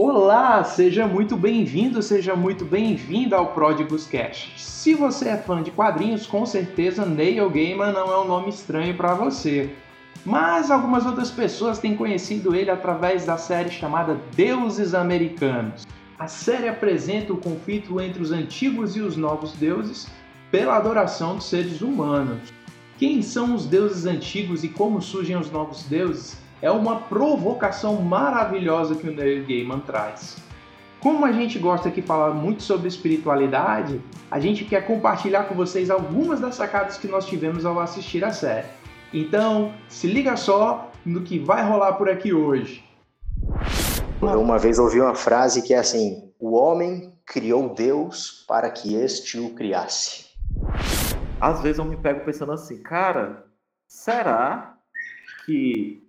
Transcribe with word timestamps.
Olá, 0.00 0.62
seja 0.62 1.08
muito 1.08 1.36
bem-vindo, 1.36 2.00
seja 2.04 2.36
muito 2.36 2.64
bem-vinda 2.64 3.34
ao 3.34 3.48
Pródigos 3.48 4.06
Cast. 4.06 4.52
Se 4.56 4.94
você 4.94 5.30
é 5.30 5.36
fã 5.36 5.60
de 5.60 5.72
quadrinhos, 5.72 6.24
com 6.24 6.46
certeza 6.46 7.04
Neil 7.04 7.50
Gaiman 7.50 7.90
não 7.90 8.12
é 8.12 8.20
um 8.20 8.24
nome 8.24 8.48
estranho 8.48 8.96
para 8.96 9.14
você. 9.14 9.74
Mas 10.24 10.70
algumas 10.70 11.04
outras 11.04 11.32
pessoas 11.32 11.80
têm 11.80 11.96
conhecido 11.96 12.54
ele 12.54 12.70
através 12.70 13.26
da 13.26 13.36
série 13.36 13.70
chamada 13.70 14.20
Deuses 14.36 14.94
Americanos. 14.94 15.84
A 16.16 16.28
série 16.28 16.68
apresenta 16.68 17.32
o 17.32 17.38
conflito 17.38 18.00
entre 18.00 18.22
os 18.22 18.30
antigos 18.30 18.94
e 18.94 19.00
os 19.00 19.16
novos 19.16 19.50
deuses 19.54 20.06
pela 20.48 20.76
adoração 20.76 21.34
dos 21.34 21.46
seres 21.46 21.80
humanos. 21.80 22.52
Quem 22.98 23.20
são 23.20 23.52
os 23.52 23.66
deuses 23.66 24.06
antigos 24.06 24.62
e 24.62 24.68
como 24.68 25.02
surgem 25.02 25.36
os 25.36 25.50
novos 25.50 25.82
deuses 25.82 26.38
é 26.60 26.70
uma 26.70 27.00
provocação 27.02 27.96
maravilhosa 28.02 28.94
que 28.94 29.08
o 29.08 29.12
Neil 29.12 29.46
Gaiman 29.46 29.80
traz. 29.80 30.36
Como 31.00 31.24
a 31.24 31.30
gente 31.30 31.58
gosta 31.58 31.88
aqui 31.88 32.00
de 32.00 32.06
falar 32.06 32.30
muito 32.30 32.62
sobre 32.62 32.88
espiritualidade, 32.88 34.00
a 34.28 34.40
gente 34.40 34.64
quer 34.64 34.84
compartilhar 34.84 35.44
com 35.44 35.54
vocês 35.54 35.90
algumas 35.90 36.40
das 36.40 36.56
sacadas 36.56 36.96
que 36.96 37.06
nós 37.06 37.26
tivemos 37.26 37.64
ao 37.64 37.78
assistir 37.78 38.24
a 38.24 38.32
série. 38.32 38.66
Então, 39.14 39.72
se 39.88 40.08
liga 40.08 40.36
só 40.36 40.90
no 41.06 41.22
que 41.22 41.38
vai 41.38 41.64
rolar 41.64 41.92
por 41.92 42.10
aqui 42.10 42.34
hoje. 42.34 42.84
Eu 44.20 44.40
uma 44.40 44.58
vez 44.58 44.80
ouvi 44.80 45.00
uma 45.00 45.14
frase 45.14 45.62
que 45.62 45.72
é 45.72 45.78
assim: 45.78 46.32
O 46.38 46.56
homem 46.56 47.14
criou 47.24 47.72
Deus 47.72 48.44
para 48.48 48.68
que 48.68 48.96
este 48.96 49.38
o 49.38 49.54
criasse. 49.54 50.26
Às 51.40 51.62
vezes 51.62 51.78
eu 51.78 51.84
me 51.84 51.96
pego 51.96 52.24
pensando 52.24 52.50
assim, 52.50 52.82
cara, 52.82 53.44
será 53.86 54.76
que 55.46 56.07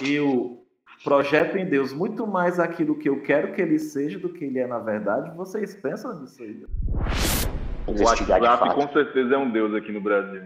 eu 0.00 0.62
projeto 1.04 1.56
em 1.56 1.64
Deus 1.64 1.92
muito 1.92 2.26
mais 2.26 2.58
aquilo 2.58 2.98
que 2.98 3.08
eu 3.08 3.22
quero 3.22 3.52
que 3.52 3.62
ele 3.62 3.78
seja 3.78 4.18
do 4.18 4.28
que 4.28 4.44
ele 4.44 4.58
é 4.58 4.66
na 4.66 4.78
verdade? 4.78 5.34
Vocês 5.36 5.74
pensam 5.74 6.20
nisso 6.20 6.42
aí? 6.42 6.64
O 7.86 8.02
WhatsApp 8.02 8.74
com 8.74 8.88
certeza 8.92 9.34
é 9.34 9.38
um 9.38 9.50
Deus 9.50 9.74
aqui 9.74 9.92
no 9.92 10.00
Brasil. 10.00 10.42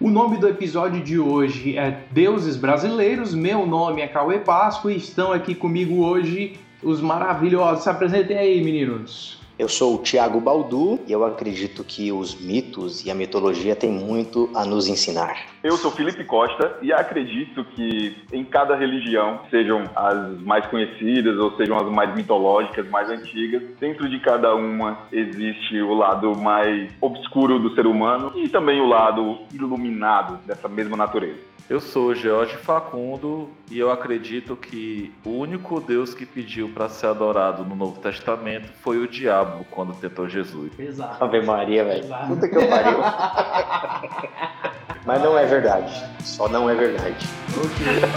O 0.00 0.10
nome 0.10 0.38
do 0.38 0.48
episódio 0.48 1.02
de 1.02 1.18
hoje 1.18 1.76
é 1.76 2.04
Deuses 2.12 2.56
Brasileiros. 2.56 3.34
Meu 3.34 3.66
nome 3.66 4.00
é 4.00 4.06
Cauê 4.06 4.38
Páscoa 4.38 4.92
e 4.92 4.96
estão 4.96 5.32
aqui 5.32 5.54
comigo 5.54 6.04
hoje 6.04 6.58
os 6.82 7.00
maravilhosos. 7.00 7.82
Se 7.82 7.90
apresentem 7.90 8.38
aí, 8.38 8.62
meninos. 8.62 9.37
Eu 9.58 9.68
sou 9.68 9.96
o 9.96 9.98
Tiago 9.98 10.40
Baldu 10.40 11.00
e 11.04 11.10
eu 11.10 11.24
acredito 11.24 11.82
que 11.82 12.12
os 12.12 12.40
mitos 12.40 13.04
e 13.04 13.10
a 13.10 13.14
mitologia 13.14 13.74
têm 13.74 13.90
muito 13.90 14.48
a 14.54 14.64
nos 14.64 14.86
ensinar. 14.86 15.36
Eu 15.64 15.76
sou 15.76 15.90
Felipe 15.90 16.22
Costa 16.22 16.78
e 16.80 16.92
acredito 16.92 17.64
que 17.64 18.16
em 18.32 18.44
cada 18.44 18.76
religião, 18.76 19.40
sejam 19.50 19.82
as 19.96 20.40
mais 20.42 20.64
conhecidas 20.66 21.36
ou 21.38 21.56
sejam 21.56 21.76
as 21.76 21.90
mais 21.90 22.14
mitológicas, 22.14 22.88
mais 22.88 23.10
antigas, 23.10 23.60
dentro 23.80 24.08
de 24.08 24.20
cada 24.20 24.54
uma 24.54 24.96
existe 25.10 25.82
o 25.82 25.92
lado 25.92 26.36
mais 26.36 26.92
obscuro 27.00 27.58
do 27.58 27.74
ser 27.74 27.84
humano 27.84 28.30
e 28.36 28.48
também 28.48 28.80
o 28.80 28.86
lado 28.86 29.40
iluminado 29.52 30.38
dessa 30.46 30.68
mesma 30.68 30.96
natureza. 30.96 31.48
Eu 31.68 31.80
sou 31.80 32.14
George 32.14 32.56
Facundo 32.56 33.50
e 33.70 33.78
eu 33.78 33.90
acredito 33.90 34.56
que 34.56 35.12
o 35.22 35.32
único 35.32 35.78
Deus 35.82 36.14
que 36.14 36.24
pediu 36.24 36.70
para 36.70 36.88
ser 36.88 37.08
adorado 37.08 37.62
no 37.62 37.76
Novo 37.76 38.00
Testamento 38.00 38.72
foi 38.80 38.96
o 38.96 39.06
diabo 39.06 39.47
quando 39.70 39.94
tentou 39.94 40.28
Jesus. 40.28 40.72
Exato. 40.78 41.22
Ave 41.24 41.42
Maria, 41.42 41.84
velho. 41.84 42.04
Puta 42.26 42.48
que 42.48 42.56
eu 42.56 42.68
pariu. 42.68 42.98
Mas 45.04 45.22
não 45.22 45.38
é 45.38 45.46
verdade. 45.46 46.04
Só 46.22 46.48
não 46.48 46.68
é 46.68 46.74
verdade. 46.74 47.26
Desculpa. 47.48 48.08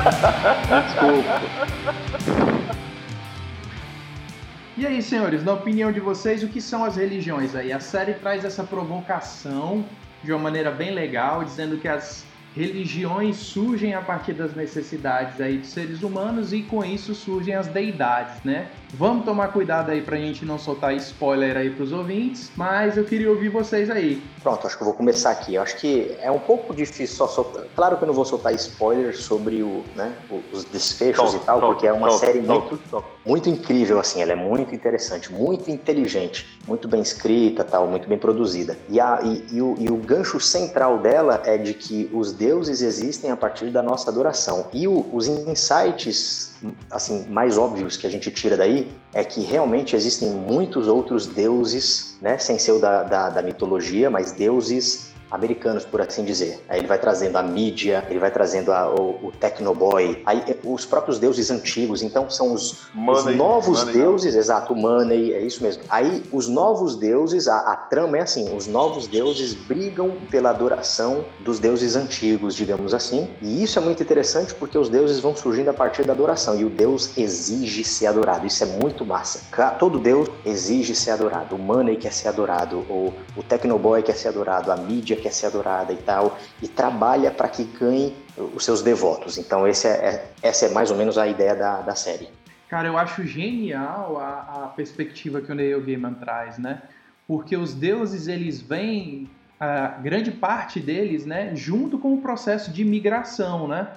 E 4.78 4.86
aí, 4.86 5.02
senhores, 5.02 5.44
na 5.44 5.54
opinião 5.54 5.92
de 5.92 6.00
vocês, 6.00 6.44
o 6.44 6.48
que 6.48 6.60
são 6.60 6.84
as 6.84 6.96
religiões 6.96 7.56
aí? 7.56 7.72
A 7.72 7.80
série 7.80 8.14
traz 8.16 8.44
essa 8.44 8.64
provocação 8.64 9.86
de 10.24 10.32
uma 10.32 10.40
maneira 10.40 10.72
bem 10.72 10.92
legal, 10.92 11.44
dizendo 11.44 11.78
que 11.78 11.88
as 11.88 12.26
religiões 12.56 13.38
surgem 13.38 13.94
a 13.94 14.02
partir 14.02 14.34
das 14.34 14.56
necessidades 14.56 15.40
aí 15.40 15.60
dos 15.60 15.70
seres 15.70 16.04
humanos 16.04 16.52
e 16.52 16.62
com 16.64 16.84
isso 16.84 17.16
surgem 17.16 17.56
as 17.56 17.68
deidades, 17.68 18.44
né? 18.44 18.68
Vamos 18.94 19.24
tomar 19.24 19.48
cuidado 19.54 19.90
aí 19.90 20.02
pra 20.02 20.18
gente 20.18 20.44
não 20.44 20.60
soltar 20.60 20.94
spoiler 20.96 21.56
aí 21.56 21.70
pros 21.70 21.94
ouvintes, 21.94 22.52
mas 22.58 22.98
eu 22.98 23.06
queria 23.06 23.30
ouvir 23.30 23.48
vocês 23.48 23.90
aí. 23.90 24.22
Pronto, 24.44 24.68
acho 24.68 24.76
que 24.76 24.84
eu 24.84 24.86
vou 24.86 24.94
começar 24.94 25.32
aqui. 25.32 25.56
Eu 25.56 25.62
acho 25.62 25.78
que 25.78 26.16
é 26.20 26.30
um 26.30 26.40
pouco 26.40 26.74
difícil 26.76 27.16
só 27.16 27.28
soltar. 27.28 27.64
Claro 27.74 27.98
que 27.98 28.04
eu 28.04 28.08
não 28.08 28.14
vou 28.14 28.26
soltar 28.26 28.54
spoiler 28.56 29.16
sobre 29.16 29.64
o, 29.64 29.84
né, 29.96 30.14
os 30.52 30.66
desfechos 30.66 31.34
e 31.34 31.40
tal, 31.40 31.62
porque 31.62 31.88
é 31.88 31.94
uma 31.94 32.12
série 32.12 32.42
muito, 32.42 32.80
muito 33.26 33.50
incrível, 33.50 34.00
assim. 34.00 34.22
Ela 34.22 34.34
é 34.34 34.36
muito 34.36 34.76
interessante, 34.76 35.32
muito 35.32 35.72
inteligente, 35.72 36.60
muito 36.68 36.88
bem 36.88 37.02
escrita, 37.02 37.64
tal, 37.64 37.88
muito 37.88 38.10
bem 38.10 38.18
produzida. 38.18 38.78
E, 38.90 39.00
a, 39.00 39.22
e, 39.24 39.56
e, 39.56 39.62
o, 39.62 39.76
e 39.80 39.90
o 39.90 39.96
gancho 39.96 40.40
central 40.40 41.00
dela 41.00 41.42
é 41.46 41.58
de 41.58 41.74
que 41.74 42.10
os 42.12 42.34
deuses 42.34 42.82
existem 42.82 43.32
a 43.32 43.38
partir 43.38 43.70
da 43.70 43.82
nossa 43.82 44.10
adoração. 44.10 44.68
E 44.74 44.86
o, 44.86 45.08
os 45.14 45.28
insights 45.28 46.51
assim 46.90 47.26
mais 47.30 47.58
óbvios 47.58 47.98
que 47.98 48.06
a 48.06 48.10
gente 48.10 48.30
tira 48.32 48.56
daí 48.56 48.92
é 49.14 49.24
que 49.24 49.42
realmente 49.42 49.96
existem 49.96 50.30
muitos 50.30 50.88
outros 50.88 51.28
deuses, 51.28 52.18
né, 52.22 52.38
sem 52.38 52.58
ser 52.58 52.74
o 52.74 52.80
da, 52.80 53.04
da, 53.04 53.30
da 53.30 53.42
mitologia, 53.42 54.10
mas 54.10 54.32
deuses 54.32 55.11
americanos, 55.32 55.86
por 55.86 56.02
assim 56.02 56.26
dizer. 56.26 56.64
Aí 56.68 56.80
ele 56.80 56.88
vai 56.88 57.00
trazendo 57.00 57.38
a 57.38 57.44
mídia, 57.44 58.06
ele 58.10 58.20
vai 58.20 58.30
trazendo 58.30 58.72
a, 58.72 58.90
o, 58.94 59.28
o 59.28 59.32
Tecnoboy, 59.32 60.22
aí 60.26 60.44
é, 60.48 60.58
os 60.64 60.86
próprios 60.86 61.18
deuses 61.18 61.50
antigos, 61.50 62.02
então 62.02 62.30
são 62.30 62.54
os, 62.54 62.88
money, 62.94 63.34
os 63.34 63.36
novos 63.38 63.80
money, 63.80 63.94
deuses, 63.94 64.36
exato, 64.36 64.74
o 64.74 64.76
Money, 64.76 65.34
é 65.34 65.42
isso 65.42 65.64
mesmo. 65.64 65.84
Aí 65.90 66.24
os 66.32 66.48
novos 66.48 66.96
deuses, 66.96 67.48
a, 67.48 67.58
a 67.72 67.76
trama 67.76 68.18
é 68.18 68.22
assim, 68.22 68.56
os 68.56 68.68
novos 68.68 69.08
deuses 69.08 69.54
brigam 69.54 70.12
pela 70.30 70.50
adoração 70.50 71.24
dos 71.40 71.60
deuses 71.60 71.96
antigos, 71.96 72.56
digamos 72.56 72.94
assim, 72.94 73.30
e 73.42 73.64
isso 73.64 73.80
é 73.80 73.82
muito 73.82 74.04
interessante 74.04 74.54
porque 74.56 74.78
os 74.78 74.90
deuses 74.90 75.20
vão 75.20 75.36
surgindo 75.36 75.70
a 75.70 75.74
partir 75.74 76.04
da 76.04 76.14
adoração, 76.14 76.60
e 76.60 76.66
o 76.66 76.70
deus 76.70 77.18
exige 77.18 77.84
ser 77.84 78.08
adorado, 78.08 78.46
isso 78.46 78.64
é 78.64 78.68
muito 78.68 79.06
massa. 79.06 79.42
Todo 79.80 79.98
deus 80.00 80.28
exige 80.46 80.94
ser 80.94 81.12
adorado, 81.12 81.56
o 81.56 81.60
Money 81.60 81.96
quer 81.96 82.12
ser 82.12 82.28
adorado, 82.28 82.80
o, 82.90 83.14
o 83.38 83.44
Tecnoboy 83.44 84.04
quer 84.04 84.16
ser 84.16 84.30
adorado, 84.30 84.72
a 84.72 84.76
mídia 84.76 85.21
quer 85.22 85.32
ser 85.32 85.46
adorada 85.46 85.94
e 85.94 85.98
tal, 85.98 86.38
e 86.62 86.68
trabalha 86.68 87.32
para 87.32 87.48
que 87.48 87.64
ganhe 87.64 88.16
os 88.54 88.66
seus 88.66 88.82
devotos. 88.82 89.38
Então, 89.38 89.66
é, 89.66 89.72
é, 89.72 90.26
essa 90.42 90.66
é 90.66 90.70
mais 90.70 90.92
ou 90.92 90.98
menos 90.98 91.18
a 91.18 91.28
ideia 91.28 91.56
da, 91.56 91.82
da 91.82 91.96
série. 91.96 92.28
Cara, 92.68 92.88
eu 92.88 92.98
acho 92.98 93.26
genial 93.26 94.18
a, 94.18 94.64
a 94.64 94.68
perspectiva 94.68 95.42
que 95.42 95.52
o 95.52 95.56
Neil 95.56 95.82
Gaiman 95.82 96.14
traz, 96.14 96.58
né? 96.58 96.82
Porque 97.28 97.56
os 97.56 97.74
deuses, 97.74 98.28
eles 98.28 98.62
vêm, 98.62 99.30
a 99.60 99.88
grande 99.88 100.32
parte 100.32 100.80
deles, 100.80 101.26
né, 101.26 101.56
junto 101.56 102.00
com 102.00 102.14
o 102.14 102.22
processo 102.22 102.72
de 102.72 102.84
migração, 102.84 103.68
né? 103.68 103.90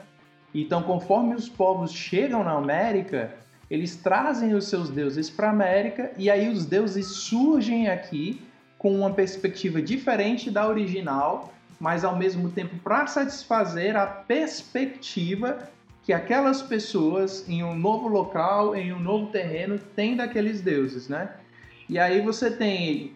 Então, 0.55 0.83
conforme 0.83 1.35
os 1.35 1.49
povos 1.49 1.93
chegam 1.93 2.45
na 2.45 2.53
América, 2.53 3.35
eles 3.71 3.97
trazem 3.97 4.55
os 4.55 4.67
seus 4.67 4.91
deuses 4.91 5.31
para 5.31 5.49
a 5.49 5.51
América 5.51 6.13
e 6.17 6.31
aí 6.31 6.49
os 6.49 6.67
deuses 6.67 7.07
surgem 7.07 7.89
aqui 7.89 8.41
com 8.85 8.95
uma 8.95 9.09
perspectiva 9.09 9.81
diferente 9.81 10.51
da 10.51 10.69
original, 10.69 11.55
mas 11.81 12.05
ao 12.05 12.15
mesmo 12.19 12.51
tempo 12.51 12.77
para 12.85 13.07
satisfazer 13.07 13.97
a 13.97 14.05
perspectiva 14.05 15.71
que 16.03 16.13
aquelas 16.13 16.61
pessoas 16.61 17.49
em 17.49 17.65
um 17.65 17.75
novo 17.75 18.09
local, 18.09 18.77
em 18.77 18.93
um 18.93 19.01
novo 19.01 19.33
terreno, 19.33 19.79
têm 19.97 20.15
daqueles 20.15 20.61
deuses, 20.61 21.09
né? 21.09 21.31
E 21.89 21.99
aí 21.99 22.21
você 22.21 22.51
tem 22.51 23.15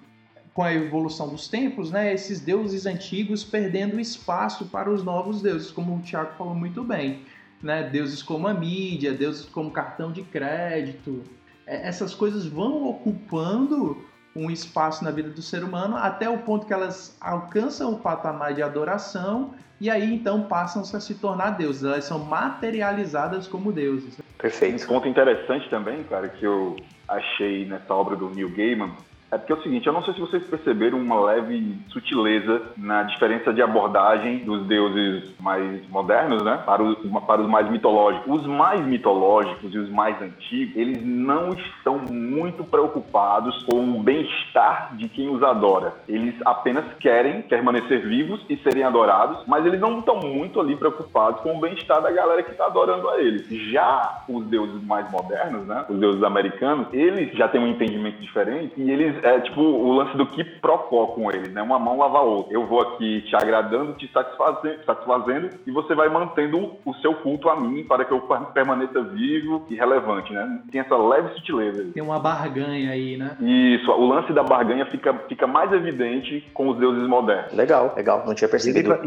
com 0.54 0.62
a 0.62 0.72
evolução 0.72 1.28
dos 1.28 1.48
tempos, 1.48 1.90
né, 1.90 2.14
esses 2.14 2.40
deuses 2.40 2.86
antigos 2.86 3.44
perdendo 3.44 4.00
espaço 4.00 4.64
para 4.64 4.90
os 4.90 5.04
novos 5.04 5.42
deuses, 5.42 5.70
como 5.70 5.96
o 5.96 6.00
Tiago 6.00 6.32
falou 6.38 6.54
muito 6.54 6.82
bem, 6.82 7.24
né? 7.62 7.82
Deuses 7.82 8.22
como 8.22 8.48
a 8.48 8.54
mídia, 8.54 9.12
deuses 9.12 9.44
como 9.44 9.70
cartão 9.70 10.12
de 10.12 10.22
crédito, 10.22 11.22
é, 11.66 11.86
essas 11.86 12.14
coisas 12.14 12.46
vão 12.46 12.88
ocupando 12.88 14.07
um 14.34 14.50
espaço 14.50 15.02
na 15.02 15.10
vida 15.10 15.30
do 15.30 15.42
ser 15.42 15.64
humano 15.64 15.96
até 15.96 16.28
o 16.28 16.38
ponto 16.38 16.66
que 16.66 16.72
elas 16.72 17.16
alcançam 17.20 17.92
o 17.92 17.98
patamar 17.98 18.54
de 18.54 18.62
adoração 18.62 19.54
e 19.80 19.88
aí 19.88 20.12
então 20.12 20.42
passam 20.42 20.84
-se 20.84 20.96
a 20.96 21.00
se 21.00 21.14
tornar 21.14 21.50
deuses. 21.50 21.84
Elas 21.84 22.04
são 22.04 22.18
materializadas 22.18 23.46
como 23.46 23.72
deuses. 23.72 24.20
Perfeito. 24.36 24.84
Um 24.84 24.86
ponto 24.86 25.08
interessante 25.08 25.68
também, 25.70 26.02
cara, 26.04 26.28
que 26.28 26.44
eu 26.44 26.76
achei 27.06 27.64
nessa 27.66 27.94
obra 27.94 28.16
do 28.16 28.28
Neil 28.30 28.50
Gaiman 28.50 28.92
É 29.30 29.36
porque 29.36 29.52
é 29.52 29.56
o 29.56 29.62
seguinte, 29.62 29.86
eu 29.86 29.92
não 29.92 30.02
sei 30.02 30.14
se 30.14 30.20
vocês 30.20 30.42
perceberam 30.46 30.98
uma 30.98 31.20
leve 31.20 31.76
sutileza 31.88 32.62
na 32.76 33.02
diferença 33.02 33.52
de 33.52 33.60
abordagem 33.60 34.38
dos 34.38 34.66
deuses 34.66 35.34
mais 35.38 35.86
modernos, 35.90 36.42
né, 36.42 36.62
para 36.64 36.82
os, 36.82 36.96
para 37.26 37.42
os 37.42 37.48
mais 37.48 37.70
mitológicos. 37.70 38.40
Os 38.40 38.46
mais 38.46 38.84
mitológicos 38.86 39.74
e 39.74 39.78
os 39.78 39.90
mais 39.90 40.20
antigos, 40.22 40.74
eles 40.76 41.04
não 41.04 41.50
estão 41.50 41.98
muito 42.10 42.64
preocupados 42.64 43.62
com 43.64 43.98
o 43.98 44.02
bem-estar 44.02 44.96
de 44.96 45.08
quem 45.08 45.28
os 45.28 45.42
adora. 45.42 45.92
Eles 46.08 46.34
apenas 46.46 46.84
querem 46.98 47.42
permanecer 47.42 48.06
vivos 48.08 48.40
e 48.48 48.56
serem 48.58 48.82
adorados, 48.82 49.44
mas 49.46 49.64
eles 49.66 49.80
não 49.80 49.98
estão 49.98 50.20
muito 50.20 50.58
ali 50.58 50.74
preocupados 50.74 51.42
com 51.42 51.56
o 51.56 51.60
bem-estar 51.60 52.00
da 52.00 52.10
galera 52.10 52.42
que 52.42 52.52
está 52.52 52.64
adorando 52.64 53.08
a 53.10 53.20
eles. 53.20 53.46
Já 53.70 54.24
os 54.26 54.46
deuses 54.46 54.82
mais 54.84 55.10
modernos, 55.10 55.66
né, 55.66 55.84
os 55.88 55.98
deuses 55.98 56.22
americanos, 56.22 56.86
eles 56.92 57.36
já 57.36 57.46
têm 57.46 57.60
um 57.60 57.68
entendimento 57.68 58.20
diferente 58.20 58.72
e 58.76 58.90
eles 58.90 59.17
é 59.22 59.40
tipo 59.40 59.60
o 59.60 59.92
lance 59.92 60.16
do 60.16 60.26
que 60.26 60.44
procó 60.44 61.08
com 61.08 61.30
eles, 61.30 61.52
né? 61.52 61.62
Uma 61.62 61.78
mão 61.78 61.98
lava 61.98 62.18
a 62.18 62.22
outra. 62.22 62.52
Eu 62.52 62.66
vou 62.66 62.80
aqui 62.80 63.22
te 63.22 63.36
agradando, 63.36 63.92
te 63.94 64.10
satisfazendo, 64.12 64.84
satisfazendo 64.84 65.50
e 65.66 65.70
você 65.70 65.94
vai 65.94 66.08
mantendo 66.08 66.72
o 66.84 66.94
seu 66.94 67.14
culto 67.14 67.48
a 67.48 67.60
mim 67.60 67.84
para 67.84 68.04
que 68.04 68.12
eu 68.12 68.20
permaneça 68.52 69.02
vivo 69.02 69.66
e 69.68 69.74
relevante, 69.74 70.32
né? 70.32 70.62
Tem 70.70 70.80
essa 70.80 70.96
leve 70.96 71.34
sutileza. 71.34 71.90
Tem 71.92 72.02
uma 72.02 72.18
barganha 72.18 72.90
aí, 72.90 73.16
né? 73.16 73.36
Isso, 73.40 73.90
o 73.90 74.06
lance 74.06 74.32
da 74.32 74.42
barganha 74.42 74.86
fica, 74.86 75.14
fica 75.28 75.46
mais 75.46 75.72
evidente 75.72 76.46
com 76.54 76.68
os 76.68 76.78
deuses 76.78 77.08
modernos. 77.08 77.52
Legal, 77.52 77.94
legal. 77.96 78.24
Não 78.26 78.34
tinha 78.34 78.48
percebido 78.48 78.98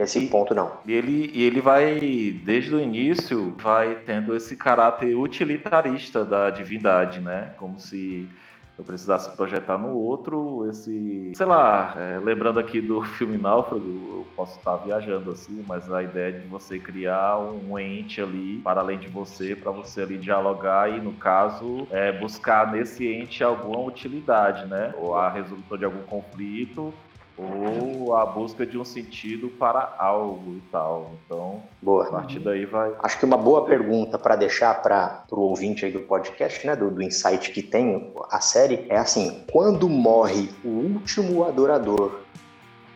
esse 0.00 0.24
e, 0.24 0.28
ponto, 0.28 0.54
não. 0.54 0.72
E 0.86 0.92
ele, 0.92 1.30
e 1.34 1.42
ele 1.44 1.60
vai, 1.60 1.98
desde 2.44 2.74
o 2.74 2.80
início, 2.80 3.54
vai 3.58 3.96
tendo 4.06 4.34
esse 4.34 4.56
caráter 4.56 5.14
utilitarista 5.14 6.24
da 6.24 6.50
divindade, 6.50 7.20
né? 7.20 7.52
Como 7.56 7.78
se 7.78 8.28
eu 8.80 8.84
precisasse 8.84 9.36
projetar 9.36 9.76
no 9.76 9.94
outro 9.94 10.66
esse, 10.70 11.32
sei 11.34 11.44
lá, 11.44 11.94
é, 11.96 12.18
lembrando 12.18 12.58
aqui 12.58 12.80
do 12.80 13.02
filme 13.16 13.36
Náufrago, 13.36 13.84
eu 13.84 14.26
posso 14.34 14.58
estar 14.58 14.76
viajando 14.76 15.30
assim, 15.30 15.62
mas 15.68 15.92
a 15.92 16.02
ideia 16.02 16.32
de 16.32 16.46
você 16.48 16.78
criar 16.78 17.38
um 17.38 17.78
ente 17.78 18.22
ali 18.22 18.58
para 18.64 18.80
além 18.80 18.98
de 18.98 19.06
você, 19.06 19.54
para 19.54 19.70
você 19.70 20.00
ali 20.00 20.16
dialogar 20.16 20.88
e 20.88 20.98
no 20.98 21.12
caso 21.12 21.86
é, 21.90 22.10
buscar 22.10 22.72
nesse 22.72 23.06
ente 23.06 23.44
alguma 23.44 23.80
utilidade, 23.80 24.66
né? 24.66 24.94
Ou 24.96 25.14
a 25.14 25.28
resolução 25.28 25.76
de 25.76 25.84
algum 25.84 26.02
conflito 26.02 26.94
ou 27.36 28.14
a 28.16 28.26
busca 28.26 28.66
de 28.66 28.78
um 28.78 28.84
sentido 28.84 29.48
para 29.48 29.94
algo 29.98 30.56
e 30.56 30.60
tal. 30.70 31.12
Então, 31.24 31.62
boa. 31.80 32.06
a 32.06 32.10
partir 32.10 32.38
daí 32.38 32.64
vai. 32.66 32.92
Acho 33.02 33.18
que 33.18 33.24
uma 33.24 33.36
boa 33.36 33.64
pergunta 33.64 34.18
para 34.18 34.36
deixar 34.36 34.82
para 34.82 35.24
o 35.30 35.40
ouvinte 35.40 35.84
aí 35.84 35.92
do 35.92 36.00
podcast, 36.00 36.66
né, 36.66 36.76
do, 36.76 36.90
do 36.90 37.02
insight 37.02 37.50
que 37.50 37.62
tem 37.62 38.12
a 38.30 38.40
série, 38.40 38.86
é 38.88 38.96
assim: 38.96 39.44
quando 39.50 39.88
morre 39.88 40.50
o 40.64 40.68
último 40.68 41.44
adorador 41.44 42.20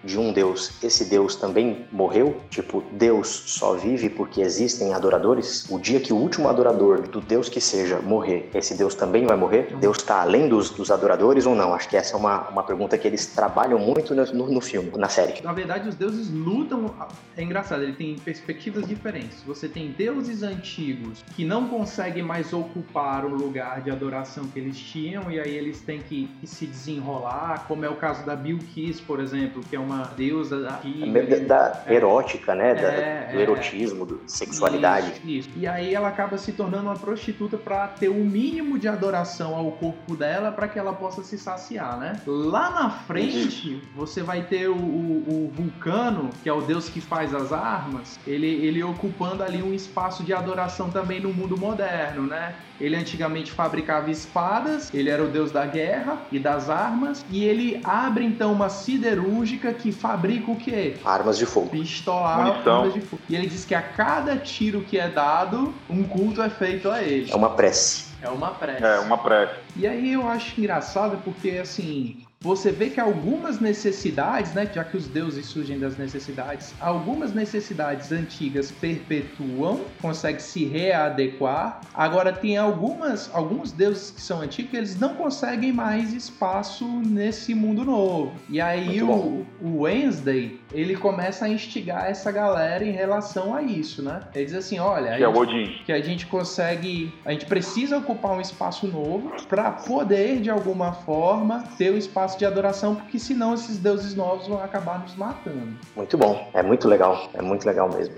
de 0.04 0.18
um 0.18 0.32
Deus, 0.32 0.72
esse 0.82 1.06
Deus 1.06 1.36
também 1.36 1.86
morreu? 1.90 2.40
Tipo, 2.50 2.82
Deus 2.92 3.28
só 3.46 3.74
vive 3.74 4.08
porque 4.10 4.40
existem 4.40 4.92
adoradores? 4.92 5.66
O 5.70 5.78
dia 5.78 6.00
que 6.00 6.12
o 6.12 6.16
último 6.16 6.48
adorador 6.48 7.02
do 7.02 7.20
Deus 7.20 7.48
que 7.48 7.60
seja 7.60 8.00
morrer, 8.00 8.50
esse 8.54 8.76
Deus 8.76 8.94
também 8.94 9.26
vai 9.26 9.36
morrer? 9.36 9.74
Deus 9.80 9.96
está 9.96 10.20
além 10.20 10.48
dos, 10.48 10.70
dos, 10.70 10.90
adoradores 10.90 11.46
ou 11.46 11.54
não? 11.54 11.74
Acho 11.74 11.88
que 11.88 11.96
essa 11.96 12.14
é 12.14 12.18
uma, 12.18 12.48
uma 12.48 12.62
pergunta 12.62 12.98
que 12.98 13.06
eles 13.06 13.26
trabalham 13.26 13.78
muito 13.78 14.14
no, 14.14 14.50
no, 14.50 14.60
filme, 14.60 14.90
na 14.96 15.08
série. 15.08 15.42
Na 15.42 15.52
verdade, 15.52 15.88
os 15.88 15.94
deuses 15.94 16.30
lutam. 16.30 16.94
É 17.36 17.42
engraçado, 17.42 17.82
ele 17.82 17.94
tem 17.94 18.16
perspectivas 18.16 18.86
diferentes. 18.86 19.42
Você 19.44 19.68
tem 19.68 19.90
deuses 19.92 20.42
antigos 20.42 21.24
que 21.34 21.44
não 21.44 21.68
conseguem 21.68 22.22
mais 22.22 22.52
ocupar 22.52 23.24
o 23.24 23.34
lugar 23.34 23.80
de 23.80 23.90
adoração 23.90 24.44
que 24.46 24.58
eles 24.58 24.78
tinham, 24.78 25.30
e 25.30 25.40
aí 25.40 25.56
eles 25.56 25.80
têm 25.80 26.00
que, 26.00 26.28
que 26.40 26.46
se 26.46 26.66
desenrolar, 26.66 27.66
como 27.66 27.84
é 27.84 27.88
o 27.88 27.96
caso 27.96 28.24
da 28.24 28.36
Bilquis, 28.36 29.00
por 29.00 29.20
exemplo, 29.20 29.62
que 29.68 29.76
é 29.76 29.80
uma 29.80 29.93
uma 29.94 30.06
deusa 30.16 30.68
aqui. 30.68 31.02
É 31.04 31.40
da 31.40 31.82
é, 31.86 31.94
erótica, 31.94 32.54
né? 32.54 32.74
Da, 32.74 32.90
do 33.32 33.38
é. 33.38 33.42
erotismo, 33.42 34.06
da 34.06 34.16
sexualidade. 34.26 35.12
Isso, 35.24 35.48
isso. 35.48 35.50
E 35.56 35.66
aí 35.66 35.94
ela 35.94 36.08
acaba 36.08 36.36
se 36.38 36.52
tornando 36.52 36.84
uma 36.84 36.96
prostituta 36.96 37.56
para 37.56 37.88
ter 37.88 38.08
o 38.08 38.14
mínimo 38.14 38.78
de 38.78 38.88
adoração 38.88 39.54
ao 39.54 39.72
corpo 39.72 40.16
dela 40.16 40.52
para 40.52 40.68
que 40.68 40.78
ela 40.78 40.92
possa 40.92 41.22
se 41.22 41.38
saciar, 41.38 41.98
né? 41.98 42.20
Lá 42.26 42.70
na 42.70 42.90
frente, 42.90 43.82
você 43.94 44.22
vai 44.22 44.42
ter 44.42 44.68
o, 44.68 44.76
o, 44.76 45.24
o, 45.28 45.52
Vulcano, 45.54 46.30
que 46.42 46.48
é 46.48 46.52
o 46.52 46.60
deus 46.60 46.88
que 46.88 47.00
faz 47.00 47.34
as 47.34 47.52
armas, 47.52 48.18
ele, 48.26 48.46
ele 48.46 48.82
ocupando 48.82 49.42
ali 49.42 49.62
um 49.62 49.72
espaço 49.72 50.22
de 50.22 50.32
adoração 50.32 50.90
também 50.90 51.20
no 51.20 51.32
mundo 51.32 51.56
moderno, 51.56 52.26
né? 52.26 52.54
Ele 52.80 52.96
antigamente 52.96 53.52
fabricava 53.52 54.10
espadas, 54.10 54.92
ele 54.92 55.08
era 55.08 55.22
o 55.22 55.28
deus 55.28 55.52
da 55.52 55.64
guerra 55.64 56.18
e 56.32 56.38
das 56.38 56.68
armas, 56.68 57.24
e 57.30 57.44
ele 57.44 57.80
abre 57.84 58.24
então 58.24 58.52
uma 58.52 58.68
siderúrgica 58.68 59.72
que 59.84 59.92
fabrica 59.92 60.50
o 60.50 60.56
quê? 60.56 60.96
Armas 61.04 61.36
de 61.36 61.44
fogo. 61.44 61.68
Pistola, 61.68 62.26
armas 62.26 62.94
de 62.94 63.02
fogo. 63.02 63.20
E 63.28 63.36
ele 63.36 63.46
diz 63.46 63.66
que 63.66 63.74
a 63.74 63.82
cada 63.82 64.34
tiro 64.38 64.80
que 64.80 64.98
é 64.98 65.08
dado, 65.08 65.74
um 65.90 66.02
culto 66.02 66.40
é 66.40 66.48
feito 66.48 66.90
a 66.90 67.02
ele. 67.02 67.30
É 67.30 67.36
uma 67.36 67.50
prece. 67.50 68.06
É 68.22 68.30
uma 68.30 68.52
prece. 68.52 68.82
É 68.82 68.98
uma 69.00 69.18
prece. 69.18 69.52
E 69.76 69.86
aí 69.86 70.14
eu 70.14 70.26
acho 70.26 70.58
engraçado 70.58 71.18
porque 71.22 71.58
assim, 71.58 72.23
você 72.44 72.70
vê 72.70 72.90
que 72.90 73.00
algumas 73.00 73.58
necessidades, 73.58 74.52
né, 74.52 74.70
já 74.70 74.84
que 74.84 74.98
os 74.98 75.08
deuses 75.08 75.46
surgem 75.46 75.78
das 75.78 75.96
necessidades, 75.96 76.74
algumas 76.78 77.32
necessidades 77.32 78.12
antigas 78.12 78.70
perpetuam, 78.70 79.80
conseguem 80.02 80.40
se 80.40 80.66
readequar. 80.66 81.80
Agora 81.94 82.34
tem 82.34 82.58
algumas, 82.58 83.34
alguns 83.34 83.72
deuses 83.72 84.10
que 84.10 84.20
são 84.20 84.42
antigos 84.42 84.70
que 84.70 84.76
eles 84.76 85.00
não 85.00 85.14
conseguem 85.14 85.72
mais 85.72 86.12
espaço 86.12 86.86
nesse 86.86 87.54
mundo 87.54 87.82
novo. 87.82 88.34
E 88.50 88.60
aí 88.60 89.02
o, 89.02 89.46
o 89.62 89.80
Wednesday, 89.80 90.60
ele 90.70 90.96
começa 90.96 91.46
a 91.46 91.48
instigar 91.48 92.10
essa 92.10 92.30
galera 92.30 92.84
em 92.84 92.92
relação 92.92 93.54
a 93.54 93.62
isso, 93.62 94.02
né? 94.02 94.20
Ele 94.34 94.44
diz 94.44 94.54
assim, 94.54 94.78
olha, 94.78 95.16
que, 95.16 95.22
é 95.22 95.28
o 95.28 95.34
Odin. 95.34 95.80
que 95.86 95.92
a 95.92 96.02
gente 96.02 96.26
consegue, 96.26 97.10
a 97.24 97.32
gente 97.32 97.46
precisa 97.46 97.96
ocupar 97.96 98.32
um 98.32 98.40
espaço 98.40 98.86
novo 98.86 99.32
para 99.48 99.70
poder 99.70 100.40
de 100.40 100.50
alguma 100.50 100.92
forma 100.92 101.64
ter 101.78 101.90
o 101.90 101.96
espaço 101.96 102.33
espaço 102.34 102.38
de 102.38 102.44
adoração, 102.44 102.94
porque 102.96 103.18
senão 103.18 103.54
esses 103.54 103.78
deuses 103.78 104.14
novos 104.14 104.46
vão 104.46 104.62
acabar 104.62 105.00
nos 105.00 105.14
matando. 105.16 105.76
Muito 105.96 106.18
bom, 106.18 106.50
é 106.52 106.62
muito 106.62 106.88
legal, 106.88 107.30
é 107.34 107.42
muito 107.42 107.64
legal 107.64 107.88
mesmo. 107.88 108.14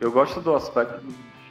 Eu 0.00 0.10
gosto 0.10 0.40
do 0.40 0.54
aspecto 0.54 1.00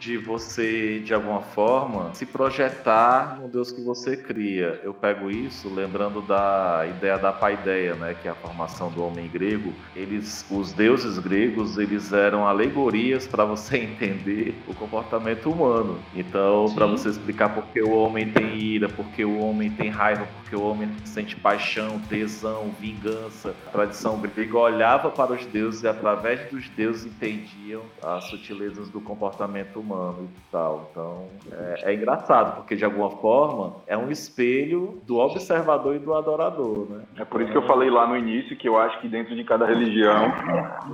de 0.04 0.18
você, 0.18 1.00
de 1.00 1.14
alguma 1.14 1.42
forma, 1.42 2.14
se 2.14 2.26
projetar 2.26 3.40
no 3.40 3.48
Deus 3.48 3.72
que 3.72 3.82
você 3.82 4.18
cria. 4.18 4.82
Eu 4.84 4.94
pego 4.94 5.32
isso 5.32 5.74
lembrando 5.74 6.22
da 6.22 6.86
ideia 6.90 7.18
da 7.18 7.32
paideia, 7.32 7.96
né, 7.96 8.14
que 8.22 8.28
é 8.28 8.32
a 8.32 8.36
formação 8.36 8.92
do 8.92 9.02
homem 9.02 9.30
grego. 9.30 9.74
Eles, 9.96 10.46
os 10.52 10.74
deuses 10.74 11.18
gregos, 11.20 11.78
eles 11.78 12.12
eram 12.12 12.46
alegorias 12.46 13.26
para 13.26 13.46
você 13.46 13.78
entender 13.94 14.54
o 14.68 14.74
comportamento 14.74 15.50
humano. 15.50 15.98
Então, 16.14 16.66
para 16.76 16.86
você 16.86 17.08
explicar 17.08 17.56
por 17.56 17.64
que 17.68 17.82
o 17.82 17.92
homem 17.92 18.30
tem 18.30 18.58
ira, 18.58 18.90
por 18.90 19.06
que 19.06 19.24
o 19.24 19.40
homem 19.40 19.72
tem 19.72 19.90
raiva, 19.90 20.26
por 20.26 20.50
que 20.50 20.56
o 20.58 20.64
homem 20.64 20.90
sente 21.06 21.38
paixão, 21.38 21.98
tesão, 22.10 22.72
vingança. 22.78 23.56
A 23.68 23.70
tradição 23.70 24.20
grega 24.20 24.58
olhava 24.58 25.10
para 25.10 25.32
os 25.32 25.46
deuses 25.46 25.84
e 25.84 25.88
através 25.88 26.52
dos 26.52 26.68
deuses 26.70 27.06
entendiam 27.06 27.84
as 28.04 28.26
sutilezas 28.26 28.90
do 28.90 29.00
comportamento 29.00 29.80
humano 29.80 29.93
humano 29.94 30.28
e 30.30 30.52
tal. 30.52 30.90
Então 30.92 31.28
é, 31.52 31.92
é, 31.92 31.94
engraçado, 31.94 32.58
porque 32.58 32.76
de 32.76 32.84
alguma 32.84 33.12
forma 33.12 33.76
é 33.88 33.98
um 33.98 34.10
espelho 34.10 35.02
do 35.06 35.18
observador 35.18 35.96
e 35.96 36.00
do 36.00 36.14
adorador, 36.14 36.88
né? 36.90 37.04
É 37.18 37.26
por 37.26 37.42
isso 37.42 37.52
que 37.52 37.58
eu 37.58 37.68
falei 37.68 37.90
lá 37.90 38.08
no 38.08 38.18
início 38.18 38.56
que 38.58 38.68
eu 38.68 38.78
acho 38.78 39.00
que 39.00 39.08
dentro 39.08 39.36
de 39.36 39.44
cada 39.44 39.66
religião 39.66 40.32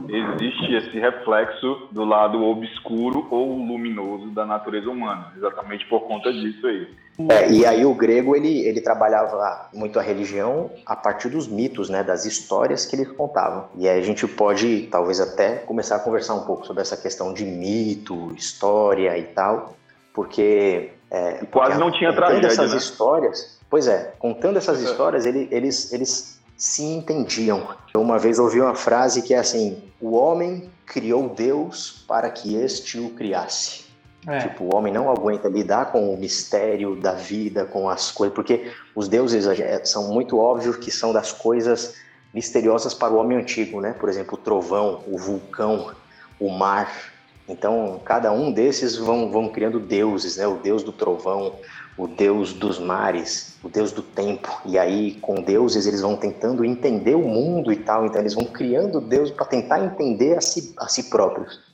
existe 0.07 0.73
esse 0.73 0.99
reflexo 0.99 1.87
do 1.91 2.03
lado 2.03 2.43
obscuro 2.43 3.27
ou 3.29 3.57
luminoso 3.57 4.27
da 4.31 4.45
natureza 4.45 4.89
humana, 4.89 5.31
exatamente 5.35 5.85
por 5.87 6.01
conta 6.01 6.31
disso 6.31 6.67
aí. 6.67 6.87
É, 7.27 7.51
e 7.51 7.65
aí 7.65 7.85
o 7.85 7.93
grego 7.93 8.35
ele, 8.35 8.61
ele 8.61 8.79
trabalhava 8.79 9.67
muito 9.73 9.99
a 9.99 10.01
religião 10.01 10.71
a 10.85 10.95
partir 10.95 11.29
dos 11.29 11.47
mitos, 11.47 11.89
né, 11.89 12.01
das 12.01 12.25
histórias 12.25 12.85
que 12.85 12.95
eles 12.95 13.11
contavam. 13.11 13.65
E 13.75 13.89
aí 13.89 13.99
a 13.99 14.03
gente 14.03 14.25
pode 14.25 14.87
talvez 14.89 15.19
até 15.19 15.55
começar 15.55 15.97
a 15.97 15.99
conversar 15.99 16.35
um 16.35 16.45
pouco 16.45 16.65
sobre 16.65 16.81
essa 16.81 16.95
questão 16.95 17.33
de 17.33 17.43
mito, 17.43 18.33
história 18.35 19.17
e 19.17 19.23
tal, 19.23 19.75
porque 20.13 20.91
é, 21.11 21.45
quase 21.51 21.77
não 21.77 21.91
tinha 21.91 22.13
tragédia. 22.13 22.47
essas 22.47 22.71
né? 22.71 22.77
histórias, 22.77 23.59
pois 23.69 23.87
é, 23.87 24.13
contando 24.17 24.57
essas 24.57 24.79
é. 24.79 24.83
histórias, 24.85 25.25
ele, 25.25 25.49
eles 25.51 25.91
eles 25.91 26.39
se 26.55 26.83
entendiam. 26.83 27.67
Eu 27.93 28.01
uma 28.01 28.19
vez 28.19 28.39
ouvi 28.39 28.61
uma 28.61 28.75
frase 28.75 29.21
que 29.21 29.33
é 29.33 29.39
assim: 29.39 29.81
o 29.99 30.15
homem 30.15 30.69
criou 30.85 31.27
Deus 31.29 32.05
para 32.07 32.29
que 32.29 32.55
este 32.55 32.99
o 32.99 33.09
criasse. 33.11 33.88
É. 34.27 34.39
Tipo, 34.39 34.65
o 34.65 34.75
homem 34.75 34.91
não 34.91 35.09
aguenta 35.09 35.47
lidar 35.47 35.91
com 35.91 36.13
o 36.13 36.17
mistério 36.17 36.95
da 36.95 37.13
vida, 37.13 37.65
com 37.65 37.89
as 37.89 38.11
coisas, 38.11 38.35
porque 38.35 38.71
os 38.93 39.07
deuses 39.07 39.47
é, 39.47 39.83
são 39.85 40.09
muito 40.09 40.37
óbvios 40.37 40.75
que 40.75 40.91
são 40.91 41.13
das 41.13 41.31
coisas 41.31 41.95
misteriosas 42.33 42.93
para 42.93 43.13
o 43.13 43.17
homem 43.17 43.37
antigo, 43.37 43.79
né? 43.79 43.93
Por 43.97 44.09
exemplo, 44.09 44.35
o 44.35 44.37
trovão, 44.37 45.03
o 45.07 45.17
vulcão, 45.17 45.91
o 46.39 46.49
mar. 46.49 47.11
Então, 47.47 47.99
cada 48.05 48.31
um 48.31 48.51
desses 48.51 48.95
vão, 48.95 49.31
vão 49.31 49.49
criando 49.49 49.79
deuses, 49.79 50.37
né? 50.37 50.45
O 50.45 50.57
deus 50.57 50.83
do 50.83 50.91
trovão, 50.91 51.55
o 51.97 52.05
deus 52.05 52.53
dos 52.53 52.77
mares, 52.77 53.57
o 53.63 53.69
deus 53.69 53.91
do 53.91 54.03
tempo. 54.03 54.49
E 54.65 54.77
aí, 54.77 55.17
com 55.21 55.41
deuses, 55.41 55.87
eles 55.87 56.01
vão 56.01 56.15
tentando 56.15 56.63
entender 56.63 57.15
o 57.15 57.23
mundo 57.23 57.71
e 57.71 57.77
tal. 57.77 58.05
Então, 58.05 58.21
eles 58.21 58.35
vão 58.35 58.45
criando 58.45 59.01
Deus 59.01 59.31
para 59.31 59.45
tentar 59.45 59.83
entender 59.83 60.37
a 60.37 60.41
si, 60.41 60.73
a 60.77 60.87
si 60.87 61.09
próprios. 61.09 61.68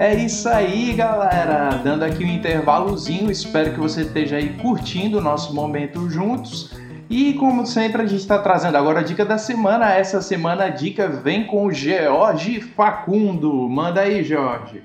É 0.00 0.14
isso 0.14 0.48
aí, 0.48 0.94
galera. 0.94 1.76
Dando 1.84 2.04
aqui 2.04 2.24
um 2.24 2.28
intervalozinho, 2.28 3.30
espero 3.30 3.74
que 3.74 3.78
você 3.78 4.00
esteja 4.00 4.38
aí 4.38 4.56
curtindo 4.56 5.18
o 5.18 5.20
nosso 5.20 5.54
momento 5.54 6.08
juntos. 6.08 6.74
E 7.10 7.34
como 7.34 7.66
sempre, 7.66 8.00
a 8.00 8.06
gente 8.06 8.22
está 8.22 8.38
trazendo 8.38 8.78
agora 8.78 9.00
a 9.00 9.02
dica 9.02 9.26
da 9.26 9.36
semana. 9.36 9.92
Essa 9.92 10.22
semana 10.22 10.64
a 10.64 10.68
dica 10.70 11.06
vem 11.06 11.46
com 11.46 11.66
o 11.66 11.70
George 11.70 12.62
Facundo. 12.62 13.52
Manda 13.68 14.00
aí, 14.00 14.24
George. 14.24 14.82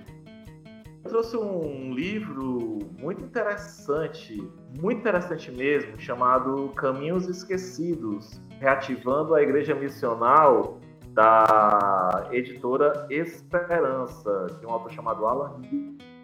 Eu 1.05 1.09
trouxe 1.09 1.37
um 1.37 1.93
livro 1.93 2.79
muito 2.99 3.23
interessante, 3.23 4.45
muito 4.81 4.99
interessante 4.99 5.49
mesmo, 5.49 5.97
chamado 5.97 6.73
Caminhos 6.75 7.25
Esquecidos, 7.29 8.41
reativando 8.59 9.33
a 9.33 9.41
Igreja 9.41 9.73
Missional 9.73 10.81
da 11.15 12.27
editora 12.31 13.07
Esperança, 13.09 14.47
de 14.59 14.65
um 14.65 14.69
autor 14.69 14.91
chamado 14.91 15.25
Alan 15.25 15.61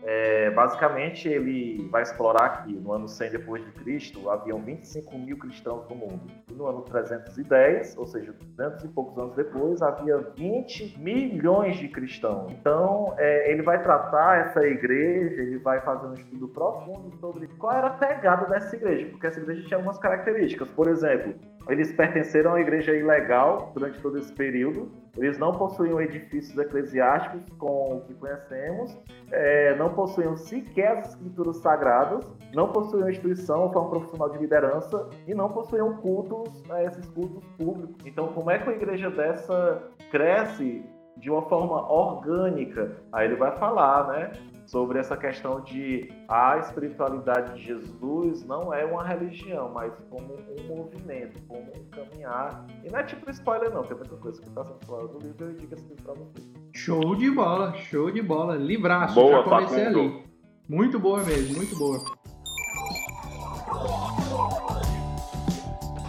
é, 0.03 0.50
basicamente, 0.51 1.27
ele 1.27 1.88
vai 1.91 2.01
explorar 2.01 2.63
que 2.63 2.74
no 2.74 2.91
ano 2.91 3.07
100 3.07 3.31
depois 3.31 3.63
de 3.63 3.71
Cristo 3.71 4.29
haviam 4.29 4.60
25 4.60 5.15
mil 5.17 5.38
cristãos 5.38 5.88
no 5.89 5.95
mundo. 5.95 6.21
E 6.50 6.53
no 6.53 6.65
ano 6.65 6.81
310, 6.81 7.98
ou 7.98 8.07
seja, 8.07 8.33
200 8.57 8.83
e 8.83 8.88
poucos 8.88 9.17
anos 9.17 9.36
depois, 9.36 9.81
havia 9.81 10.17
20 10.36 10.98
milhões 11.00 11.77
de 11.77 11.88
cristãos. 11.88 12.51
Então, 12.51 13.13
é, 13.17 13.51
ele 13.51 13.62
vai 13.62 13.81
tratar 13.81 14.48
essa 14.48 14.65
igreja, 14.65 15.41
ele 15.41 15.60
vai 15.60 15.79
fazer 15.81 16.07
um 16.07 16.13
estudo 16.13 16.48
profundo 16.48 17.15
sobre 17.17 17.48
qual 17.60 17.74
era 17.74 17.88
a 17.88 17.91
pegada 17.91 18.48
dessa 18.48 18.75
igreja, 18.75 19.07
porque 19.12 19.27
essa 19.27 19.39
igreja 19.39 19.67
tinha 19.67 19.77
algumas 19.77 20.00
características. 20.00 20.67
Por 20.69 20.88
exemplo, 20.88 21.36
eles 21.72 21.94
pertenceram 21.94 22.56
à 22.56 22.62
igreja 22.62 22.94
ilegal 22.94 23.72
durante 23.74 24.01
todo 24.01 24.18
esse 24.18 24.34
período. 24.34 24.92
Eles 25.18 25.38
não 25.38 25.54
possuíam 25.54 26.01
edifícios 26.01 26.58
eclesiásticos 26.58 27.42
com 27.58 27.98
o 27.98 28.01
que 28.01 28.13
conhecemos, 28.13 28.98
é, 29.32 29.75
não 29.75 29.94
possuíam 29.94 30.36
sequer 30.36 30.98
as 30.98 31.10
escrituras 31.10 31.58
sagradas, 31.58 32.25
não 32.54 32.70
possuíam 32.72 33.10
instituição 33.10 33.62
ou 33.62 33.72
forma 33.72 33.90
profissional 33.90 34.30
de 34.30 34.38
liderança 34.40 35.10
e 35.28 35.34
não 35.34 35.50
possuíam 35.50 35.96
cultos, 35.98 36.62
né, 36.68 36.86
esses 36.86 37.06
cultos 37.10 37.44
públicos. 37.58 37.96
Então, 38.06 38.28
como 38.34 38.51
é 38.51 38.58
que 38.58 38.66
uma 38.66 38.75
igreja 38.75 39.10
dessa 39.10 39.82
cresce 40.12 40.84
de 41.18 41.30
uma 41.30 41.42
forma 41.44 41.90
orgânica? 41.90 42.98
Aí 43.13 43.28
ele 43.28 43.36
vai 43.36 43.56
falar, 43.58 44.08
né? 44.08 44.32
Sobre 44.72 45.00
essa 45.00 45.18
questão 45.18 45.60
de 45.60 46.10
a 46.30 46.58
espiritualidade 46.60 47.56
de 47.56 47.66
Jesus 47.66 48.46
não 48.46 48.74
é 48.74 48.86
uma 48.86 49.06
religião, 49.06 49.70
mas 49.70 49.94
como 50.10 50.34
um 50.34 50.63
movimento, 50.74 51.42
como 51.46 51.70
um 51.75 51.90
caminhar. 51.90 52.66
E 52.82 52.90
não 52.90 53.00
é 53.00 53.04
tipo 53.04 53.30
spoiler 53.30 53.70
não, 53.70 53.84
tem 53.84 53.98
muita 53.98 54.16
coisa 54.16 54.42
que 54.42 54.48
está 54.48 54.63
sendo 54.63 54.86
falada 54.86 55.10
do 55.10 55.20
livro, 55.20 55.46
eu 55.46 55.54
digo 55.56 55.75
assim 55.75 55.96
para 56.01 56.13
vocês. 56.13 56.50
Show 56.74 57.16
de 57.18 57.30
bola, 57.30 57.74
show 57.74 58.10
de 58.10 58.22
bola. 58.22 58.56
Livraço, 58.56 59.16
boa, 59.16 59.32
já 59.34 59.44
comecei 59.44 59.86
ali. 59.88 60.24
Muito 60.70 60.98
boa 60.98 61.22
mesmo, 61.22 61.58
muito 61.58 61.78
boa. 61.78 62.00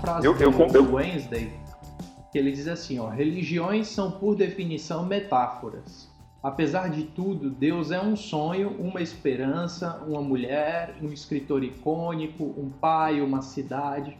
Frase 0.00 0.25
eu, 0.25 0.37
eu, 0.37 0.52
do 0.52 0.76
eu, 0.76 0.95
Wednesday, 0.95 1.52
que 2.31 2.38
ele 2.38 2.52
diz 2.52 2.69
assim, 2.69 3.00
ó, 3.00 3.09
religiões 3.09 3.88
são 3.88 4.12
por 4.12 4.37
definição 4.37 5.04
metáforas 5.04 6.12
Apesar 6.42 6.90
de 6.90 7.04
tudo, 7.04 7.49
Deus 7.49 7.92
é 7.92 8.00
um 8.00 8.16
sonho, 8.16 8.70
uma 8.70 9.00
esperança, 9.00 10.02
uma 10.08 10.20
mulher, 10.20 10.96
um 11.00 11.12
escritor 11.12 11.62
icônico, 11.62 12.42
um 12.58 12.68
pai, 12.68 13.20
uma 13.20 13.40
cidade, 13.42 14.18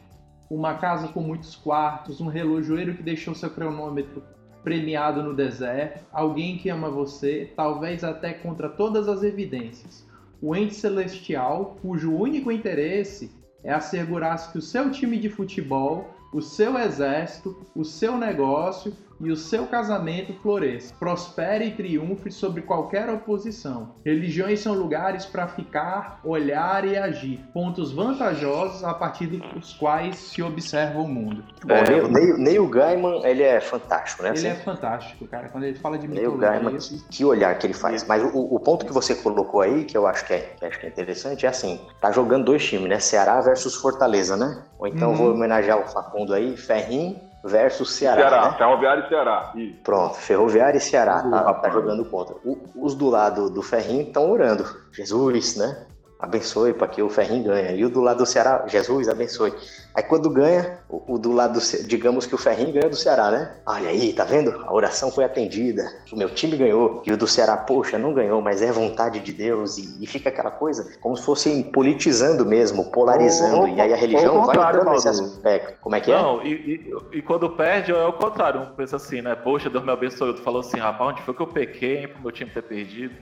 uma 0.49 0.75
casa 0.75 1.09
com 1.09 1.21
muitos 1.21 1.57
quartos, 1.57 2.21
um 2.21 2.29
relojoeiro 2.29 2.95
que 2.95 3.03
deixou 3.03 3.35
seu 3.35 3.51
cronômetro 3.51 4.23
premiado 4.63 5.21
no 5.21 5.35
deserto, 5.35 6.05
alguém 6.13 6.59
que 6.59 6.69
ama 6.69 6.89
você, 6.89 7.53
talvez 7.57 8.05
até 8.05 8.33
contra 8.33 8.69
todas 8.69 9.09
as 9.09 9.25
evidências. 9.25 10.07
O 10.41 10.55
ente 10.55 10.75
celestial, 10.75 11.77
cujo 11.83 12.15
único 12.15 12.53
interesse 12.53 13.33
é 13.65 13.73
assegurar-se 13.73 14.53
que 14.53 14.59
o 14.59 14.63
seu 14.63 14.93
time 14.93 15.19
de 15.19 15.29
futebol, 15.29 16.15
o 16.33 16.41
seu 16.41 16.79
exército, 16.79 17.57
o 17.75 17.85
seu 17.85 18.17
negócio 18.17 18.93
e 19.23 19.31
o 19.31 19.37
seu 19.37 19.67
casamento 19.67 20.35
floresça, 20.43 20.93
prospere 20.99 21.67
e 21.67 21.71
triunfe 21.71 22.31
sobre 22.31 22.63
qualquer 22.63 23.09
oposição. 23.09 23.95
Religiões 24.05 24.61
são 24.61 24.75
lugares 24.75 25.25
para 25.25 25.47
ficar, 25.47 26.21
olhar 26.25 26.85
e 26.85 26.97
agir, 26.97 27.39
pontos 27.55 27.93
vantajosos 27.93 28.83
a 28.83 28.93
partir 28.93 29.27
dos 29.27 29.75
quais 29.75 30.17
se 30.17 30.43
observa 30.43 30.99
o 30.99 31.07
mundo. 31.07 31.45
Bom, 31.65 31.75
é, 31.75 32.09
Neil, 32.09 32.39
Neil 32.39 32.69
Gaiman, 32.69 33.25
ele 33.25 33.45
é 33.45 33.61
fantástico, 33.61 34.25
né? 34.25 34.31
Ele 34.31 34.39
assim? 34.39 34.49
é 34.49 34.55
fantástico, 34.57 35.27
cara. 35.29 35.49
Quando 35.49 35.65
ele 35.65 35.79
fala 35.79 35.97
de 35.97 36.09
Neil 36.09 36.37
Gaiman, 36.37 36.77
que, 36.77 37.03
que, 37.09 37.25
olhar 37.25 37.57
que 37.59 37.67
ele 37.67 37.75
faz. 37.75 38.05
Mas 38.05 38.23
o, 38.23 38.55
o, 38.55 38.59
ponto 38.59 38.85
que 38.85 38.93
você 38.93 39.15
colocou 39.15 39.61
aí, 39.61 39.85
que 39.85 39.97
eu 39.97 40.07
acho 40.07 40.27
que, 40.27 40.35
é, 40.35 40.55
que 40.59 40.65
acho 40.65 40.81
que 40.81 40.87
é 40.87 40.89
interessante, 40.89 41.47
é 41.47 41.49
assim, 41.49 41.81
tá 42.01 42.11
jogando 42.11 42.47
dois 42.47 42.65
times, 42.67 42.89
né? 42.89 42.99
Ceará 42.99 43.41
versus 43.41 43.77
Fortaleza, 43.77 44.37
né? 44.37 44.65
Ou 44.79 44.89
então 44.89 45.11
uhum. 45.11 45.17
vou 45.17 45.33
homenagear 45.33 45.79
o 45.79 45.89
Facundo 45.89 46.35
aí, 46.35 46.57
Ferrinho 46.57 47.32
versus 47.45 47.93
Ceará. 47.93 48.29
Ceará, 48.29 48.51
né? 48.51 48.59
Ferroviário 48.59 49.05
e 49.05 49.09
Ceará. 49.09 49.53
Isso. 49.55 49.77
Pronto, 49.83 50.15
Ferroviário 50.17 50.79
e 50.79 50.81
Ceará 50.81 51.23
tá, 51.23 51.55
tá 51.55 51.71
jogando 51.71 52.05
contra. 52.05 52.37
O, 52.45 52.59
os 52.77 52.95
do 52.95 53.09
lado 53.09 53.51
do 53.51 53.63
Ferrinho 53.63 54.03
estão 54.03 54.31
orando. 54.31 54.65
Jesus, 54.93 55.57
né? 55.57 55.87
Abençoe 56.19 56.73
para 56.73 56.87
que 56.87 57.03
o 57.03 57.09
Ferrinho 57.09 57.45
ganhe. 57.45 57.79
E 57.79 57.85
o 57.85 57.91
do 57.91 58.01
lado 58.01 58.19
do 58.19 58.27
Ceará, 58.27 58.65
Jesus, 58.67 59.09
abençoe. 59.09 59.53
Aí 59.95 60.03
quando 60.03 60.31
ganha, 60.31 60.79
o, 60.89 61.15
o, 61.15 61.19
do 61.19 61.33
lado 61.33 61.59
do, 61.59 61.87
digamos 61.87 62.27
que 62.27 62.35
o 62.35 62.39
Ferrinho 62.39 62.73
ganha 62.73 62.89
do 62.89 62.97
Ceará, 62.97 63.31
né? 63.31 63.57
Olha 63.67 63.91
aí, 63.91 64.13
tá 64.13 64.25
vendo? 64.25 64.51
A 64.67 64.73
oração 64.73 65.11
foi 65.11 65.25
atendida, 65.25 65.83
o 66.13 66.17
meu 66.17 66.31
time 66.31 66.57
ganhou. 66.57 67.03
E 67.07 67.13
o 67.13 67.17
do 67.17 67.27
Ceará, 67.27 67.57
poxa, 67.57 67.99
não 67.99 68.15
ganhou, 68.15 68.41
mas 68.41 68.63
é 68.63 68.73
vontade 68.73 69.21
de 69.21 69.33
Deus. 69.33 69.79
E, 69.79 70.03
e 70.03 70.07
fica 70.07 70.29
aquela 70.29 70.51
coisa 70.51 70.97
como 71.01 71.17
se 71.17 71.25
fosse 71.25 71.63
politizando 71.73 72.45
mesmo, 72.47 72.91
polarizando. 72.91 73.69
e 73.69 73.81
aí 73.81 73.93
a 73.93 73.97
religião 73.97 74.45
vai 74.45 74.57
entrando 74.57 74.91
nesse 74.91 75.09
aspecto. 75.09 75.75
Como 75.81 75.95
é 75.95 76.01
que 76.01 76.11
é? 76.11 76.17
Não, 76.17 76.43
e, 76.43 76.53
e, 76.53 77.19
e, 77.19 77.23
quando 77.23 77.51
perde 77.51 77.93
é 77.93 78.07
o 78.07 78.13
contrário. 78.13 78.63
Um 78.63 78.67
pensa 78.75 78.97
assim, 78.97 79.21
né? 79.21 79.35
Poxa, 79.35 79.69
Deus 79.69 79.85
me 79.85 79.93
abençoe. 79.93 80.35
Tu 80.35 80.43
falou 80.43 80.61
assim, 80.61 80.79
rapaz, 80.79 81.11
onde 81.11 81.23
foi 81.23 81.35
que 81.35 81.43
eu 81.43 81.47
pequei 81.47 81.99
hein, 81.99 82.09
pro 82.09 82.23
meu 82.23 82.33
time 82.33 82.51
ter 82.51 82.63
perdido? 82.63 83.15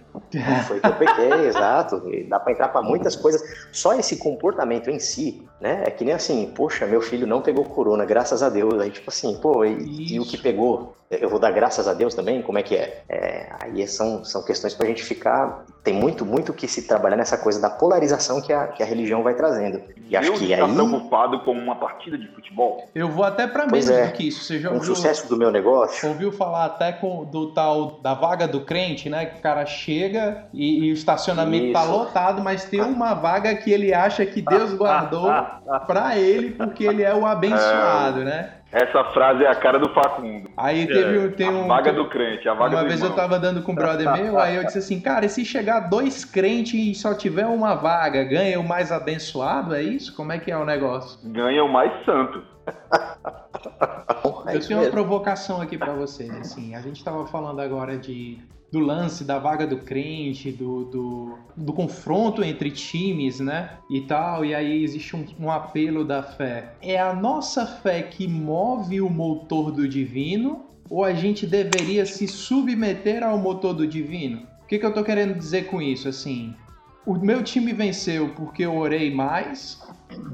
Foi 0.67 0.81
que 0.81 0.87
eu 0.87 0.95
pequei, 0.95 1.33
exato. 1.49 2.03
E 2.13 2.25
dá 2.25 2.39
pra 2.39 2.53
entrar 2.53 2.69
pra 2.69 2.83
muitas 2.83 3.17
coisas. 3.17 3.43
Só 3.73 3.95
esse 3.95 4.17
comportamento 4.17 4.91
em 4.91 4.99
si, 4.99 5.47
né? 5.61 5.83
É 5.87 5.91
que 5.91 6.05
nem 6.05 6.15
assim, 6.15 6.53
poxa, 6.61 6.87
meu 6.87 7.01
filho 7.01 7.27
não 7.27 7.41
pegou 7.41 7.65
corona, 7.65 8.05
graças 8.05 8.43
a 8.43 8.51
Deus. 8.51 8.79
Aí, 8.79 8.91
tipo 8.91 9.09
assim, 9.09 9.35
pô, 9.41 9.65
e, 9.65 10.13
e 10.13 10.21
o 10.21 10.27
que 10.27 10.37
pegou? 10.37 10.95
eu 11.11 11.29
vou 11.29 11.41
dar 11.41 11.51
graças 11.51 11.89
a 11.89 11.95
Deus 11.95 12.15
também? 12.15 12.41
Como 12.41 12.57
é 12.57 12.63
que 12.63 12.77
é? 12.77 13.03
é 13.09 13.49
aí 13.59 13.87
são, 13.89 14.25
são 14.25 14.45
questões 14.45 14.75
para 14.75 14.87
a 14.87 14.89
gente 14.89 15.03
ficar. 15.03 15.65
Tem 15.83 15.95
muito, 15.95 16.25
muito 16.25 16.53
que 16.53 16.69
se 16.69 16.87
trabalhar 16.87 17.17
nessa 17.17 17.37
coisa 17.37 17.61
da 17.61 17.69
polarização 17.69 18.41
que 18.41 18.53
a, 18.53 18.69
que 18.69 18.83
a 18.83 18.87
religião 18.87 19.23
vai 19.23 19.35
trazendo. 19.35 19.81
E 20.09 20.17
acho 20.17 20.29
Deus 20.29 20.39
que 20.39 20.53
está 20.53 20.65
aí... 20.65 20.73
preocupado 20.73 21.41
com 21.41 21.53
uma 21.53 21.75
partida 21.75 22.17
de 22.17 22.29
futebol? 22.29 22.89
Eu 22.95 23.09
vou 23.09 23.25
até 23.25 23.47
para 23.47 23.67
menos 23.67 23.91
é, 23.91 24.07
do 24.07 24.13
que 24.13 24.29
isso. 24.29 24.45
Você 24.45 24.61
já 24.61 24.71
ouviu, 24.71 24.93
o 24.93 24.95
sucesso 24.95 25.29
do 25.29 25.37
meu 25.37 25.51
negócio. 25.51 26.09
Ouviu 26.09 26.31
falar 26.31 26.67
até 26.67 26.93
com, 26.93 27.25
do 27.25 27.53
tal 27.55 27.99
da 28.03 28.15
vaga 28.15 28.47
do 28.47 28.61
crente, 28.61 29.11
né? 29.11 29.27
Que 29.27 29.39
o 29.39 29.43
cara 29.43 29.67
chega 29.67 30.45
e, 30.53 30.85
e 30.85 30.91
o 30.93 30.95
estacionamento 30.95 31.67
está 31.67 31.83
lotado, 31.83 32.41
mas 32.41 32.65
tem 32.67 32.83
uma 32.83 33.15
vaga 33.15 33.53
que 33.57 33.73
ele 33.73 33.93
acha 33.93 34.25
que 34.25 34.43
Deus 34.43 34.75
guardou 34.79 35.29
para 35.89 36.17
ele 36.17 36.50
porque 36.51 36.85
ele 36.85 37.03
é 37.03 37.15
o 37.15 37.27
abençoado, 37.27 38.23
é... 38.23 38.25
né? 38.25 38.51
Essa 38.73 39.03
frase 39.13 39.43
é 39.43 39.49
a 39.49 39.55
cara 39.55 39.81
do 39.81 39.93
Facundo. 39.93 40.49
Aí 40.57 40.87
teve, 40.87 41.27
é, 41.27 41.29
tem 41.31 41.49
um. 41.51 41.65
A 41.65 41.77
vaga 41.77 41.93
do 41.93 42.09
crente, 42.09 42.49
a 42.49 42.55
vaga 42.55 42.77
Uma 42.77 42.83
do 42.83 42.89
vez 42.89 43.01
irmão. 43.01 43.11
eu 43.11 43.17
tava 43.17 43.37
dando 43.37 43.63
com 43.63 43.73
um 43.73 43.75
brother 43.75 44.13
meu, 44.13 44.39
aí 44.39 44.55
eu 44.55 44.65
disse 44.65 44.79
assim, 44.79 45.01
cara, 45.01 45.27
e 45.27 45.29
se 45.29 45.45
chegar 45.45 45.81
dois 45.81 46.25
crentes 46.25 46.75
e 46.75 46.95
só 46.95 47.13
tiver 47.13 47.47
uma 47.47 47.75
vaga, 47.75 48.23
ganha 48.23 48.61
o 48.61 48.67
mais 48.67 48.93
abençoado, 48.93 49.75
é 49.75 49.83
isso? 49.83 50.15
Como 50.15 50.31
é 50.31 50.39
que 50.39 50.53
é 50.53 50.57
o 50.57 50.65
negócio? 50.65 51.19
Ganha 51.33 51.65
o 51.65 51.69
mais 51.69 51.93
santo. 52.05 52.45
eu 54.55 54.61
tenho 54.61 54.81
uma 54.81 54.91
provocação 54.91 55.61
aqui 55.61 55.77
para 55.77 55.93
vocês, 55.93 56.31
assim, 56.37 56.77
a 56.77 56.81
gente 56.81 57.03
tava 57.03 57.27
falando 57.27 57.61
agora 57.61 57.99
de 57.99 58.39
do 58.71 58.79
lance 58.79 59.25
da 59.25 59.39
vaga 59.39 59.67
do 59.67 59.79
crente, 59.79 60.53
do, 60.53 60.85
do, 60.85 61.39
do, 61.57 61.73
confronto 61.73 62.43
entre 62.45 62.71
times, 62.71 63.41
né? 63.41 63.79
E 63.91 64.03
tal, 64.03 64.45
e 64.45 64.55
aí 64.55 64.85
existe 64.85 65.17
um, 65.17 65.25
um, 65.41 65.51
apelo 65.51 66.05
da 66.05 66.23
fé. 66.23 66.75
É 66.81 66.99
a 66.99 67.13
nossa 67.13 67.67
fé 67.67 68.03
que 68.03 68.29
move 68.29 69.01
o 69.01 69.11
motor 69.11 69.73
do 69.73 69.89
divino 69.89 70.67
ou 70.89 71.05
a 71.05 71.13
gente 71.13 71.47
deveria 71.47 72.07
se 72.07 72.27
submeter 72.27 73.23
ao 73.23 73.39
motor 73.39 73.75
do 73.75 73.87
divino? 73.87 74.47
O 74.63 74.67
que, 74.67 74.79
que 74.79 74.87
eu 74.87 74.95
tô 74.95 75.03
querendo 75.03 75.35
dizer 75.35 75.67
com 75.67 75.83
isso? 75.83 76.09
Assim, 76.09 76.55
o 77.07 77.15
meu 77.15 77.43
time 77.43 77.73
venceu 77.73 78.31
porque 78.37 78.65
eu 78.65 78.77
orei 78.77 79.13
mais 79.13 79.79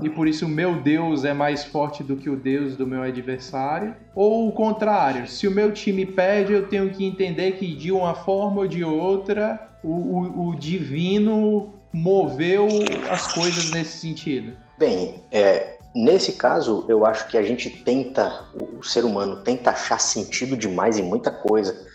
e 0.03 0.09
por 0.09 0.27
isso 0.27 0.47
o 0.47 0.49
meu 0.49 0.81
Deus 0.81 1.25
é 1.25 1.33
mais 1.33 1.65
forte 1.65 2.03
do 2.03 2.17
que 2.17 2.29
o 2.29 2.37
Deus 2.37 2.77
do 2.77 2.87
meu 2.87 3.03
adversário? 3.03 3.95
Ou 4.15 4.49
o 4.49 4.53
contrário, 4.53 5.27
se 5.29 5.47
o 5.47 5.51
meu 5.51 5.73
time 5.73 6.05
perde, 6.05 6.53
eu 6.53 6.69
tenho 6.69 6.91
que 6.91 7.05
entender 7.05 7.53
que 7.53 7.75
de 7.75 7.93
uma 7.93 8.15
forma 8.15 8.63
ou 8.63 8.67
de 8.67 8.83
outra 8.83 9.69
o, 9.83 9.91
o, 9.91 10.49
o 10.49 10.57
divino 10.57 11.75
moveu 11.93 12.67
as 13.11 13.33
coisas 13.33 13.71
nesse 13.71 13.99
sentido? 13.99 14.53
Bem, 14.79 15.23
é, 15.31 15.79
nesse 15.95 16.33
caso, 16.33 16.85
eu 16.89 17.07
acho 17.07 17.29
que 17.29 17.39
a 17.39 17.43
gente 17.43 17.71
tenta, 17.71 18.45
o 18.79 18.83
ser 18.83 19.05
humano 19.05 19.37
tenta 19.43 19.71
achar 19.71 19.99
sentido 19.99 20.57
demais 20.57 20.99
em 20.99 21.03
muita 21.03 21.31
coisa. 21.31 21.87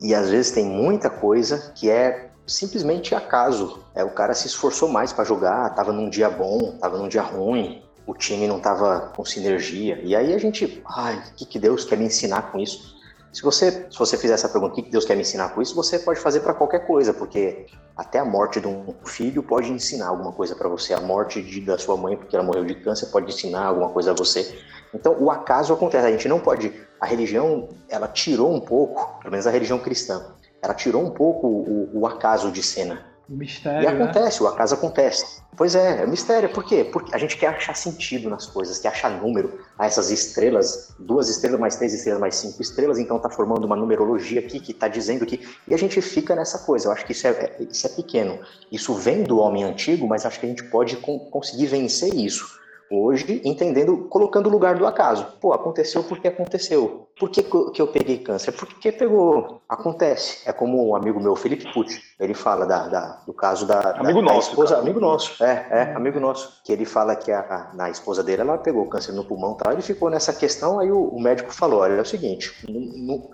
E 0.00 0.14
às 0.14 0.28
vezes 0.30 0.50
tem 0.50 0.64
muita 0.64 1.08
coisa 1.08 1.72
que 1.74 1.88
é 1.88 2.30
simplesmente 2.46 3.14
acaso. 3.14 3.82
É, 3.94 4.04
o 4.04 4.10
cara 4.10 4.34
se 4.34 4.46
esforçou 4.46 4.88
mais 4.88 5.12
para 5.12 5.24
jogar, 5.24 5.74
tava 5.74 5.92
num 5.92 6.08
dia 6.08 6.28
bom, 6.28 6.76
tava 6.80 6.98
num 6.98 7.08
dia 7.08 7.22
ruim, 7.22 7.82
o 8.06 8.14
time 8.14 8.46
não 8.46 8.60
tava 8.60 9.12
com 9.16 9.24
sinergia. 9.24 10.00
E 10.02 10.14
aí 10.14 10.34
a 10.34 10.38
gente, 10.38 10.82
ai, 10.86 11.16
o 11.16 11.34
que, 11.34 11.46
que 11.46 11.58
Deus 11.58 11.84
quer 11.84 11.96
me 11.96 12.04
ensinar 12.04 12.52
com 12.52 12.58
isso? 12.58 12.94
Se 13.32 13.42
você, 13.42 13.88
se 13.90 13.98
você 13.98 14.16
fizer 14.16 14.34
essa 14.34 14.48
pergunta, 14.48 14.74
o 14.74 14.76
que 14.76 14.88
Deus 14.88 15.04
quer 15.04 15.16
me 15.16 15.22
ensinar 15.22 15.48
com 15.48 15.60
isso, 15.60 15.74
você 15.74 15.98
pode 15.98 16.20
fazer 16.20 16.38
para 16.40 16.54
qualquer 16.54 16.86
coisa, 16.86 17.12
porque 17.12 17.66
até 17.96 18.20
a 18.20 18.24
morte 18.24 18.60
de 18.60 18.68
um 18.68 18.94
filho 19.04 19.42
pode 19.42 19.72
ensinar 19.72 20.06
alguma 20.06 20.30
coisa 20.30 20.54
para 20.54 20.68
você. 20.68 20.94
A 20.94 21.00
morte 21.00 21.42
de, 21.42 21.60
da 21.60 21.76
sua 21.76 21.96
mãe, 21.96 22.16
porque 22.16 22.36
ela 22.36 22.44
morreu 22.44 22.64
de 22.64 22.76
câncer, 22.76 23.06
pode 23.06 23.32
ensinar 23.32 23.64
alguma 23.64 23.88
coisa 23.88 24.12
a 24.12 24.14
você. 24.14 24.56
Então, 24.94 25.16
o 25.18 25.32
acaso 25.32 25.72
acontece. 25.72 26.06
A 26.06 26.10
gente 26.12 26.28
não 26.28 26.38
pode. 26.38 26.72
A 27.00 27.06
religião, 27.06 27.68
ela 27.88 28.06
tirou 28.06 28.54
um 28.54 28.60
pouco, 28.60 29.18
pelo 29.18 29.32
menos 29.32 29.48
a 29.48 29.50
religião 29.50 29.80
cristã, 29.80 30.24
ela 30.64 30.72
tirou 30.74 31.04
um 31.04 31.10
pouco 31.10 31.46
o, 31.46 31.90
o 32.00 32.06
acaso 32.06 32.50
de 32.50 32.62
cena. 32.62 33.04
Mistério, 33.28 33.88
e 33.88 33.92
né? 33.92 34.02
acontece, 34.02 34.42
né? 34.42 34.48
o 34.48 34.52
acaso 34.52 34.74
acontece. 34.74 35.42
Pois 35.56 35.74
é, 35.74 36.02
é 36.02 36.06
mistério. 36.06 36.48
Por 36.50 36.64
quê? 36.64 36.84
Porque 36.84 37.14
a 37.14 37.18
gente 37.18 37.36
quer 37.38 37.48
achar 37.48 37.74
sentido 37.74 38.28
nas 38.28 38.46
coisas, 38.46 38.78
quer 38.78 38.88
achar 38.88 39.10
número. 39.10 39.60
a 39.78 39.86
essas 39.86 40.10
estrelas, 40.10 40.94
duas 40.98 41.28
estrelas 41.28 41.60
mais 41.60 41.76
três 41.76 41.94
estrelas 41.94 42.20
mais 42.20 42.34
cinco 42.34 42.60
estrelas, 42.60 42.98
então 42.98 43.16
está 43.16 43.30
formando 43.30 43.64
uma 43.64 43.76
numerologia 43.76 44.40
aqui 44.40 44.58
que 44.60 44.72
está 44.72 44.88
dizendo 44.88 45.24
que. 45.24 45.46
E 45.68 45.74
a 45.74 45.78
gente 45.78 46.00
fica 46.02 46.34
nessa 46.34 46.58
coisa. 46.58 46.88
Eu 46.88 46.92
acho 46.92 47.04
que 47.06 47.12
isso 47.12 47.26
é, 47.26 47.30
é, 47.30 47.56
isso 47.70 47.86
é 47.86 47.90
pequeno. 47.90 48.38
Isso 48.70 48.94
vem 48.94 49.22
do 49.22 49.38
homem 49.38 49.64
antigo, 49.64 50.06
mas 50.06 50.26
acho 50.26 50.40
que 50.40 50.46
a 50.46 50.48
gente 50.48 50.64
pode 50.64 50.96
conseguir 50.96 51.66
vencer 51.66 52.14
isso 52.14 52.63
hoje, 52.90 53.40
entendendo, 53.44 54.08
colocando 54.08 54.46
o 54.48 54.50
lugar 54.50 54.76
do 54.76 54.86
acaso. 54.86 55.26
Pô, 55.40 55.52
aconteceu 55.52 56.02
porque 56.04 56.28
aconteceu. 56.28 57.08
Por 57.18 57.30
que, 57.30 57.42
que 57.42 57.80
eu 57.80 57.86
peguei 57.86 58.18
câncer? 58.18 58.52
Porque 58.52 58.90
pegou. 58.90 59.62
Acontece. 59.68 60.48
É 60.48 60.52
como 60.52 60.88
um 60.88 60.96
amigo 60.96 61.20
meu, 61.20 61.36
Felipe 61.36 61.72
Pucci, 61.72 62.02
ele 62.18 62.34
fala 62.34 62.66
da, 62.66 62.88
da 62.88 63.22
do 63.24 63.32
caso 63.32 63.66
da, 63.66 63.92
amigo 63.92 64.20
da, 64.20 64.32
nosso, 64.32 64.50
esposa. 64.50 64.70
Cara. 64.70 64.82
Amigo 64.82 65.00
nosso, 65.00 65.44
é, 65.44 65.66
é, 65.70 65.82
amigo 65.94 66.18
nosso. 66.18 66.60
Que 66.64 66.72
ele 66.72 66.84
fala 66.84 67.14
que 67.14 67.30
a, 67.30 67.40
a, 67.40 67.74
na 67.74 67.88
esposa 67.88 68.22
dele, 68.22 68.42
ela 68.42 68.58
pegou 68.58 68.86
câncer 68.88 69.12
no 69.12 69.24
pulmão 69.24 69.54
e 69.54 69.62
tal. 69.62 69.72
Ele 69.72 69.82
ficou 69.82 70.10
nessa 70.10 70.32
questão, 70.32 70.80
aí 70.80 70.90
o, 70.90 71.08
o 71.08 71.20
médico 71.20 71.52
falou: 71.52 71.80
olha, 71.80 71.94
é 71.94 72.00
o 72.00 72.04
seguinte, 72.04 72.52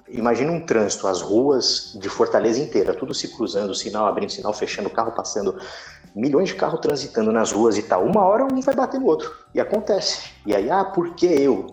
imagina 0.08 0.52
um 0.52 0.60
trânsito, 0.60 1.06
as 1.06 1.22
ruas 1.22 1.96
de 1.98 2.08
Fortaleza 2.08 2.60
inteira, 2.60 2.92
tudo 2.92 3.14
se 3.14 3.28
cruzando, 3.34 3.74
sinal 3.74 4.06
abrindo, 4.06 4.30
sinal 4.30 4.52
fechando, 4.52 4.90
carro 4.90 5.12
passando 5.12 5.58
milhões 6.14 6.48
de 6.48 6.54
carros 6.54 6.80
transitando 6.80 7.32
nas 7.32 7.52
ruas 7.52 7.76
e 7.78 7.82
tal. 7.82 8.04
Uma 8.04 8.24
hora 8.24 8.44
um 8.44 8.60
vai 8.60 8.74
bater 8.74 9.00
no 9.00 9.06
outro. 9.06 9.32
E 9.54 9.60
acontece. 9.60 10.30
E 10.46 10.54
aí, 10.54 10.70
ah, 10.70 10.84
por 10.84 11.14
que 11.14 11.26
eu? 11.26 11.66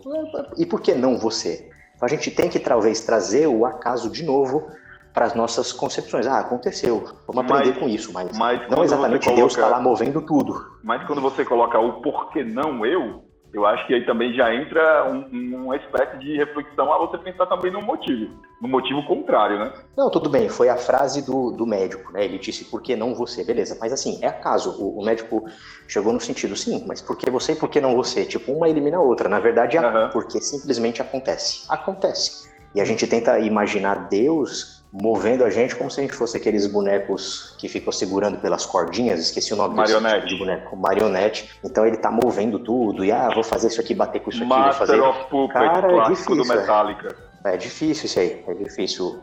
E 0.58 0.66
por 0.66 0.82
que 0.82 0.94
não 0.94 1.18
você? 1.18 1.70
Então 1.96 2.06
a 2.06 2.10
gente 2.10 2.32
tem 2.32 2.50
que 2.50 2.60
talvez 2.60 3.02
trazer 3.02 3.48
o 3.48 3.66
acaso 3.66 4.10
de 4.10 4.24
novo 4.24 4.68
para 5.14 5.26
as 5.26 5.34
nossas 5.34 5.72
concepções. 5.72 6.28
Ah, 6.28 6.40
aconteceu. 6.40 7.04
Vamos 7.26 7.44
aprender 7.44 7.72
mas, 7.72 7.78
com 7.80 7.90
isso, 7.90 8.14
mas, 8.14 8.38
mas 8.38 8.70
não 8.70 8.84
exatamente 8.84 9.24
coloca, 9.24 9.42
Deus 9.42 9.54
está 9.54 9.68
lá 9.68 9.80
movendo 9.80 10.22
tudo. 10.22 10.78
Mas 10.84 11.06
quando 11.08 11.22
você 11.22 11.44
coloca 11.44 11.80
o 11.80 12.02
porquê 12.02 12.44
não 12.44 12.86
eu, 12.86 13.27
eu 13.58 13.66
acho 13.66 13.88
que 13.88 13.94
aí 13.96 14.06
também 14.06 14.36
já 14.36 14.54
entra 14.54 15.10
um, 15.10 15.64
uma 15.64 15.76
espécie 15.76 16.20
de 16.20 16.38
reflexão 16.38 16.94
a 16.94 16.98
você 17.00 17.18
pensar 17.18 17.48
também 17.48 17.72
no 17.72 17.82
motivo, 17.82 18.32
no 18.62 18.68
motivo 18.68 19.04
contrário, 19.08 19.58
né? 19.58 19.74
Não, 19.98 20.12
tudo 20.12 20.30
bem, 20.30 20.48
foi 20.48 20.70
a 20.70 20.78
frase 20.78 21.26
do, 21.26 21.50
do 21.50 21.66
médico, 21.66 22.14
né? 22.14 22.24
Ele 22.24 22.38
disse 22.38 22.66
por 22.66 22.84
que 22.84 22.96
não 22.96 23.16
você, 23.16 23.44
beleza. 23.44 23.76
Mas 23.82 23.92
assim, 23.92 24.20
é 24.22 24.28
acaso, 24.28 24.80
o, 24.80 25.00
o 25.00 25.04
médico 25.04 25.44
chegou 25.88 26.14
no 26.14 26.22
sentido, 26.22 26.56
sim, 26.56 26.86
mas 26.88 27.02
por 27.02 27.18
que 27.18 27.32
você 27.32 27.54
e 27.54 27.56
por 27.56 27.68
que 27.68 27.82
não 27.82 27.96
você? 27.96 28.26
Tipo, 28.26 28.52
uma 28.52 28.70
elimina 28.70 28.98
a 28.98 29.02
outra. 29.02 29.28
Na 29.28 29.40
verdade, 29.40 29.76
é 29.76 29.82
uhum. 29.82 30.10
porque 30.10 30.40
simplesmente 30.40 31.02
acontece. 31.02 31.66
Acontece. 31.68 32.48
E 32.76 32.80
a 32.80 32.86
gente 32.86 33.08
tenta 33.08 33.40
imaginar 33.40 34.08
Deus 34.08 34.77
movendo 34.92 35.44
a 35.44 35.50
gente 35.50 35.76
como 35.76 35.92
se 35.92 36.00
a 36.00 36.04
gente 36.04 36.16
fosse 36.16 36.38
aqueles 36.38 36.66
bonecos 36.66 37.56
que 37.58 37.68
ficam 37.68 37.92
segurando 37.92 38.40
pelas 38.40 38.66
cordinhas, 38.66 39.20
esqueci 39.20 39.54
o 39.54 39.58
nome 39.58 39.76
Marionete. 39.76 40.16
Tipo 40.16 40.30
de 40.30 40.38
boneco, 40.40 40.76
marionete. 40.78 41.60
Então 41.64 41.86
ele 41.86 41.98
tá 41.98 42.10
movendo 42.10 42.60
tudo 42.60 43.04
e 43.04 43.12
ah, 43.12 43.30
vou 43.34 43.44
fazer 43.44 43.68
isso 43.68 43.82
aqui, 43.82 43.94
bater 43.94 44.22
com 44.22 44.30
isso 44.30 44.44
aqui, 44.44 44.50
Master 44.50 44.88
vou 44.88 44.88
fazer. 44.88 45.02
of 45.02 45.30
Puppet, 45.30 45.54
Cara, 45.54 45.92
é 45.92 46.10
difícil, 46.10 46.36
do 46.36 46.46
Metallica. 46.46 47.16
É. 47.44 47.54
é. 47.54 47.58
difícil 47.58 48.06
isso 48.06 48.20
aí, 48.20 48.44
é 48.48 48.54
difícil. 48.54 49.20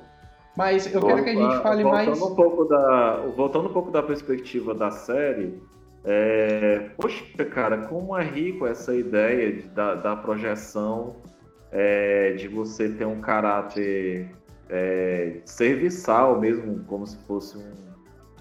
Mas 0.57 0.93
eu 0.93 1.01
quero 1.01 1.25
que 1.25 1.31
a 1.31 1.35
gente 1.35 1.63
fale 1.63 1.83
voltando 1.83 2.07
mais. 2.07 2.23
Um 2.23 2.35
pouco 2.35 2.65
da, 2.65 3.17
voltando 3.37 3.69
um 3.69 3.73
pouco 3.73 3.91
da 3.91 4.03
perspectiva 4.03 4.73
da 4.75 4.91
série, 4.91 5.61
é, 6.05 6.91
poxa, 6.97 7.25
cara, 7.47 7.79
como 7.89 8.17
é 8.17 8.23
rico 8.23 8.67
essa 8.67 8.95
ideia 8.95 9.53
de, 9.53 9.63
da, 9.69 9.95
da 9.95 10.15
projeção 10.15 11.17
é, 11.73 12.33
de 12.33 12.47
você 12.47 12.89
ter 12.91 13.05
um 13.05 13.21
caráter 13.21 14.31
é, 14.69 15.41
serviçal 15.45 16.41
mesmo, 16.41 16.85
como 16.85 17.07
se 17.07 17.17
fosse 17.27 17.57
um, 17.59 17.73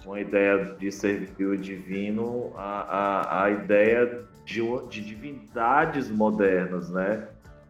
uma 0.06 0.20
ideia 0.20 0.76
de 0.78 0.92
servir 0.92 1.46
o 1.46 1.58
divino, 1.58 2.52
a, 2.56 2.82
a, 2.82 3.44
a 3.46 3.52
ideia 3.52 4.26
de, 4.46 4.62
de 4.90 5.02
divindades 5.02 6.10
modernas, 6.10 6.90
né? 6.90 7.28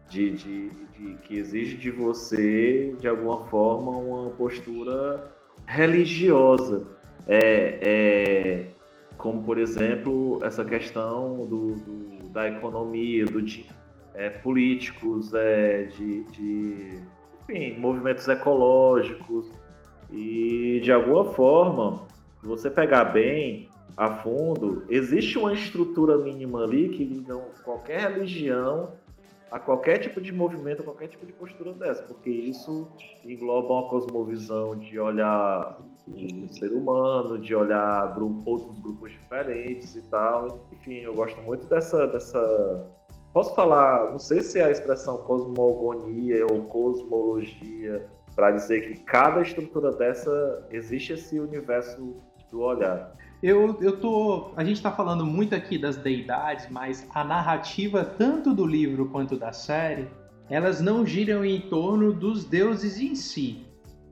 De, 0.08 0.30
de, 0.32 0.70
de, 0.70 1.14
que 1.22 1.38
exige 1.38 1.76
de 1.76 1.90
você, 1.90 2.94
de 3.00 3.08
alguma 3.08 3.44
forma, 3.46 3.90
uma 3.92 4.30
postura 4.30 5.32
religiosa. 5.66 6.86
É, 7.26 7.78
é, 7.80 8.66
como, 9.16 9.42
por 9.42 9.56
exemplo, 9.56 10.38
essa 10.44 10.64
questão 10.64 11.46
do, 11.46 11.74
do 11.76 12.14
da 12.28 12.48
economia, 12.48 13.24
do, 13.24 13.40
de, 13.40 13.64
é, 14.12 14.28
políticos, 14.28 15.32
é, 15.32 15.84
de, 15.84 16.24
de 16.24 17.00
enfim, 17.48 17.78
movimentos 17.78 18.26
ecológicos. 18.28 19.50
E 20.10 20.80
de 20.82 20.92
alguma 20.92 21.24
forma, 21.32 22.06
se 22.40 22.46
você 22.46 22.70
pegar 22.70 23.04
bem 23.06 23.68
a 23.96 24.10
fundo, 24.10 24.84
existe 24.88 25.38
uma 25.38 25.52
estrutura 25.52 26.18
mínima 26.18 26.64
ali 26.64 26.88
que 26.88 27.04
liga 27.04 27.36
qualquer 27.64 28.10
religião 28.10 28.92
a 29.50 29.60
qualquer 29.60 29.98
tipo 29.98 30.20
de 30.20 30.32
movimento, 30.32 30.80
a 30.80 30.84
qualquer 30.84 31.06
tipo 31.06 31.24
de 31.24 31.32
postura 31.32 31.72
dessa, 31.74 32.02
porque 32.02 32.28
isso 32.28 32.88
engloba 33.24 33.72
uma 33.72 33.88
cosmovisão 33.88 34.76
de 34.76 34.98
olhar 34.98 35.78
o 36.08 36.48
ser 36.52 36.72
humano, 36.72 37.38
de 37.38 37.54
olhar 37.54 38.12
grupo, 38.16 38.42
outros 38.50 38.80
grupos 38.80 39.12
diferentes 39.12 39.94
e 39.94 40.02
tal. 40.10 40.66
Enfim, 40.72 40.94
eu 40.94 41.14
gosto 41.14 41.40
muito 41.42 41.66
dessa, 41.66 42.04
dessa 42.08 42.84
Posso 43.34 43.52
falar, 43.52 44.12
não 44.12 44.18
sei 44.20 44.42
se 44.42 44.60
é 44.60 44.64
a 44.64 44.70
expressão 44.70 45.16
cosmogonia 45.18 46.46
ou 46.46 46.66
cosmologia, 46.66 48.06
para 48.36 48.52
dizer 48.52 48.82
que 48.86 49.02
cada 49.02 49.42
estrutura 49.42 49.90
dessa 49.90 50.64
existe 50.70 51.14
esse 51.14 51.40
universo 51.40 52.14
do 52.48 52.60
olhar. 52.60 53.12
Eu, 53.42 53.76
eu 53.80 53.98
tô. 53.98 54.52
A 54.56 54.62
gente 54.62 54.76
está 54.76 54.92
falando 54.92 55.26
muito 55.26 55.52
aqui 55.52 55.76
das 55.76 55.96
deidades, 55.96 56.68
mas 56.70 57.08
a 57.12 57.24
narrativa, 57.24 58.04
tanto 58.04 58.54
do 58.54 58.64
livro 58.64 59.08
quanto 59.08 59.36
da 59.36 59.50
série, 59.50 60.08
elas 60.48 60.80
não 60.80 61.04
giram 61.04 61.44
em 61.44 61.60
torno 61.62 62.12
dos 62.12 62.44
deuses 62.44 63.00
em 63.00 63.16
si. 63.16 63.66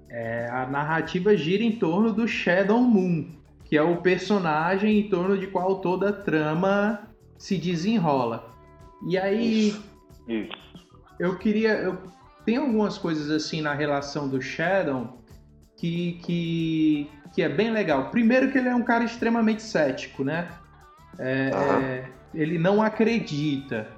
É, 0.08 0.48
a 0.50 0.66
narrativa 0.66 1.36
gira 1.36 1.62
em 1.62 1.76
torno 1.76 2.12
do 2.12 2.26
Shadow 2.26 2.80
Moon, 2.80 3.30
que 3.64 3.76
é 3.76 3.82
o 3.82 3.98
personagem 3.98 4.98
em 4.98 5.08
torno 5.08 5.38
de 5.38 5.46
qual 5.46 5.76
toda 5.80 6.08
a 6.08 6.12
trama 6.12 7.08
se 7.38 7.56
desenrola. 7.56 8.51
E 9.06 9.18
aí. 9.18 9.68
Isso. 9.68 9.84
Isso. 10.28 10.86
Eu 11.18 11.38
queria. 11.38 11.72
Eu, 11.74 11.98
tem 12.44 12.56
algumas 12.56 12.98
coisas 12.98 13.30
assim 13.30 13.60
na 13.60 13.72
relação 13.72 14.28
do 14.28 14.40
Shadow 14.40 15.18
que, 15.76 16.20
que, 16.24 17.10
que 17.34 17.42
é 17.42 17.48
bem 17.48 17.70
legal. 17.70 18.10
Primeiro 18.10 18.50
que 18.50 18.58
ele 18.58 18.68
é 18.68 18.74
um 18.74 18.82
cara 18.82 19.04
extremamente 19.04 19.62
cético, 19.62 20.24
né? 20.24 20.48
É, 21.18 21.50
é, 21.50 22.08
ele 22.34 22.58
não 22.58 22.82
acredita, 22.82 23.88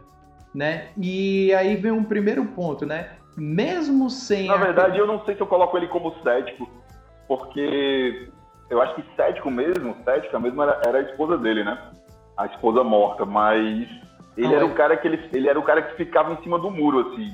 né? 0.55 0.89
E 0.97 1.53
aí 1.55 1.77
vem 1.77 1.93
um 1.93 2.05
primeiro 2.05 2.45
ponto, 2.47 2.85
né? 2.85 3.11
Mesmo 3.37 4.11
sem. 4.11 4.49
Na 4.49 4.57
verdade, 4.57 4.99
eu 4.99 5.07
não 5.07 5.25
sei 5.25 5.35
se 5.35 5.41
eu 5.41 5.47
coloco 5.47 5.77
ele 5.77 5.89
como 5.89 6.15
cético, 6.23 6.69
porque 7.27 8.29
eu 8.71 8.81
acho 8.81 8.95
que 8.95 9.05
cético 9.17 9.51
mesmo, 9.51 9.97
cética 10.05 10.39
mesmo 10.39 10.63
era, 10.63 10.81
era 10.87 10.99
a 10.99 11.03
esposa 11.03 11.37
dele, 11.39 11.65
né? 11.65 11.79
A 12.37 12.47
esposa 12.47 12.83
morta, 12.83 13.25
mas 13.25 13.89
ele 14.37 14.55
era 14.55 14.67
o 14.67 14.75
cara 14.75 14.97
que 14.97 15.07
ele, 15.07 15.29
ele 15.33 15.49
era 15.49 15.59
o 15.59 15.63
cara 15.63 15.83
que 15.83 15.97
ficava 15.97 16.33
em 16.33 16.43
cima 16.43 16.59
do 16.59 16.71
muro, 16.71 17.13
assim. 17.13 17.33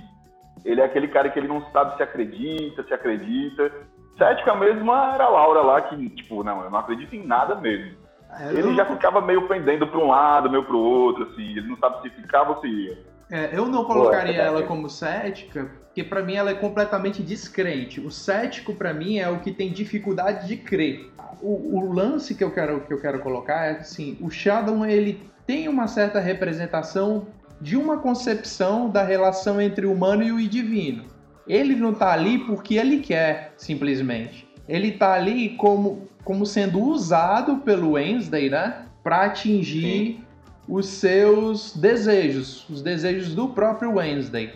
Ele 0.65 0.81
é 0.81 0.85
aquele 0.85 1.09
cara 1.09 1.31
que 1.31 1.39
ele 1.39 1.49
não 1.49 1.63
sabe 1.73 1.97
se 1.97 2.03
acredita, 2.03 2.83
se 2.83 2.93
acredita. 2.93 3.73
Cética 4.19 4.55
mesmo 4.55 4.93
era 4.93 5.25
a 5.25 5.29
Laura 5.29 5.63
lá, 5.63 5.81
que, 5.81 6.09
tipo, 6.11 6.45
não, 6.45 6.63
eu 6.65 6.71
não 6.71 6.79
acredito 6.79 7.15
em 7.15 7.27
nada 7.27 7.55
mesmo. 7.55 7.97
É, 8.39 8.53
ele 8.53 8.75
já 8.75 8.85
ficava 8.85 9.21
meio 9.21 9.49
pendendo 9.49 9.87
para 9.87 9.99
um 9.99 10.09
lado, 10.09 10.51
meio 10.51 10.65
para 10.65 10.77
o 10.77 10.79
outro, 10.79 11.25
assim, 11.25 11.51
ele 11.57 11.69
não 11.69 11.77
sabe 11.79 12.03
se 12.03 12.11
ficava 12.11 12.51
ou 12.51 12.61
se 12.61 12.69
ia. 12.69 12.99
É, 13.31 13.51
eu 13.57 13.67
não 13.67 13.85
colocaria 13.85 14.35
Boa, 14.35 14.45
ela 14.45 14.63
como 14.65 14.91
cética, 14.91 15.71
porque 15.87 16.03
para 16.03 16.23
mim 16.23 16.35
ela 16.35 16.51
é 16.51 16.55
completamente 16.55 17.23
descrente. 17.23 18.01
O 18.01 18.11
cético 18.11 18.75
para 18.75 18.93
mim 18.93 19.19
é 19.19 19.29
o 19.29 19.39
que 19.39 19.53
tem 19.53 19.73
dificuldade 19.73 20.49
de 20.49 20.57
crer. 20.57 21.13
O, 21.41 21.79
o, 21.79 21.93
lance 21.93 22.35
que 22.35 22.45
eu 22.45 22.53
quero 22.53 22.81
que 22.81 22.93
eu 22.93 23.01
quero 23.01 23.21
colocar 23.21 23.67
é 23.67 23.71
assim, 23.79 24.19
o 24.21 24.29
Shadow 24.29 24.85
ele 24.85 25.23
tem 25.51 25.67
uma 25.67 25.89
certa 25.89 26.21
representação 26.21 27.27
de 27.61 27.77
uma 27.77 27.99
concepção 27.99 28.89
da 28.89 29.03
relação 29.03 29.61
entre 29.61 29.85
o 29.85 29.93
humano 29.93 30.23
e 30.23 30.31
o 30.31 30.49
divino. 30.49 31.03
Ele 31.45 31.75
não 31.75 31.91
está 31.91 32.13
ali 32.13 32.39
porque 32.39 32.77
ele 32.77 33.01
quer, 33.01 33.53
simplesmente. 33.57 34.49
Ele 34.69 34.91
está 34.91 35.13
ali 35.13 35.57
como, 35.57 36.09
como 36.23 36.47
sendo 36.47 36.81
usado 36.81 37.57
pelo 37.57 37.95
Wednesday, 37.95 38.49
né, 38.49 38.85
para 39.03 39.25
atingir 39.25 40.19
Sim 40.19 40.25
os 40.69 40.87
seus 40.87 41.77
desejos, 41.77 42.65
os 42.71 42.81
desejos 42.81 43.35
do 43.35 43.49
próprio 43.49 43.95
Wednesday. 43.95 44.53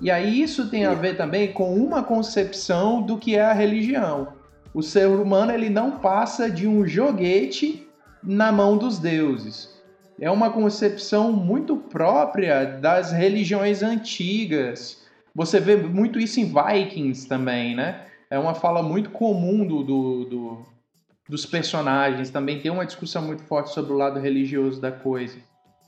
E 0.00 0.12
aí 0.12 0.40
isso 0.40 0.70
tem 0.70 0.86
a 0.86 0.94
ver 0.94 1.16
também 1.16 1.52
com 1.52 1.74
uma 1.74 2.04
concepção 2.04 3.02
do 3.02 3.18
que 3.18 3.34
é 3.34 3.44
a 3.44 3.52
religião. 3.52 4.28
O 4.72 4.80
ser 4.80 5.08
humano 5.08 5.50
ele 5.50 5.68
não 5.68 5.98
passa 5.98 6.48
de 6.48 6.68
um 6.68 6.86
joguete 6.86 7.84
na 8.22 8.52
mão 8.52 8.78
dos 8.78 9.00
deuses. 9.00 9.75
É 10.20 10.30
uma 10.30 10.50
concepção 10.50 11.32
muito 11.32 11.76
própria 11.76 12.64
das 12.64 13.12
religiões 13.12 13.82
antigas. 13.82 15.04
Você 15.34 15.60
vê 15.60 15.76
muito 15.76 16.18
isso 16.18 16.40
em 16.40 16.44
Vikings 16.44 17.28
também, 17.28 17.74
né? 17.74 18.06
É 18.30 18.38
uma 18.38 18.54
fala 18.54 18.82
muito 18.82 19.10
comum 19.10 19.66
do, 19.66 19.82
do, 19.82 20.24
do 20.24 20.66
dos 21.28 21.44
personagens. 21.44 22.30
Também 22.30 22.60
tem 22.60 22.70
uma 22.70 22.86
discussão 22.86 23.22
muito 23.22 23.42
forte 23.42 23.72
sobre 23.72 23.92
o 23.92 23.96
lado 23.96 24.18
religioso 24.18 24.80
da 24.80 24.92
coisa 24.92 25.36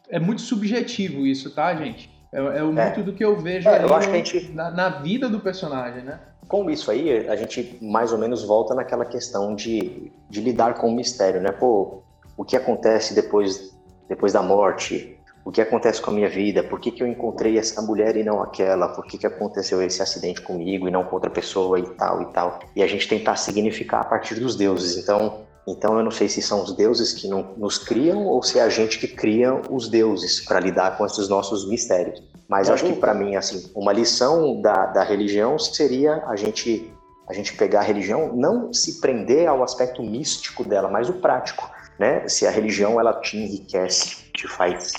é 0.09 0.19
muito 0.19 0.43
subjetivo 0.43 1.27
isso, 1.27 1.51
tá, 1.51 1.75
gente? 1.75 2.11
É, 2.33 2.39
é, 2.39 2.59
é. 2.59 2.63
muito 2.63 3.03
do 3.03 3.13
que 3.13 3.25
eu 3.25 3.37
vejo 3.39 3.69
é, 3.69 3.83
eu 3.83 3.95
a 3.95 4.01
gente... 4.01 4.51
na, 4.53 4.71
na, 4.71 4.89
vida 4.89 5.29
do 5.29 5.41
personagem, 5.41 6.03
né? 6.03 6.19
Com 6.47 6.71
isso 6.71 6.91
aí, 6.91 7.29
a 7.29 7.37
gente 7.37 7.79
mais 7.81 8.13
ou 8.13 8.19
menos 8.19 8.43
volta 8.43 8.75
naquela 8.75 9.05
questão 9.05 9.55
de, 9.55 10.11
de 10.29 10.41
lidar 10.41 10.75
com 10.75 10.89
o 10.89 10.95
mistério, 10.95 11.41
né? 11.41 11.53
Pô, 11.53 12.03
o 12.37 12.45
que 12.45 12.57
acontece 12.57 13.15
depois, 13.15 13.78
depois 14.09 14.33
da 14.33 14.43
morte? 14.43 15.19
O 15.45 15.51
que 15.51 15.61
acontece 15.61 16.01
com 16.03 16.11
a 16.11 16.15
minha 16.15 16.29
vida? 16.29 16.63
Por 16.63 16.79
que, 16.79 16.91
que 16.91 17.03
eu 17.03 17.07
encontrei 17.07 17.59
essa 17.59 17.81
mulher 17.81 18.17
e 18.17 18.25
não 18.25 18.43
aquela? 18.43 18.89
Por 18.89 19.07
que, 19.07 19.17
que 19.17 19.27
aconteceu 19.27 19.83
esse 19.83 20.03
acidente 20.03 20.43
comigo 20.43 20.87
e 20.87 20.91
não 20.91 21.05
com 21.05 21.15
outra 21.15 21.31
pessoa 21.31 21.79
e 21.79 21.89
tal 21.95 22.23
e 22.23 22.27
tal? 22.27 22.59
E 22.77 22.83
a 22.83 22.87
gente 22.87 23.09
tentar 23.09 23.37
significar 23.37 24.03
a 24.03 24.05
partir 24.05 24.35
dos 24.35 24.57
deuses. 24.57 25.03
Então, 25.03 25.47
então 25.67 25.97
eu 25.97 26.05
não 26.05 26.11
sei 26.11 26.29
se 26.29 26.43
são 26.43 26.63
os 26.63 26.75
deuses 26.75 27.13
que 27.13 27.29
não, 27.29 27.55
nos 27.57 27.79
criam 27.79 28.27
ou 28.27 28.43
se 28.43 28.59
é 28.59 28.63
a 28.63 28.69
gente 28.69 28.99
que 28.99 29.09
cria 29.09 29.61
os 29.71 29.89
deuses 29.89 30.41
para 30.41 30.61
lidar 30.61 30.99
com 30.99 31.07
esses 31.07 31.29
nossos 31.29 31.69
mistérios. 31.69 32.23
Mas 32.49 32.71
acho 32.71 32.85
que 32.85 32.95
para 32.95 33.15
mim 33.15 33.37
assim, 33.37 33.71
uma 33.75 33.93
lição 33.93 34.61
da, 34.61 34.87
da 34.87 35.03
religião 35.03 35.59
seria 35.59 36.25
a 36.27 36.37
gente 36.37 36.93
a 37.29 37.35
gente 37.35 37.55
pegar 37.55 37.81
a 37.81 37.83
religião, 37.83 38.35
não 38.35 38.73
se 38.73 39.01
prender 39.01 39.47
ao 39.47 39.63
aspecto 39.63 40.03
místico 40.03 40.65
dela, 40.65 40.89
mas 40.89 41.11
o 41.11 41.15
prático, 41.15 41.71
né? 41.99 42.27
Se 42.29 42.47
a 42.47 42.51
religião 42.51 43.01
ela 43.01 43.15
te 43.21 43.37
enriquece, 43.37 44.31
te 44.33 44.47
faz 44.47 44.93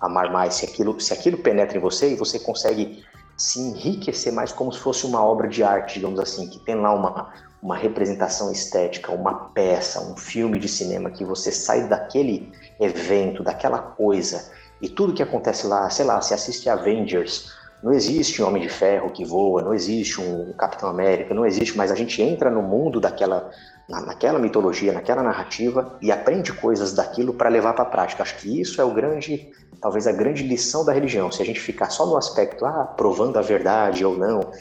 amar 0.00 0.30
mais, 0.30 0.54
se 0.54 0.64
aquilo 0.64 1.00
se 1.00 1.12
aquilo 1.12 1.38
penetra 1.38 1.78
em 1.78 1.80
você 1.80 2.12
e 2.12 2.16
você 2.16 2.38
consegue 2.38 3.02
se 3.36 3.58
enriquecer 3.58 4.32
mais 4.32 4.52
como 4.52 4.72
se 4.72 4.78
fosse 4.78 5.04
uma 5.06 5.24
obra 5.24 5.48
de 5.48 5.62
arte, 5.62 5.94
digamos 5.94 6.20
assim, 6.20 6.48
que 6.48 6.58
tem 6.60 6.76
lá 6.76 6.94
uma, 6.94 7.32
uma 7.60 7.76
representação 7.76 8.52
estética, 8.52 9.10
uma 9.10 9.48
peça, 9.50 10.00
um 10.00 10.16
filme 10.16 10.58
de 10.58 10.68
cinema 10.68 11.10
que 11.10 11.24
você 11.24 11.50
sai 11.50 11.88
daquele 11.88 12.52
evento, 12.78 13.42
daquela 13.42 13.78
coisa 13.78 14.52
e 14.80 14.88
tudo 14.88 15.14
que 15.14 15.22
acontece 15.22 15.66
lá, 15.66 15.88
sei 15.90 16.04
lá, 16.04 16.20
se 16.20 16.34
assiste 16.34 16.68
Avengers, 16.68 17.52
não 17.82 17.92
existe 17.92 18.42
um 18.42 18.46
Homem 18.46 18.62
de 18.62 18.68
Ferro 18.68 19.10
que 19.10 19.24
voa, 19.24 19.62
não 19.62 19.74
existe 19.74 20.20
um 20.20 20.52
Capitão 20.52 20.88
América, 20.88 21.34
não 21.34 21.44
existe, 21.44 21.76
mas 21.76 21.90
a 21.90 21.94
gente 21.94 22.20
entra 22.22 22.50
no 22.50 22.62
mundo 22.62 23.00
daquela 23.00 23.50
na, 23.88 24.00
naquela 24.00 24.38
mitologia, 24.38 24.92
naquela 24.92 25.22
narrativa 25.22 25.96
e 26.00 26.10
aprende 26.10 26.52
coisas 26.52 26.92
daquilo 26.92 27.34
para 27.34 27.48
levar 27.48 27.74
para 27.74 27.82
a 27.82 27.88
prática. 27.88 28.22
Acho 28.22 28.36
que 28.36 28.60
isso 28.60 28.80
é 28.80 28.84
o 28.84 28.92
grande, 28.92 29.50
talvez 29.80 30.06
a 30.06 30.12
grande 30.12 30.42
lição 30.42 30.84
da 30.84 30.92
religião. 30.92 31.30
Se 31.30 31.42
a 31.42 31.46
gente 31.46 31.60
ficar 31.60 31.90
só 31.90 32.06
no 32.06 32.16
aspecto, 32.16 32.64
ah, 32.64 32.84
provando 32.96 33.38
a 33.38 33.42
verdade 33.42 34.04
ou 34.04 34.16
não, 34.16 34.52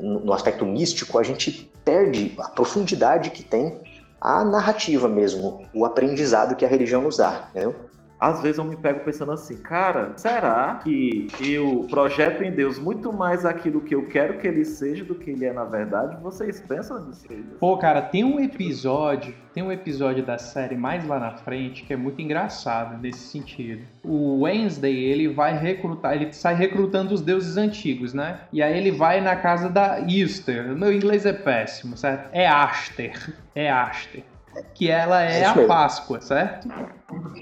no 0.00 0.32
aspecto 0.32 0.64
místico, 0.64 1.18
a 1.18 1.22
gente 1.22 1.70
perde 1.84 2.34
a 2.38 2.48
profundidade 2.48 3.30
que 3.30 3.42
tem 3.42 3.80
a 4.20 4.44
narrativa 4.44 5.08
mesmo, 5.08 5.66
o 5.74 5.84
aprendizado 5.84 6.54
que 6.54 6.64
a 6.64 6.68
religião 6.68 7.02
nos 7.02 7.16
dá, 7.16 7.48
entendeu? 7.50 7.74
Às 8.22 8.40
vezes 8.40 8.58
eu 8.58 8.64
me 8.64 8.76
pego 8.76 9.00
pensando 9.00 9.32
assim, 9.32 9.56
cara, 9.56 10.12
será 10.16 10.80
que 10.84 11.26
eu 11.40 11.88
projeto 11.90 12.44
em 12.44 12.52
Deus 12.52 12.78
muito 12.78 13.12
mais 13.12 13.44
aquilo 13.44 13.80
que 13.80 13.96
eu 13.96 14.06
quero 14.06 14.38
que 14.38 14.46
ele 14.46 14.64
seja 14.64 15.04
do 15.04 15.16
que 15.16 15.30
ele 15.30 15.44
é 15.44 15.52
na 15.52 15.64
verdade? 15.64 16.22
Vocês 16.22 16.60
pensam 16.60 17.04
nisso? 17.04 17.26
Pô, 17.58 17.76
cara, 17.76 18.00
tem 18.00 18.22
um 18.22 18.38
episódio, 18.38 19.34
tem 19.52 19.60
um 19.60 19.72
episódio 19.72 20.24
da 20.24 20.38
série 20.38 20.76
mais 20.76 21.04
lá 21.04 21.18
na 21.18 21.32
frente 21.32 21.82
que 21.82 21.92
é 21.92 21.96
muito 21.96 22.22
engraçado 22.22 22.96
nesse 23.02 23.26
sentido. 23.26 23.82
O 24.04 24.42
Wednesday, 24.42 24.94
ele 24.94 25.26
vai 25.26 25.58
recrutar, 25.58 26.14
ele 26.14 26.32
sai 26.32 26.54
recrutando 26.54 27.12
os 27.12 27.22
deuses 27.22 27.56
antigos, 27.56 28.14
né? 28.14 28.42
E 28.52 28.62
aí 28.62 28.78
ele 28.78 28.92
vai 28.92 29.20
na 29.20 29.34
casa 29.34 29.68
da 29.68 29.98
Easter. 30.08 30.76
Meu 30.76 30.92
inglês 30.92 31.26
é 31.26 31.32
péssimo, 31.32 31.96
certo? 31.96 32.28
É 32.32 32.46
Aster. 32.46 33.34
É 33.54 33.70
Aster 33.70 34.22
que 34.74 34.90
ela 34.90 35.22
é, 35.22 35.44
a 35.44 35.66
Páscoa, 35.66 36.20
certo? 36.20 36.68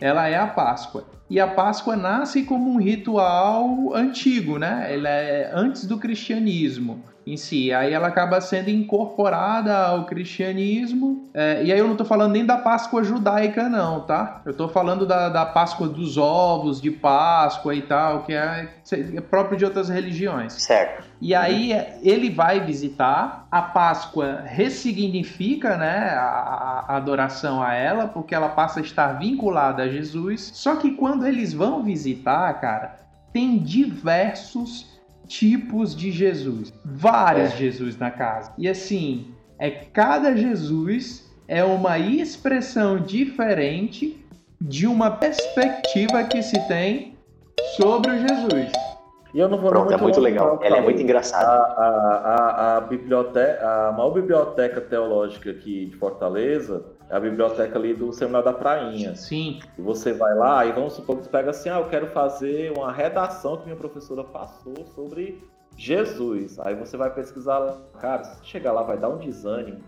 Ela 0.01 0.29
é 0.29 0.37
a 0.37 0.47
Páscoa. 0.47 1.05
E 1.29 1.39
a 1.39 1.47
Páscoa 1.47 1.97
nasce 1.97 2.43
como 2.43 2.71
um 2.71 2.79
ritual 2.79 3.95
antigo, 3.95 4.59
né? 4.59 4.93
Ela 4.93 5.09
é 5.09 5.51
antes 5.55 5.87
do 5.87 5.99
cristianismo 5.99 7.05
em 7.27 7.37
si. 7.37 7.73
Aí 7.73 7.93
ela 7.93 8.09
acaba 8.09 8.41
sendo 8.41 8.71
incorporada 8.71 9.77
ao 9.77 10.07
cristianismo. 10.07 11.29
É, 11.33 11.63
e 11.65 11.73
aí 11.73 11.79
eu 11.79 11.85
não 11.85 11.93
estou 11.93 12.07
falando 12.07 12.33
nem 12.33 12.45
da 12.45 12.57
Páscoa 12.57 13.05
judaica, 13.05 13.69
não, 13.69 14.01
tá? 14.01 14.43
Eu 14.45 14.53
estou 14.53 14.69
falando 14.69 15.07
da, 15.07 15.29
da 15.29 15.47
Páscoa 15.47 15.89
dos 15.89 16.17
ovos, 16.17 16.81
de 16.81 16.91
Páscoa 16.91 17.75
e 17.75 17.83
tal, 17.83 18.23
que 18.25 18.33
é, 18.33 18.69
é 18.93 19.21
próprio 19.21 19.57
de 19.57 19.65
outras 19.65 19.89
religiões. 19.89 20.55
Certo. 20.55 21.09
E 21.21 21.35
aí 21.35 21.73
ele 22.03 22.31
vai 22.31 22.61
visitar, 22.61 23.47
a 23.51 23.63
Páscoa 23.63 24.43
ressignifica 24.45 25.77
né, 25.77 26.15
a, 26.17 26.85
a 26.89 26.97
adoração 26.97 27.63
a 27.63 27.75
ela, 27.75 28.09
porque 28.09 28.35
ela 28.35 28.49
passa 28.49 28.81
a 28.81 28.83
estar 28.83 29.13
vinculada 29.19 29.83
a 29.83 29.89
Jesus. 29.89 30.51
Só 30.55 30.77
que 30.77 30.93
quando 30.93 31.27
eles 31.27 31.53
vão 31.53 31.83
visitar, 31.83 32.53
cara, 32.61 32.97
tem 33.33 33.59
diversos 33.59 35.00
tipos 35.31 35.95
de 35.95 36.11
Jesus. 36.11 36.73
Vários 36.85 37.53
é. 37.53 37.57
Jesus 37.57 37.97
na 37.97 38.11
casa. 38.11 38.53
E 38.59 38.69
assim, 38.69 39.33
é 39.59 39.71
cada 39.71 40.37
Jesus 40.37 41.31
é 41.47 41.63
uma 41.65 41.99
expressão 41.99 42.99
diferente 42.99 44.25
de 44.61 44.87
uma 44.87 45.11
perspectiva 45.13 46.25
que 46.25 46.43
se 46.43 46.59
tem 46.67 47.17
sobre 47.77 48.11
o 48.11 48.19
Jesus. 48.19 48.73
E 49.33 49.39
eu 49.39 49.49
não 49.49 49.59
vou 49.59 49.71
Pronto, 49.71 49.93
é 49.93 49.97
muito 49.97 50.21
legal. 50.21 50.59
Ela 50.63 50.79
é 50.79 50.81
muito 50.81 51.01
engraçada. 51.01 51.47
A, 51.47 51.55
a, 51.55 52.75
a, 52.75 52.77
a, 52.77 52.81
biblioteca, 52.81 53.89
a 53.89 53.93
maior 53.93 54.11
biblioteca 54.11 54.81
teológica 54.81 55.51
aqui 55.53 55.87
de 55.87 55.97
Fortaleza 55.97 56.85
a 57.11 57.19
biblioteca 57.19 57.77
ali 57.79 57.93
do 57.93 58.13
Seminário 58.13 58.45
da 58.45 58.53
Prainha. 58.53 59.15
Sim. 59.17 59.61
E 59.77 59.83
você 59.83 60.13
vai 60.13 60.35
lá 60.35 60.65
e 60.65 60.73
vamos 60.73 60.95
supor 60.95 61.17
que 61.17 61.25
você 61.25 61.31
pega 61.31 61.51
assim, 61.51 61.69
ah, 61.69 61.79
eu 61.81 61.89
quero 61.89 62.07
fazer 62.09 62.73
uma 62.77 62.93
redação 62.93 63.57
que 63.57 63.65
minha 63.65 63.77
professora 63.77 64.23
passou 64.23 64.87
sobre 64.95 65.43
Jesus. 65.77 66.59
Aí 66.61 66.75
você 66.75 66.97
vai 66.97 67.13
pesquisar, 67.13 67.77
cara, 67.99 68.25
se 68.25 68.47
chegar 68.47 68.73
lá 68.73 68.83
vai 68.83 68.97
dar 68.97 69.09
um 69.09 69.19
desânimo, 69.19 69.81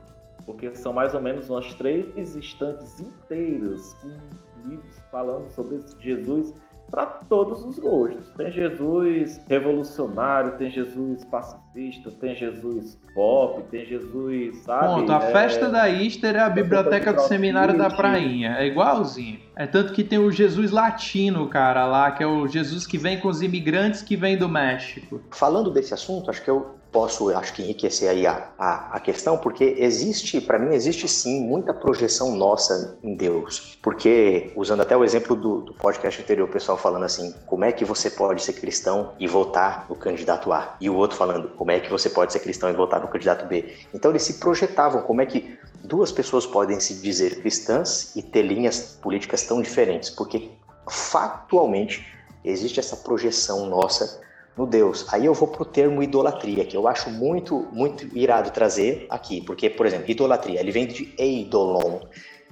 porque 0.44 0.74
são 0.74 0.92
mais 0.92 1.14
ou 1.14 1.20
menos 1.20 1.48
umas 1.48 1.72
três 1.74 2.34
estantes 2.34 2.98
inteiras 3.00 3.94
com 4.02 4.68
livros 4.68 4.98
falando 5.10 5.48
sobre 5.50 5.80
Jesus 6.00 6.54
para 6.92 7.06
todos 7.06 7.64
os 7.64 7.78
gostos. 7.78 8.28
Tem 8.36 8.52
Jesus 8.52 9.40
revolucionário, 9.48 10.58
tem 10.58 10.70
Jesus 10.70 11.24
pacifista, 11.24 12.10
tem 12.20 12.36
Jesus 12.36 13.00
pop, 13.14 13.62
tem 13.70 13.86
Jesus, 13.86 14.58
sabe? 14.58 15.00
Ponto, 15.00 15.10
a 15.10 15.24
é... 15.24 15.32
festa 15.32 15.70
da 15.70 15.88
Easter 15.88 16.36
é 16.36 16.40
a 16.40 16.50
biblioteca 16.50 17.14
do 17.14 17.22
seminário 17.22 17.78
da 17.78 17.88
Prainha. 17.88 18.56
É 18.58 18.66
igualzinho. 18.66 19.40
É 19.56 19.66
tanto 19.66 19.94
que 19.94 20.04
tem 20.04 20.18
o 20.18 20.30
Jesus 20.30 20.70
latino, 20.70 21.48
cara, 21.48 21.86
lá, 21.86 22.10
que 22.10 22.22
é 22.22 22.26
o 22.26 22.46
Jesus 22.46 22.86
que 22.86 22.98
vem 22.98 23.18
com 23.18 23.28
os 23.28 23.40
imigrantes 23.40 24.02
que 24.02 24.14
vêm 24.14 24.36
do 24.36 24.48
México. 24.48 25.22
Falando 25.30 25.70
desse 25.70 25.94
assunto, 25.94 26.28
acho 26.30 26.44
que 26.44 26.50
eu 26.50 26.81
posso, 26.92 27.30
acho 27.30 27.54
que 27.54 27.62
enriquecer 27.62 28.10
aí 28.10 28.26
a, 28.26 28.50
a, 28.58 28.96
a 28.96 29.00
questão, 29.00 29.38
porque 29.38 29.76
existe, 29.78 30.40
para 30.40 30.58
mim, 30.58 30.74
existe 30.74 31.08
sim 31.08 31.40
muita 31.40 31.72
projeção 31.72 32.36
nossa 32.36 32.98
em 33.02 33.16
Deus. 33.16 33.78
Porque, 33.82 34.52
usando 34.54 34.82
até 34.82 34.96
o 34.96 35.02
exemplo 35.02 35.34
do, 35.34 35.62
do 35.62 35.74
podcast 35.74 36.20
anterior, 36.20 36.48
o 36.48 36.52
pessoal 36.52 36.76
falando 36.76 37.04
assim, 37.04 37.34
como 37.46 37.64
é 37.64 37.72
que 37.72 37.84
você 37.84 38.10
pode 38.10 38.42
ser 38.42 38.52
cristão 38.52 39.12
e 39.18 39.26
votar 39.26 39.86
no 39.88 39.96
candidato 39.96 40.52
A? 40.52 40.76
E 40.80 40.90
o 40.90 40.94
outro 40.94 41.16
falando, 41.16 41.48
como 41.56 41.70
é 41.70 41.80
que 41.80 41.90
você 41.90 42.10
pode 42.10 42.32
ser 42.32 42.40
cristão 42.40 42.68
e 42.68 42.74
votar 42.74 43.00
no 43.00 43.08
candidato 43.08 43.46
B? 43.46 43.74
Então 43.94 44.10
eles 44.10 44.22
se 44.22 44.34
projetavam, 44.34 45.02
como 45.02 45.22
é 45.22 45.26
que 45.26 45.58
duas 45.82 46.12
pessoas 46.12 46.46
podem 46.46 46.78
se 46.78 46.94
dizer 46.94 47.40
cristãs 47.40 48.14
e 48.14 48.22
ter 48.22 48.42
linhas 48.42 48.98
políticas 49.00 49.42
tão 49.44 49.62
diferentes, 49.62 50.10
porque 50.10 50.50
factualmente 50.88 52.06
existe 52.44 52.78
essa 52.80 52.96
projeção 52.96 53.66
nossa 53.66 54.20
no 54.56 54.66
Deus. 54.66 55.06
Aí 55.12 55.24
eu 55.24 55.34
vou 55.34 55.48
pro 55.48 55.64
termo 55.64 56.02
idolatria, 56.02 56.64
que 56.64 56.76
eu 56.76 56.86
acho 56.86 57.10
muito, 57.10 57.66
muito 57.72 58.06
irado 58.16 58.50
trazer 58.50 59.06
aqui, 59.08 59.40
porque, 59.40 59.70
por 59.70 59.86
exemplo, 59.86 60.10
idolatria, 60.10 60.60
ele 60.60 60.70
vem 60.70 60.86
de 60.86 61.14
eidolon, 61.18 62.00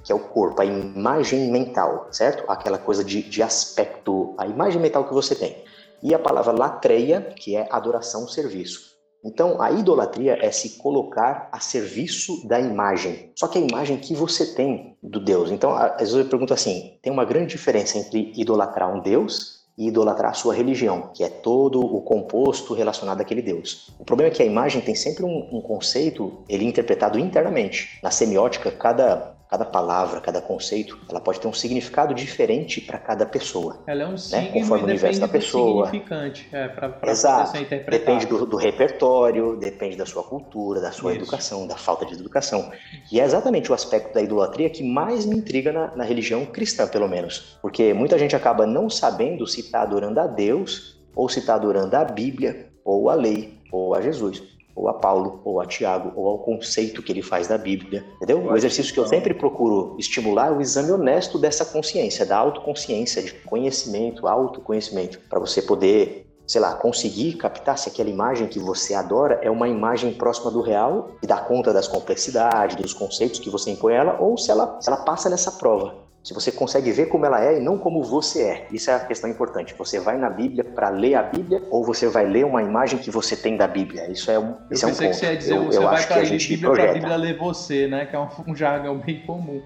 que 0.02 0.12
é 0.12 0.14
o 0.14 0.20
corpo, 0.20 0.62
a 0.62 0.64
imagem 0.64 1.50
mental, 1.50 2.08
certo? 2.10 2.44
Aquela 2.50 2.78
coisa 2.78 3.04
de, 3.04 3.22
de 3.22 3.42
aspecto, 3.42 4.34
a 4.38 4.46
imagem 4.46 4.80
mental 4.80 5.04
que 5.04 5.12
você 5.12 5.34
tem. 5.34 5.62
E 6.02 6.14
a 6.14 6.18
palavra 6.18 6.52
latreia, 6.52 7.20
que 7.20 7.54
é 7.54 7.68
adoração, 7.70 8.26
serviço. 8.26 8.90
Então, 9.22 9.60
a 9.60 9.70
idolatria 9.70 10.38
é 10.40 10.50
se 10.50 10.78
colocar 10.78 11.50
a 11.52 11.60
serviço 11.60 12.48
da 12.48 12.58
imagem. 12.58 13.32
Só 13.36 13.46
que 13.48 13.58
a 13.58 13.60
imagem 13.60 13.98
que 13.98 14.14
você 14.14 14.54
tem 14.54 14.96
do 15.02 15.20
Deus. 15.20 15.50
Então, 15.50 15.74
às 15.76 15.98
vezes 15.98 16.14
eu 16.14 16.24
pergunto 16.24 16.54
assim: 16.54 16.98
tem 17.02 17.12
uma 17.12 17.26
grande 17.26 17.48
diferença 17.48 17.98
entre 17.98 18.32
idolatrar 18.34 18.90
um 18.90 19.02
Deus 19.02 19.59
e 19.76 19.88
idolatrar 19.88 20.30
a 20.30 20.34
sua 20.34 20.54
religião, 20.54 21.10
que 21.14 21.24
é 21.24 21.28
todo 21.28 21.80
o 21.80 22.02
composto 22.02 22.74
relacionado 22.74 23.20
àquele 23.20 23.42
Deus. 23.42 23.90
O 23.98 24.04
problema 24.04 24.30
é 24.30 24.34
que 24.34 24.42
a 24.42 24.46
imagem 24.46 24.80
tem 24.80 24.94
sempre 24.94 25.24
um, 25.24 25.48
um 25.52 25.60
conceito, 25.60 26.44
ele 26.48 26.64
é 26.64 26.68
interpretado 26.68 27.18
internamente. 27.18 27.98
Na 28.02 28.10
semiótica, 28.10 28.70
cada 28.70 29.34
cada 29.50 29.64
palavra, 29.64 30.20
cada 30.20 30.40
conceito, 30.40 30.96
ela 31.08 31.20
pode 31.20 31.40
ter 31.40 31.48
um 31.48 31.52
significado 31.52 32.14
diferente 32.14 32.80
para 32.80 32.98
cada 32.98 33.26
pessoa. 33.26 33.82
Ela 33.84 34.04
é 34.04 34.06
um 34.06 34.12
né? 34.12 34.16
signo 34.16 34.42
né? 34.42 34.52
conforme 34.52 34.84
o 34.84 34.86
universo 34.86 35.20
da 35.20 35.26
pessoa. 35.26 35.86
Significante, 35.86 36.48
é, 36.52 36.68
pra, 36.68 36.88
pra 36.88 37.10
Exato. 37.10 37.58
Depende 37.90 38.26
do, 38.26 38.46
do, 38.46 38.56
repertório, 38.56 39.56
depende 39.56 39.96
da 39.96 40.06
sua 40.06 40.22
cultura, 40.22 40.80
da 40.80 40.92
sua 40.92 41.10
Isso. 41.10 41.22
educação, 41.22 41.66
da 41.66 41.76
falta 41.76 42.06
de 42.06 42.14
educação. 42.14 42.70
E 43.10 43.18
é 43.18 43.24
exatamente 43.24 43.72
o 43.72 43.74
aspecto 43.74 44.14
da 44.14 44.22
idolatria 44.22 44.70
que 44.70 44.84
mais 44.84 45.26
me 45.26 45.36
intriga 45.36 45.72
na, 45.72 45.96
na 45.96 46.04
religião 46.04 46.46
cristã, 46.46 46.86
pelo 46.86 47.08
menos. 47.08 47.58
Porque 47.60 47.92
muita 47.92 48.16
gente 48.16 48.36
acaba 48.36 48.64
não 48.66 48.88
sabendo 48.88 49.48
se 49.48 49.62
está 49.62 49.82
adorando 49.82 50.20
a 50.20 50.28
Deus 50.28 51.02
ou 51.12 51.28
se 51.28 51.40
está 51.40 51.56
adorando 51.56 51.96
a 51.96 52.04
Bíblia 52.04 52.70
ou 52.84 53.10
a 53.10 53.14
lei 53.14 53.58
ou 53.72 53.96
a 53.96 54.00
Jesus 54.00 54.59
ou 54.80 54.88
a 54.88 54.94
Paulo, 54.94 55.42
ou 55.44 55.60
a 55.60 55.66
Tiago, 55.66 56.10
ou 56.16 56.26
ao 56.26 56.38
conceito 56.38 57.02
que 57.02 57.12
ele 57.12 57.20
faz 57.20 57.46
da 57.46 57.58
Bíblia, 57.58 58.04
entendeu? 58.16 58.46
O 58.46 58.56
exercício 58.56 58.94
que 58.94 58.98
eu 58.98 59.06
sempre 59.06 59.34
procuro 59.34 59.94
estimular 59.98 60.48
é 60.48 60.50
o 60.52 60.60
exame 60.60 60.90
honesto 60.90 61.38
dessa 61.38 61.66
consciência, 61.66 62.24
da 62.24 62.38
autoconsciência, 62.38 63.22
de 63.22 63.34
conhecimento, 63.44 64.26
autoconhecimento, 64.26 65.20
para 65.28 65.38
você 65.38 65.60
poder, 65.60 66.26
sei 66.46 66.62
lá, 66.62 66.74
conseguir 66.74 67.34
captar 67.34 67.76
se 67.76 67.90
aquela 67.90 68.08
imagem 68.08 68.48
que 68.48 68.58
você 68.58 68.94
adora 68.94 69.38
é 69.42 69.50
uma 69.50 69.68
imagem 69.68 70.14
próxima 70.14 70.50
do 70.50 70.62
real 70.62 71.10
e 71.22 71.26
dá 71.26 71.36
conta 71.36 71.74
das 71.74 71.86
complexidades, 71.86 72.76
dos 72.76 72.94
conceitos 72.94 73.38
que 73.38 73.50
você 73.50 73.72
impõe 73.72 73.92
ela, 73.92 74.16
ou 74.18 74.38
se 74.38 74.50
ela, 74.50 74.80
se 74.80 74.88
ela 74.88 75.04
passa 75.04 75.28
nessa 75.28 75.52
prova. 75.52 76.09
Se 76.22 76.34
você 76.34 76.52
consegue 76.52 76.92
ver 76.92 77.06
como 77.06 77.24
ela 77.24 77.42
é 77.42 77.56
e 77.56 77.60
não 77.60 77.78
como 77.78 78.02
você 78.04 78.42
é. 78.42 78.66
Isso 78.70 78.90
é 78.90 78.94
a 78.94 79.00
questão 79.00 79.28
importante. 79.30 79.74
Você 79.78 79.98
vai 79.98 80.18
na 80.18 80.28
Bíblia 80.28 80.62
para 80.62 80.90
ler 80.90 81.14
a 81.14 81.22
Bíblia 81.22 81.62
ou 81.70 81.82
você 81.82 82.08
vai 82.08 82.26
ler 82.26 82.44
uma 82.44 82.62
imagem 82.62 82.98
que 82.98 83.10
você 83.10 83.34
tem 83.34 83.56
da 83.56 83.66
Bíblia? 83.66 84.10
Isso 84.10 84.30
é 84.30 84.38
um, 84.38 84.54
isso 84.70 84.84
eu 84.84 84.90
é 84.90 84.92
um 84.92 84.96
ponto. 84.96 85.08
que 85.08 85.14
você 85.14 85.26
ia 85.26 85.36
dizer, 85.36 85.56
eu, 85.56 85.64
você 85.64 85.78
eu 85.78 85.82
vai 85.82 86.06
para 86.06 86.16
a 86.16 86.20
Bíblia 86.20 86.70
para 86.70 86.90
a 86.90 86.92
Bíblia 86.92 87.16
ler 87.16 87.38
você, 87.38 87.86
né? 87.86 88.04
Que 88.04 88.14
é 88.14 88.18
um, 88.18 88.28
um 88.48 88.54
jargão 88.54 88.98
bem 88.98 89.20
comum. 89.20 89.62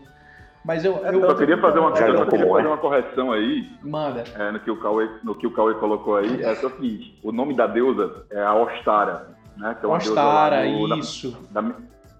Mas 0.64 0.82
eu, 0.82 0.96
eu, 0.96 1.20
eu 1.20 1.36
queria 1.36 1.58
fazer 1.58 1.78
uma, 1.78 1.90
eu 1.90 1.94
queria 1.94 2.24
fazer 2.24 2.66
uma 2.66 2.76
né? 2.76 2.76
correção 2.80 3.32
aí. 3.32 3.68
Manda. 3.82 4.24
É, 4.34 4.50
no, 4.50 4.60
que 4.60 4.70
o 4.70 4.80
Cauê, 4.80 5.10
no 5.22 5.34
que 5.34 5.46
o 5.46 5.50
Cauê 5.52 5.74
colocou 5.74 6.16
aí. 6.16 6.42
É, 6.42 6.46
é 6.46 6.52
o 6.52 6.56
seguinte: 6.56 7.18
o 7.22 7.30
nome 7.30 7.54
da 7.54 7.66
deusa 7.66 8.24
é 8.30 8.40
a 8.40 8.54
Ostara. 8.54 9.34
Né, 9.56 9.76
que 9.78 9.84
é 9.84 9.88
Ostara, 9.88 10.66
isso. 10.66 11.36
Da, 11.50 11.60
da, 11.60 11.74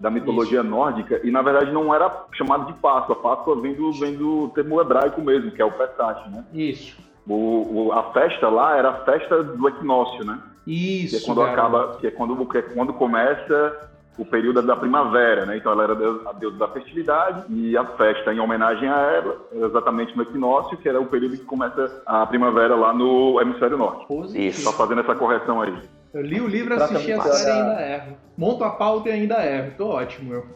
da 0.05 0.11
mitologia 0.11 0.61
Isso. 0.61 0.69
nórdica, 0.69 1.19
e 1.25 1.31
na 1.31 1.41
verdade 1.41 1.73
não 1.73 1.95
era 1.95 2.27
chamado 2.35 2.67
de 2.67 2.75
Páscoa. 2.75 3.17
Páscoa 3.17 3.59
vem 3.59 3.73
do, 3.73 3.91
vem 3.93 4.15
do 4.15 4.51
termo 4.55 4.79
hebraico 4.79 5.23
mesmo, 5.23 5.51
que 5.51 5.63
é 5.63 5.65
o 5.65 5.73
Pesach, 5.73 6.29
né? 6.29 6.45
Isso. 6.53 6.95
O, 7.27 7.87
o, 7.87 7.93
a 7.93 8.13
festa 8.13 8.51
lá 8.51 8.77
era 8.77 8.91
a 8.91 9.05
festa 9.05 9.43
do 9.43 9.67
equinócio, 9.67 10.23
né? 10.23 10.39
Isso. 10.67 11.17
Que 11.17 11.23
é 11.23 11.27
quando 11.27 11.41
acaba, 11.41 11.97
que 11.99 12.07
é 12.07 12.11
quando, 12.11 12.47
que 12.47 12.59
é 12.59 12.63
quando 12.63 12.93
começa 12.93 13.91
o 14.19 14.27
período 14.27 14.61
da 14.61 14.77
primavera, 14.77 15.47
né? 15.47 15.57
Então 15.57 15.73
ela 15.73 15.85
era 15.85 15.95
a 16.29 16.33
deusa 16.35 16.59
da 16.59 16.69
fertilidade 16.69 17.51
e 17.51 17.75
a 17.75 17.87
festa 17.97 18.35
em 18.35 18.41
homenagem 18.41 18.87
a 18.87 18.99
ela, 18.99 19.39
exatamente 19.53 20.15
no 20.15 20.23
equinócio, 20.23 20.77
que 20.77 20.87
era 20.87 21.01
o 21.01 21.07
período 21.07 21.39
que 21.39 21.45
começa 21.47 22.03
a 22.05 22.27
primavera 22.27 22.77
lá 22.77 22.93
no 22.93 23.41
hemisfério 23.41 23.79
norte. 23.79 24.05
Isso. 24.35 24.61
Só 24.61 24.73
fazendo 24.73 25.01
essa 25.01 25.15
correção 25.15 25.63
aí. 25.63 25.75
Eu 26.15 26.23
li 26.23 26.41
o 26.41 26.47
livro, 26.47 26.75
assisti 26.75 27.13
a 27.13 27.21
série 27.21 27.51
e 27.51 27.61
ainda 27.61 27.83
erro. 27.83 28.17
Monto 28.39 28.63
a 28.63 28.71
pauta 28.71 29.09
e 29.09 29.13
ainda 29.13 29.45
erro. 29.45 29.73
Tô 29.77 29.89
ótimo, 29.89 30.33
eu. 30.33 30.47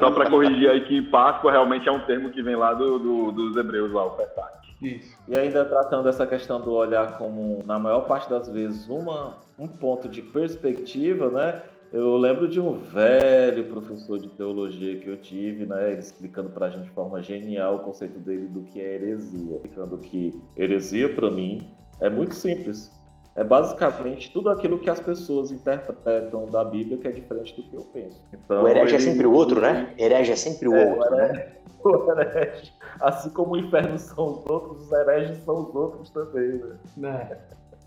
Só 0.00 0.10
para 0.10 0.30
corrigir 0.30 0.70
aí 0.70 0.82
que 0.86 1.02
Páscoa 1.02 1.52
realmente 1.52 1.86
é 1.86 1.92
um 1.92 2.00
termo 2.06 2.30
que 2.30 2.42
vem 2.42 2.56
lá 2.56 2.72
do, 2.72 2.98
do 2.98 3.30
dos 3.30 3.54
hebreus 3.58 3.92
lá, 3.92 4.06
o 4.06 4.12
Pesach. 4.12 4.74
Isso. 4.80 5.18
E 5.28 5.38
ainda 5.38 5.66
tratando 5.66 6.08
essa 6.08 6.26
questão 6.26 6.62
do 6.62 6.72
olhar 6.72 7.18
como, 7.18 7.62
na 7.66 7.78
maior 7.78 8.06
parte 8.06 8.30
das 8.30 8.48
vezes, 8.48 8.88
uma, 8.88 9.36
um 9.58 9.68
ponto 9.68 10.08
de 10.08 10.22
perspectiva, 10.22 11.28
né? 11.28 11.60
Eu 11.92 12.16
lembro 12.16 12.48
de 12.48 12.58
um 12.58 12.72
velho 12.72 13.64
professor 13.64 14.18
de 14.18 14.30
teologia 14.30 14.96
que 14.98 15.08
eu 15.08 15.18
tive, 15.18 15.66
né? 15.66 15.90
Ele 15.90 16.00
explicando 16.00 16.48
para 16.48 16.68
a 16.68 16.70
gente 16.70 16.84
de 16.84 16.90
forma 16.92 17.20
genial 17.20 17.76
o 17.76 17.80
conceito 17.80 18.18
dele 18.18 18.48
do 18.48 18.62
que 18.62 18.80
é 18.80 18.94
heresia. 18.94 19.56
Explicando 19.56 19.98
que 19.98 20.40
heresia, 20.56 21.14
para 21.14 21.30
mim, 21.30 21.70
é 22.00 22.08
muito 22.08 22.34
simples 22.34 22.90
é 23.34 23.42
basicamente 23.42 24.30
tudo 24.30 24.50
aquilo 24.50 24.78
que 24.78 24.90
as 24.90 25.00
pessoas 25.00 25.50
interpretam 25.50 26.50
da 26.50 26.64
Bíblia 26.64 26.98
que 26.98 27.08
é 27.08 27.10
diferente 27.10 27.56
do 27.56 27.62
que 27.62 27.74
eu 27.74 27.82
penso. 27.92 28.20
Então, 28.32 28.62
o 28.62 28.68
herege 28.68 28.94
é 28.94 28.98
ele... 28.98 29.08
é 29.08 29.10
sempre 29.10 29.26
o 29.26 29.32
outro, 29.32 29.60
né? 29.60 29.94
Herege 29.98 30.32
é 30.32 30.36
sempre 30.36 30.68
o 30.68 30.76
é, 30.76 30.90
outro, 30.90 31.16
né? 31.16 31.52
O 31.84 32.12
herege, 32.12 32.72
assim 33.00 33.30
como 33.30 33.54
o 33.54 33.56
inferno 33.56 33.98
são 33.98 34.34
os 34.34 34.46
outros, 34.46 34.82
os 34.82 34.92
hereges 34.92 35.38
são 35.38 35.62
os 35.62 35.74
outros 35.74 36.10
também, 36.10 36.62
né? 36.62 36.76
né? 36.96 37.38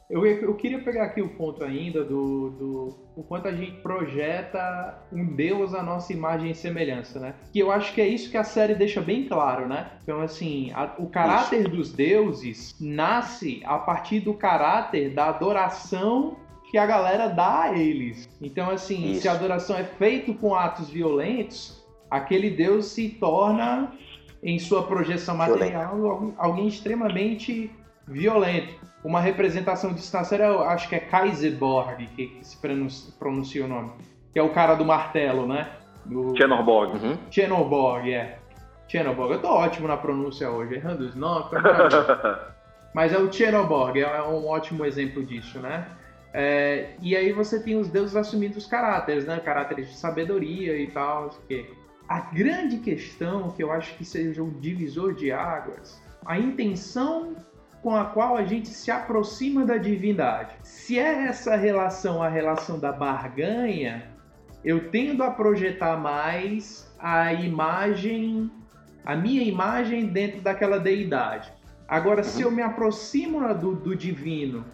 Eu, 0.09 0.25
eu 0.25 0.53
queria 0.53 0.79
pegar 0.83 1.05
aqui 1.05 1.21
o 1.21 1.29
ponto 1.29 1.63
ainda 1.63 2.03
do, 2.03 2.49
do 2.51 2.97
o 3.15 3.23
quanto 3.23 3.47
a 3.47 3.51
gente 3.51 3.81
projeta 3.81 5.03
um 5.11 5.25
Deus 5.35 5.73
à 5.73 5.81
nossa 5.81 6.13
imagem 6.13 6.51
e 6.51 6.55
semelhança, 6.55 7.19
né? 7.19 7.33
Que 7.51 7.59
eu 7.59 7.71
acho 7.71 7.93
que 7.93 8.01
é 8.01 8.07
isso 8.07 8.29
que 8.29 8.37
a 8.37 8.43
série 8.43 8.75
deixa 8.75 9.01
bem 9.01 9.27
claro, 9.27 9.67
né? 9.67 9.91
Então, 10.03 10.21
assim, 10.21 10.71
a, 10.73 10.93
o 10.99 11.09
caráter 11.09 11.61
isso. 11.61 11.69
dos 11.69 11.91
deuses 11.91 12.75
nasce 12.79 13.61
a 13.65 13.79
partir 13.79 14.19
do 14.19 14.33
caráter 14.35 15.11
da 15.11 15.29
adoração 15.29 16.37
que 16.69 16.77
a 16.77 16.85
galera 16.85 17.27
dá 17.27 17.63
a 17.63 17.77
eles. 17.77 18.29
Então, 18.39 18.69
assim, 18.69 19.11
isso. 19.11 19.21
se 19.21 19.27
a 19.27 19.31
adoração 19.31 19.75
é 19.75 19.83
feita 19.83 20.31
com 20.33 20.53
atos 20.53 20.89
violentos, 20.89 21.83
aquele 22.11 22.51
Deus 22.51 22.87
se 22.87 23.09
torna, 23.09 23.91
em 24.43 24.59
sua 24.59 24.83
projeção 24.83 25.35
material, 25.35 26.35
alguém 26.37 26.67
extremamente 26.67 27.71
violento 28.07 28.85
uma 29.05 29.21
representação 29.21 29.93
disso 29.93 30.17
na 30.17 30.23
série, 30.23 30.43
eu 30.43 30.63
acho 30.63 30.89
que 30.89 30.95
é 30.95 30.99
Kaiserborg, 30.99 32.07
que, 32.07 32.39
se 32.41 32.57
pronuncia, 32.57 33.13
pronuncia, 33.19 33.63
o 33.63 33.67
nome. 33.67 33.91
Que 34.33 34.39
é 34.39 34.41
o 34.41 34.49
cara 34.49 34.73
do 34.73 34.83
martelo, 34.83 35.47
né? 35.47 35.69
Do... 36.03 36.35
Chenorborg. 36.35 36.97
Uhum. 36.97 37.17
Chenorborg, 37.29 38.11
é. 38.11 38.39
Chenorborg. 38.87 39.33
Eu 39.33 39.41
tô 39.41 39.49
ótimo 39.49 39.87
na 39.87 39.95
pronúncia 39.95 40.49
hoje, 40.49 40.73
errando 40.73 41.05
os 41.05 41.15
nomes. 41.15 41.51
Mas 42.95 43.13
é 43.13 43.19
o 43.19 43.31
Chenorborg, 43.31 43.99
é 43.99 44.23
um 44.23 44.47
ótimo 44.47 44.83
exemplo 44.85 45.23
disso, 45.23 45.59
né? 45.59 45.87
É, 46.33 46.95
e 46.99 47.15
aí 47.15 47.31
você 47.31 47.61
tem 47.61 47.77
os 47.77 47.87
deuses 47.87 48.15
assumindo 48.15 48.57
os 48.57 48.65
caráteres, 48.65 49.25
né? 49.25 49.39
Caráteres 49.39 49.87
de 49.89 49.95
sabedoria 49.95 50.75
e 50.77 50.87
tal, 50.87 51.29
que 51.47 51.71
A 52.09 52.21
grande 52.21 52.77
questão, 52.77 53.51
que 53.51 53.61
eu 53.61 53.71
acho 53.71 53.95
que 53.97 54.03
seja 54.03 54.41
um 54.41 54.49
divisor 54.49 55.13
de 55.13 55.31
águas, 55.31 56.01
a 56.25 56.39
intenção 56.39 57.35
com 57.85 57.95
a 57.95 58.05
qual 58.05 58.35
a 58.35 58.43
gente 58.43 58.69
se 58.69 58.89
aproxima 58.89 59.63
da 59.63 59.77
divindade. 59.77 60.55
Se 60.63 60.97
é 60.97 61.27
essa 61.27 61.55
relação 61.55 62.19
a 62.19 62.27
relação 62.27 62.79
da 62.79 62.91
barganha, 62.91 64.09
eu 64.63 64.89
tendo 64.89 65.21
a 65.21 65.29
projetar 65.29 65.95
mais 65.95 66.91
a 66.97 67.31
imagem, 67.31 68.49
a 69.05 69.15
minha 69.15 69.43
imagem 69.43 70.07
dentro 70.07 70.41
daquela 70.41 70.79
deidade. 70.79 71.53
Agora, 71.87 72.23
se 72.23 72.41
eu 72.41 72.49
me 72.49 72.63
aproximo 72.63 73.53
do, 73.53 73.75
do 73.75 73.95
divino 73.95 74.65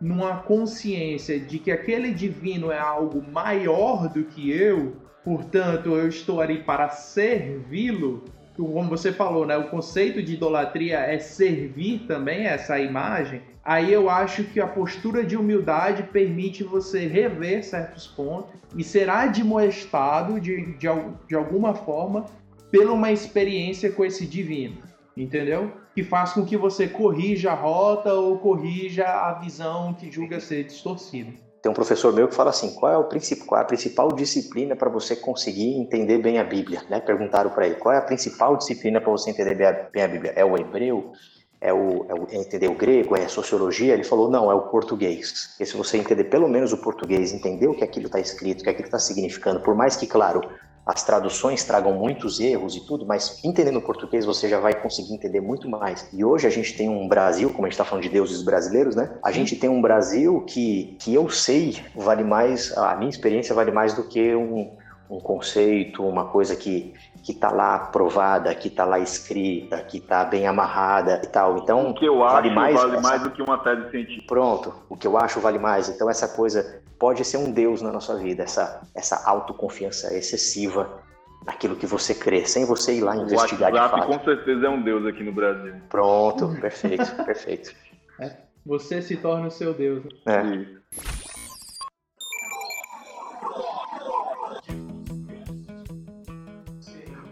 numa 0.00 0.36
consciência 0.36 1.40
de 1.40 1.58
que 1.58 1.72
aquele 1.72 2.14
divino 2.14 2.70
é 2.70 2.78
algo 2.78 3.20
maior 3.32 4.08
do 4.08 4.22
que 4.22 4.52
eu, 4.52 4.94
portanto, 5.24 5.96
eu 5.96 6.06
estou 6.06 6.40
ali 6.40 6.62
para 6.62 6.88
servi-lo, 6.88 8.26
como 8.56 8.88
você 8.88 9.12
falou, 9.12 9.44
né, 9.46 9.56
o 9.56 9.68
conceito 9.68 10.22
de 10.22 10.34
idolatria 10.34 10.98
é 10.98 11.18
servir 11.18 12.06
também 12.06 12.46
essa 12.46 12.78
imagem, 12.78 13.42
aí 13.64 13.92
eu 13.92 14.08
acho 14.08 14.44
que 14.44 14.60
a 14.60 14.66
postura 14.66 15.24
de 15.24 15.36
humildade 15.36 16.04
permite 16.04 16.62
você 16.62 17.06
rever 17.06 17.64
certos 17.64 18.06
pontos 18.06 18.54
e 18.76 18.84
ser 18.84 19.10
admoestado 19.10 20.40
de, 20.40 20.76
de, 20.76 20.86
de 21.28 21.34
alguma 21.34 21.74
forma 21.74 22.26
pela 22.70 22.92
uma 22.92 23.10
experiência 23.10 23.90
com 23.90 24.04
esse 24.04 24.26
divino, 24.26 24.78
entendeu? 25.16 25.72
Que 25.94 26.02
faz 26.02 26.32
com 26.32 26.44
que 26.44 26.56
você 26.56 26.88
corrija 26.88 27.52
a 27.52 27.54
rota 27.54 28.12
ou 28.14 28.38
corrija 28.38 29.04
a 29.04 29.32
visão 29.34 29.94
que 29.94 30.10
julga 30.10 30.40
ser 30.40 30.64
distorcida. 30.64 31.43
Tem 31.64 31.70
um 31.70 31.74
professor 31.74 32.12
meu 32.12 32.28
que 32.28 32.34
fala 32.34 32.50
assim: 32.50 32.74
qual 32.74 32.92
é, 32.92 32.98
o 32.98 33.08
qual 33.46 33.58
é 33.58 33.62
a 33.62 33.66
principal 33.66 34.08
disciplina 34.08 34.76
para 34.76 34.90
você 34.90 35.16
conseguir 35.16 35.78
entender 35.78 36.18
bem 36.18 36.38
a 36.38 36.44
Bíblia? 36.44 36.82
Né? 36.90 37.00
Perguntaram 37.00 37.48
para 37.48 37.64
ele: 37.64 37.76
qual 37.76 37.94
é 37.94 37.96
a 37.96 38.02
principal 38.02 38.54
disciplina 38.58 39.00
para 39.00 39.10
você 39.10 39.30
entender 39.30 39.54
bem 39.90 40.02
a 40.02 40.08
Bíblia? 40.08 40.34
É 40.36 40.44
o 40.44 40.58
hebreu? 40.58 41.12
É 41.62 41.72
o, 41.72 42.04
é 42.06 42.14
o, 42.14 42.26
é 42.30 42.36
entender 42.36 42.68
o 42.68 42.74
grego? 42.74 43.16
É 43.16 43.24
a 43.24 43.30
sociologia? 43.30 43.94
Ele 43.94 44.04
falou: 44.04 44.30
não, 44.30 44.52
é 44.52 44.54
o 44.54 44.68
português. 44.68 45.46
Porque 45.52 45.64
se 45.64 45.74
você 45.74 45.96
entender 45.96 46.24
pelo 46.24 46.46
menos 46.46 46.70
o 46.74 46.76
português, 46.76 47.32
entender 47.32 47.66
o 47.66 47.74
que 47.74 47.82
aquilo 47.82 48.06
está 48.06 48.20
escrito, 48.20 48.60
o 48.60 48.64
que 48.64 48.68
aquilo 48.68 48.88
está 48.88 48.98
significando, 48.98 49.60
por 49.60 49.74
mais 49.74 49.96
que, 49.96 50.06
claro, 50.06 50.42
as 50.86 51.02
traduções 51.02 51.64
tragam 51.64 51.92
muitos 51.94 52.40
erros 52.40 52.76
e 52.76 52.80
tudo, 52.80 53.06
mas 53.06 53.40
entendendo 53.42 53.76
o 53.76 53.82
português 53.82 54.24
você 54.24 54.48
já 54.48 54.60
vai 54.60 54.74
conseguir 54.74 55.14
entender 55.14 55.40
muito 55.40 55.68
mais. 55.68 56.08
E 56.12 56.24
hoje 56.24 56.46
a 56.46 56.50
gente 56.50 56.76
tem 56.76 56.88
um 56.88 57.08
Brasil, 57.08 57.50
como 57.50 57.62
a 57.62 57.68
gente 57.68 57.74
está 57.74 57.84
falando 57.84 58.04
de 58.04 58.10
deuses 58.10 58.42
brasileiros, 58.42 58.94
né? 58.94 59.10
A 59.22 59.32
gente 59.32 59.56
tem 59.56 59.70
um 59.70 59.80
Brasil 59.80 60.42
que, 60.42 60.96
que 61.00 61.14
eu 61.14 61.28
sei 61.30 61.76
vale 61.94 62.22
mais, 62.22 62.76
a 62.76 62.94
minha 62.96 63.10
experiência 63.10 63.54
vale 63.54 63.70
mais 63.70 63.94
do 63.94 64.04
que 64.04 64.34
um, 64.34 64.70
um 65.08 65.20
conceito, 65.20 66.06
uma 66.06 66.26
coisa 66.26 66.56
que 66.56 66.94
que 67.24 67.32
está 67.32 67.50
lá 67.50 67.78
provada, 67.78 68.54
que 68.54 68.68
está 68.68 68.84
lá 68.84 68.98
escrita, 68.98 69.78
que 69.78 69.96
está 69.96 70.26
bem 70.26 70.46
amarrada 70.46 71.22
e 71.24 71.26
tal. 71.26 71.56
Então, 71.56 71.90
o 71.90 71.94
que 71.94 72.04
eu 72.04 72.18
vale 72.18 72.48
acho 72.48 72.54
mais, 72.54 72.74
vale 72.74 72.92
essa... 72.92 73.00
mais 73.00 73.22
do 73.22 73.30
que 73.30 73.42
uma 73.42 73.56
tese 73.58 73.90
científica. 73.90 74.26
Pronto, 74.28 74.74
o 74.90 74.96
que 74.96 75.06
eu 75.06 75.16
acho 75.16 75.40
vale 75.40 75.58
mais. 75.58 75.88
Então, 75.88 76.10
essa 76.10 76.28
coisa 76.28 76.82
pode 76.98 77.24
ser 77.24 77.38
um 77.38 77.50
Deus 77.50 77.80
na 77.80 77.90
nossa 77.90 78.14
vida, 78.18 78.42
essa, 78.42 78.86
essa 78.94 79.26
autoconfiança 79.26 80.14
excessiva 80.14 81.02
naquilo 81.46 81.76
que 81.76 81.86
você 81.86 82.14
crê, 82.14 82.44
sem 82.44 82.66
você 82.66 82.98
ir 82.98 83.00
lá 83.00 83.16
investigar 83.16 83.72
o 83.72 83.74
WhatsApp, 83.74 84.00
de 84.00 84.06
fato. 84.06 84.18
com 84.18 84.24
certeza 84.24 84.66
é 84.66 84.68
um 84.68 84.82
Deus 84.82 85.06
aqui 85.06 85.22
no 85.22 85.32
Brasil. 85.32 85.74
Pronto, 85.88 86.48
perfeito, 86.60 87.24
perfeito. 87.24 87.74
É, 88.20 88.36
você 88.66 89.00
se 89.00 89.16
torna 89.16 89.46
o 89.46 89.50
seu 89.50 89.72
Deus. 89.72 90.04
É. 90.26 90.42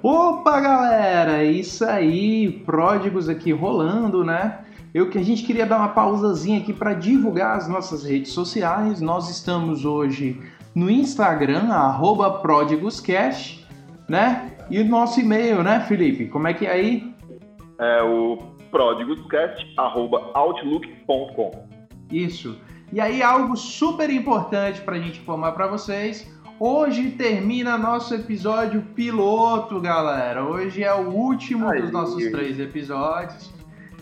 Opa, 0.03 0.61
galera! 0.61 1.45
Isso 1.45 1.85
aí, 1.85 2.51
pródigos 2.67 3.29
aqui 3.29 3.53
rolando, 3.53 4.25
né? 4.25 4.65
Eu 4.93 5.09
que 5.09 5.17
a 5.17 5.23
gente 5.23 5.45
queria 5.45 5.65
dar 5.65 5.79
uma 5.79 5.91
pausazinha 5.91 6.59
aqui 6.59 6.73
para 6.73 6.93
divulgar 6.93 7.57
as 7.57 7.69
nossas 7.69 8.03
redes 8.03 8.33
sociais. 8.33 9.01
Nós 9.01 9.31
estamos 9.31 9.85
hoje 9.85 10.43
no 10.75 10.91
Instagram, 10.91 11.73
pródigoscast, 12.41 13.65
né? 14.09 14.57
E 14.69 14.81
o 14.81 14.85
nosso 14.85 15.21
e-mail, 15.21 15.62
né, 15.62 15.79
Felipe? 15.87 16.27
Como 16.27 16.49
é 16.49 16.55
que 16.55 16.67
é 16.67 16.73
aí? 16.73 17.15
É 17.79 18.03
o 18.03 18.38
pródigoscast.outlook.com. 18.73 21.69
Isso. 22.11 22.59
E 22.93 23.01
aí, 23.01 23.23
algo 23.23 23.57
super 23.57 24.11
importante 24.11 24.81
para 24.81 24.97
a 24.97 24.99
gente 24.99 25.21
informar 25.21 25.53
para 25.53 25.69
vocês 25.69 26.29
Hoje 26.64 27.11
termina 27.11 27.77
nosso 27.77 28.14
episódio 28.14 28.83
piloto, 28.94 29.81
galera. 29.81 30.44
Hoje 30.44 30.85
é 30.85 30.94
o 30.94 31.09
último 31.09 31.68
Ai, 31.68 31.83
dos 31.83 31.90
nossos 31.90 32.25
três 32.31 32.61
episódios. 32.61 33.53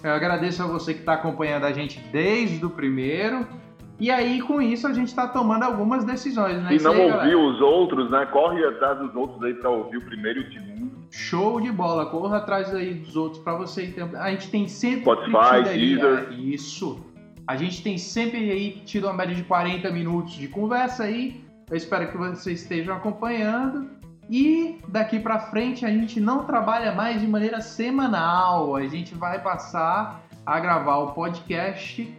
Eu 0.05 0.13
agradeço 0.13 0.63
a 0.63 0.67
você 0.67 0.93
que 0.93 1.01
está 1.01 1.15
acompanhando 1.15 1.65
a 1.65 1.73
gente 1.73 1.99
desde 2.13 2.63
o 2.63 2.69
primeiro. 2.69 3.47
E 3.99 4.11
aí, 4.11 4.43
com 4.43 4.61
isso, 4.61 4.87
a 4.87 4.93
gente 4.93 5.09
está 5.09 5.27
tomando 5.27 5.63
algumas 5.63 6.05
decisões, 6.05 6.63
né? 6.63 6.77
Se 6.77 6.85
não 6.85 6.93
aí, 6.93 7.11
ouviu 7.11 7.47
os 7.47 7.63
outros, 7.63 8.11
né? 8.11 8.27
Corre 8.27 8.63
atrás 8.63 8.99
dos 8.99 9.17
outros 9.17 9.43
aí 9.43 9.55
para 9.55 9.71
ouvir 9.71 9.97
o 9.97 10.05
primeiro 10.05 10.43
e 10.43 10.45
o 10.45 10.53
segundo. 10.53 10.93
Show 11.11 11.63
de 11.63 11.73
bola, 11.73 12.05
corra 12.11 12.37
atrás 12.37 12.75
aí 12.75 12.93
dos 12.93 13.17
outros 13.17 13.43
para 13.43 13.55
você. 13.55 13.91
A 14.19 14.31
gente 14.33 14.51
tem 14.51 14.69
sempre 14.69 15.01
Spotify, 15.01 15.63
Deezer. 15.65 16.29
É, 16.31 16.35
isso. 16.35 17.07
A 17.47 17.57
gente 17.57 17.83
tem 17.83 17.97
sempre 17.97 18.51
aí 18.51 18.83
tido 18.85 19.05
uma 19.05 19.15
média 19.15 19.35
de 19.35 19.45
40 19.45 19.91
minutos 19.91 20.35
de 20.35 20.47
conversa 20.47 21.05
aí. 21.05 21.40
Eu 21.71 21.77
espero 21.77 22.11
que 22.11 22.17
vocês 22.17 22.63
estejam 22.63 22.97
acompanhando. 22.97 23.89
E 24.29 24.79
daqui 24.89 25.21
para 25.21 25.39
frente 25.39 25.87
a 25.87 25.91
gente 25.91 26.21
não 26.21 26.45
trabalha 26.45 26.93
mais 26.93 27.21
de 27.21 27.27
maneira 27.29 27.61
semanal. 27.61 28.75
A 28.75 28.87
gente 28.87 29.15
vai 29.15 29.41
passar 29.41 30.21
a 30.45 30.59
gravar 30.59 30.97
o 30.99 31.13
podcast 31.13 32.13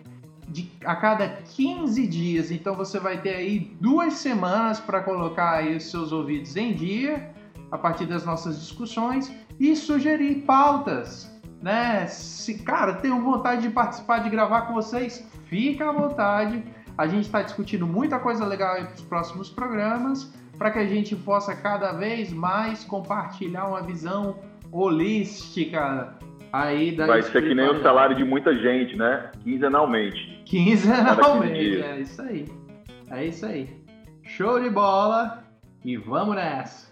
de, 0.47 0.71
a 0.85 0.95
cada 0.95 1.27
15 1.27 2.07
dias. 2.07 2.49
Então 2.49 2.75
você 2.75 2.97
vai 2.97 3.21
ter 3.21 3.35
aí 3.35 3.59
duas 3.81 4.13
semanas 4.13 4.79
para 4.79 5.01
colocar 5.01 5.55
aí 5.55 5.75
os 5.75 5.89
seus 5.91 6.13
ouvidos 6.13 6.55
em 6.55 6.73
dia 6.73 7.29
a 7.71 7.77
partir 7.77 8.05
das 8.05 8.25
nossas 8.25 8.59
discussões 8.59 9.31
e 9.59 9.75
sugerir 9.75 10.43
pautas. 10.43 11.29
Né? 11.61 12.07
Se, 12.07 12.59
cara, 12.59 12.95
tenho 12.95 13.21
vontade 13.21 13.63
de 13.63 13.69
participar, 13.69 14.19
de 14.19 14.29
gravar 14.29 14.61
com 14.63 14.73
vocês, 14.73 15.25
fica 15.45 15.89
à 15.89 15.91
vontade 15.91 16.63
a 16.97 17.07
gente 17.07 17.25
está 17.25 17.41
discutindo 17.41 17.87
muita 17.87 18.19
coisa 18.19 18.45
legal 18.45 18.75
para 18.75 18.93
os 18.93 19.01
próximos 19.01 19.49
programas, 19.49 20.33
para 20.57 20.71
que 20.71 20.79
a 20.79 20.85
gente 20.85 21.15
possa 21.15 21.55
cada 21.55 21.91
vez 21.93 22.31
mais 22.31 22.83
compartilhar 22.83 23.67
uma 23.67 23.81
visão 23.81 24.39
holística 24.71 26.15
aí 26.51 26.91
da 26.95 27.07
Vai 27.07 27.21
ser 27.21 27.41
que 27.41 27.55
nem 27.55 27.69
o 27.69 27.81
salário 27.81 28.15
de 28.15 28.23
muita 28.23 28.53
gente, 28.53 28.95
né? 28.95 29.31
Quinzenalmente. 29.43 30.43
Quinzenalmente, 30.45 31.81
é 31.81 31.99
isso 31.99 32.21
aí. 32.21 32.45
É 33.09 33.25
isso 33.25 33.45
aí. 33.45 33.69
Show 34.23 34.59
de 34.61 34.69
bola 34.69 35.43
e 35.83 35.97
vamos 35.97 36.35
nessa! 36.35 36.90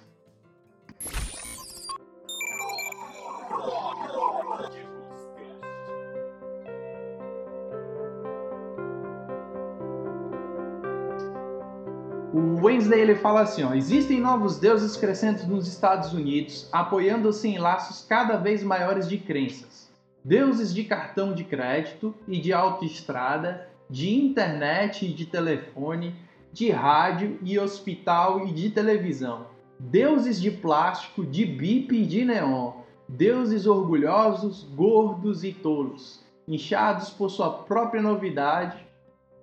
Wednesday 12.79 13.01
ele 13.01 13.15
fala 13.15 13.41
assim: 13.41 13.63
ó, 13.63 13.73
existem 13.73 14.21
novos 14.21 14.57
deuses 14.57 14.95
crescentes 14.95 15.45
nos 15.45 15.67
Estados 15.67 16.13
Unidos, 16.13 16.69
apoiando-se 16.71 17.49
em 17.49 17.57
laços 17.57 18.05
cada 18.07 18.37
vez 18.37 18.63
maiores 18.63 19.09
de 19.09 19.17
crenças. 19.17 19.91
Deuses 20.23 20.73
de 20.73 20.85
cartão 20.85 21.33
de 21.33 21.43
crédito 21.43 22.15
e 22.25 22.39
de 22.39 22.53
autoestrada, 22.53 23.67
de 23.89 24.15
internet 24.15 25.05
e 25.05 25.13
de 25.13 25.25
telefone, 25.25 26.15
de 26.53 26.69
rádio 26.69 27.37
e 27.43 27.59
hospital 27.59 28.47
e 28.47 28.53
de 28.53 28.69
televisão. 28.69 29.47
Deuses 29.77 30.39
de 30.39 30.49
plástico, 30.49 31.25
de 31.25 31.45
bip 31.45 31.93
e 31.93 32.05
de 32.05 32.23
neon. 32.23 32.73
Deuses 33.09 33.67
orgulhosos, 33.67 34.63
gordos 34.75 35.43
e 35.43 35.51
tolos, 35.51 36.23
inchados 36.47 37.09
por 37.09 37.29
sua 37.29 37.49
própria 37.49 38.01
novidade 38.01 38.77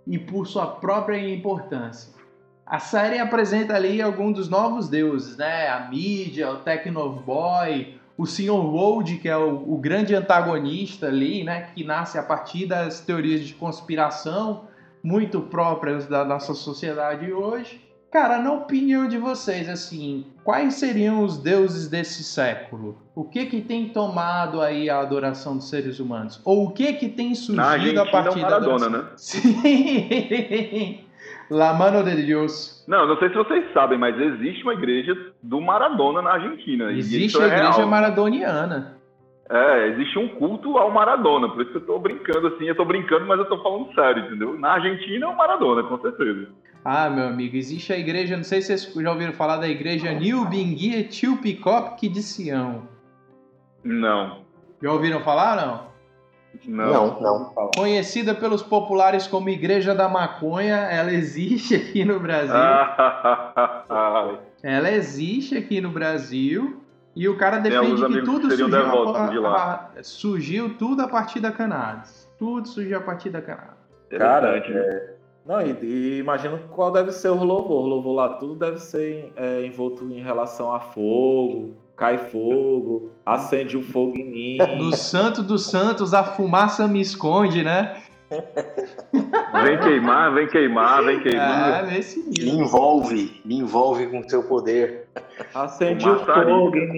e 0.07 0.19
por 0.19 0.47
sua 0.47 0.67
própria 0.67 1.19
importância 1.19 2.16
a 2.67 2.81
série 2.81 3.19
apresenta 3.21 3.75
ali 3.75 4.03
alguns 4.03 4.35
dos 4.35 4.49
novos 4.49 4.89
deuses, 4.89 5.37
né? 5.37 5.69
A 5.69 5.89
mídia, 5.89 6.51
o 6.51 6.57
Technoboy, 6.57 7.95
o 8.19 8.27
Sr. 8.27 8.51
Wold, 8.51 9.19
que 9.19 9.29
é 9.29 9.37
o, 9.37 9.73
o, 9.73 9.79
grande 9.79 10.15
antagonista 10.17 11.07
ali, 11.07 11.45
né? 11.45 11.69
Que 11.75 11.85
nasce 11.85 12.19
a 12.19 12.25
partir 12.25 12.67
das 12.67 13.01
teorias 13.01 13.43
de 13.43 13.55
conspiração 13.55 14.65
muito 15.01 15.41
próprias 15.41 16.07
da 16.07 16.25
nossa 16.25 16.55
sociedade 16.55 17.33
hoje. 17.33 17.81
Cara, 18.11 18.39
na 18.39 18.53
opinião 18.53 19.07
de 19.07 19.19
vocês, 19.19 19.69
assim, 19.69 20.25
quais 20.43 20.75
seriam 20.75 21.23
os 21.23 21.39
deuses 21.39 21.87
desse 21.87 22.25
século? 22.25 22.99
O 23.15 23.25
que 23.25 23.47
que 23.47 23.61
tem 23.61 23.91
tomado 23.91 24.61
aí 24.61 24.91
a 24.91 25.01
adoração 25.01 25.57
dos 25.57 25.69
seres 25.69 26.01
humanos? 26.01 26.41
Ou 26.45 26.67
o 26.67 26.71
que 26.71 26.95
que 26.95 27.09
tem 27.09 27.35
surgido 27.35 28.01
a 28.01 28.07
partir 28.07 28.41
da 28.41 28.57
adoração? 28.57 28.91
né? 28.91 29.05
Sim. 29.17 31.06
La 31.51 31.75
mano 31.75 32.03
de 32.03 32.23
Deus. 32.23 32.85
Não, 32.89 33.07
não 33.07 33.19
sei 33.19 33.29
se 33.29 33.35
vocês 33.35 33.73
sabem, 33.73 33.99
mas 33.99 34.19
existe 34.19 34.63
uma 34.63 34.75
igreja 34.75 35.17
do 35.43 35.61
Maradona 35.61 36.23
na 36.23 36.33
Argentina. 36.33 36.93
Existe 36.93 37.39
a 37.39 37.45
é 37.45 37.47
igreja 37.47 37.77
real. 37.77 37.89
maradoniana. 37.89 38.97
É, 39.49 39.89
existe 39.89 40.19
um 40.19 40.29
culto 40.29 40.77
ao 40.77 40.91
Maradona, 40.91 41.49
por 41.49 41.63
isso 41.63 41.71
que 41.71 41.77
eu 41.77 41.87
tô 41.87 42.01
brincando 42.01 42.49
assim, 42.49 42.65
eu 42.65 42.75
tô 42.75 42.85
brincando, 42.85 43.27
mas 43.27 43.39
eu 43.39 43.45
tô 43.45 43.63
falando 43.63 43.95
sério, 43.95 44.27
entendeu? 44.27 44.59
Na 44.59 44.73
Argentina 44.73 45.25
é 45.25 45.29
o 45.29 45.37
Maradona, 45.37 45.85
com 45.85 46.01
certeza. 46.01 46.49
Ah, 46.85 47.09
meu 47.09 47.27
amigo, 47.29 47.57
existe 47.57 47.93
a 47.93 47.99
igreja, 47.99 48.37
não 48.37 48.43
sei 48.43 48.61
se 48.61 48.77
vocês 48.77 49.05
já 49.05 49.11
ouviram 49.13 49.33
falar 49.33 49.59
da 49.59 49.69
igreja 49.69 50.13
Nilbinguia 50.13 51.05
Tilpicop 51.05 52.09
de 52.09 52.23
Sião. 52.23 52.89
Não. 53.85 54.41
Já 54.83 54.93
ouviram 54.93 55.21
falar, 55.21 55.57
não? 55.57 55.96
Não, 56.65 57.21
não. 57.21 57.53
não. 57.55 57.71
Conhecida 57.77 58.35
pelos 58.35 58.63
populares 58.63 59.27
como 59.27 59.49
Igreja 59.49 59.95
da 59.95 60.09
Maconha, 60.09 60.77
ela 60.77 61.13
existe 61.13 61.75
aqui 61.75 62.05
no 62.05 62.19
Brasil. 62.21 62.55
ela 64.63 64.91
existe 64.91 65.57
aqui 65.57 65.81
no 65.81 65.91
Brasil. 65.91 66.81
E 67.15 67.29
o 67.29 67.37
cara 67.39 67.59
defende 67.59 68.07
que 68.07 68.23
tudo 68.23 68.51
surgiu, 68.51 69.47
a, 69.47 69.91
a, 69.97 70.03
surgiu 70.03 70.77
tudo 70.77 71.01
a 71.01 71.09
partir 71.09 71.41
da 71.41 71.51
cannabis. 71.51 72.31
Tudo 72.39 72.69
surgiu 72.69 72.99
a 72.99 73.01
partir 73.01 73.31
da 73.31 73.41
cannabis. 73.41 73.75
Cara, 74.11 74.59
é... 74.59 75.15
não, 75.47 75.63
e, 75.63 75.73
e 75.83 76.19
imagino 76.19 76.59
qual 76.71 76.93
deve 76.93 77.13
ser 77.13 77.31
o 77.31 77.43
louvor. 77.43 77.85
O 77.85 77.87
louvor 77.87 78.15
lá 78.15 78.29
tudo 78.35 78.55
deve 78.55 78.79
ser 78.79 79.33
é, 79.35 79.65
envolto 79.65 80.05
em 80.05 80.21
relação 80.21 80.73
a 80.75 80.79
fogo, 80.79 81.75
cai 81.97 82.19
fogo, 82.19 83.11
acende 83.25 83.77
o 83.77 83.83
fogo 83.83 84.17
em 84.17 84.31
mim. 84.31 84.59
No 84.77 84.95
santo 84.95 85.43
dos 85.43 85.67
santos, 85.71 86.13
a 86.13 86.23
fumaça 86.23 86.87
me 86.87 87.01
esconde, 87.01 87.63
né? 87.63 87.97
Vem 89.63 89.79
queimar, 89.79 90.35
vem 90.35 90.49
queimar, 90.49 91.05
vem 91.05 91.21
queimar. 91.21 91.85
É, 91.85 91.91
nesse 91.91 92.19
Me 92.29 92.51
envolve, 92.51 93.41
me 93.45 93.57
envolve 93.59 94.09
com 94.09 94.29
seu 94.29 94.43
poder. 94.43 95.09
Acende 95.55 96.09
O 96.09 96.15
o 96.15 96.19
fogo 96.19 96.77
em 96.77 96.91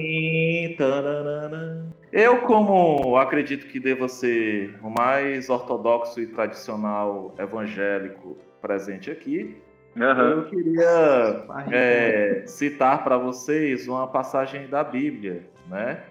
mim. 0.70 0.74
tananana. 0.76 1.86
Eu, 2.10 2.38
como 2.38 3.16
acredito 3.18 3.66
que 3.66 3.78
deva 3.78 4.08
ser 4.08 4.78
o 4.82 4.88
mais 4.88 5.50
ortodoxo 5.50 6.18
e 6.20 6.26
tradicional 6.26 7.34
evangélico 7.38 8.38
presente 8.62 9.10
aqui, 9.10 9.56
Aham. 10.00 10.30
eu 10.30 10.44
queria 10.46 11.44
é, 11.70 12.42
citar 12.46 13.04
para 13.04 13.18
vocês 13.18 13.88
uma 13.88 14.06
passagem 14.06 14.68
da 14.68 14.82
Bíblia, 14.84 15.48
né? 15.68 16.02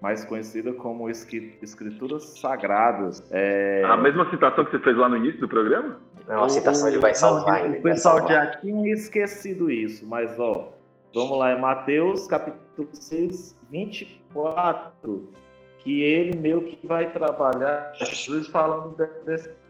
Mais 0.00 0.24
conhecida 0.24 0.72
como 0.72 1.08
Escrituras 1.08 2.38
Sagradas. 2.38 3.24
É, 3.30 3.82
A 3.84 3.96
mesma 3.96 4.28
citação 4.30 4.64
que 4.64 4.70
você 4.72 4.78
fez 4.80 4.96
lá 4.96 5.08
no 5.08 5.16
início 5.16 5.40
do 5.40 5.48
programa? 5.48 5.98
Não, 6.28 6.44
a 6.44 6.48
citação 6.48 6.88
ele 6.88 6.98
vai 6.98 7.14
salvar. 7.14 7.66
O 7.70 7.82
pessoal 7.82 8.26
já 8.28 8.46
tinha 8.56 8.92
esquecido 8.92 9.70
isso, 9.70 10.06
mas 10.06 10.38
ó, 10.38 10.72
vamos 11.14 11.38
lá, 11.38 11.50
é 11.50 11.56
Mateus 11.58 12.26
capítulo 12.26 12.88
6, 12.92 13.56
24, 13.70 15.28
que 15.86 16.02
ele 16.02 16.36
meio 16.36 16.62
que 16.62 16.84
vai 16.84 17.12
trabalhar, 17.12 17.92
Jesus 17.94 18.48
falando 18.48 18.96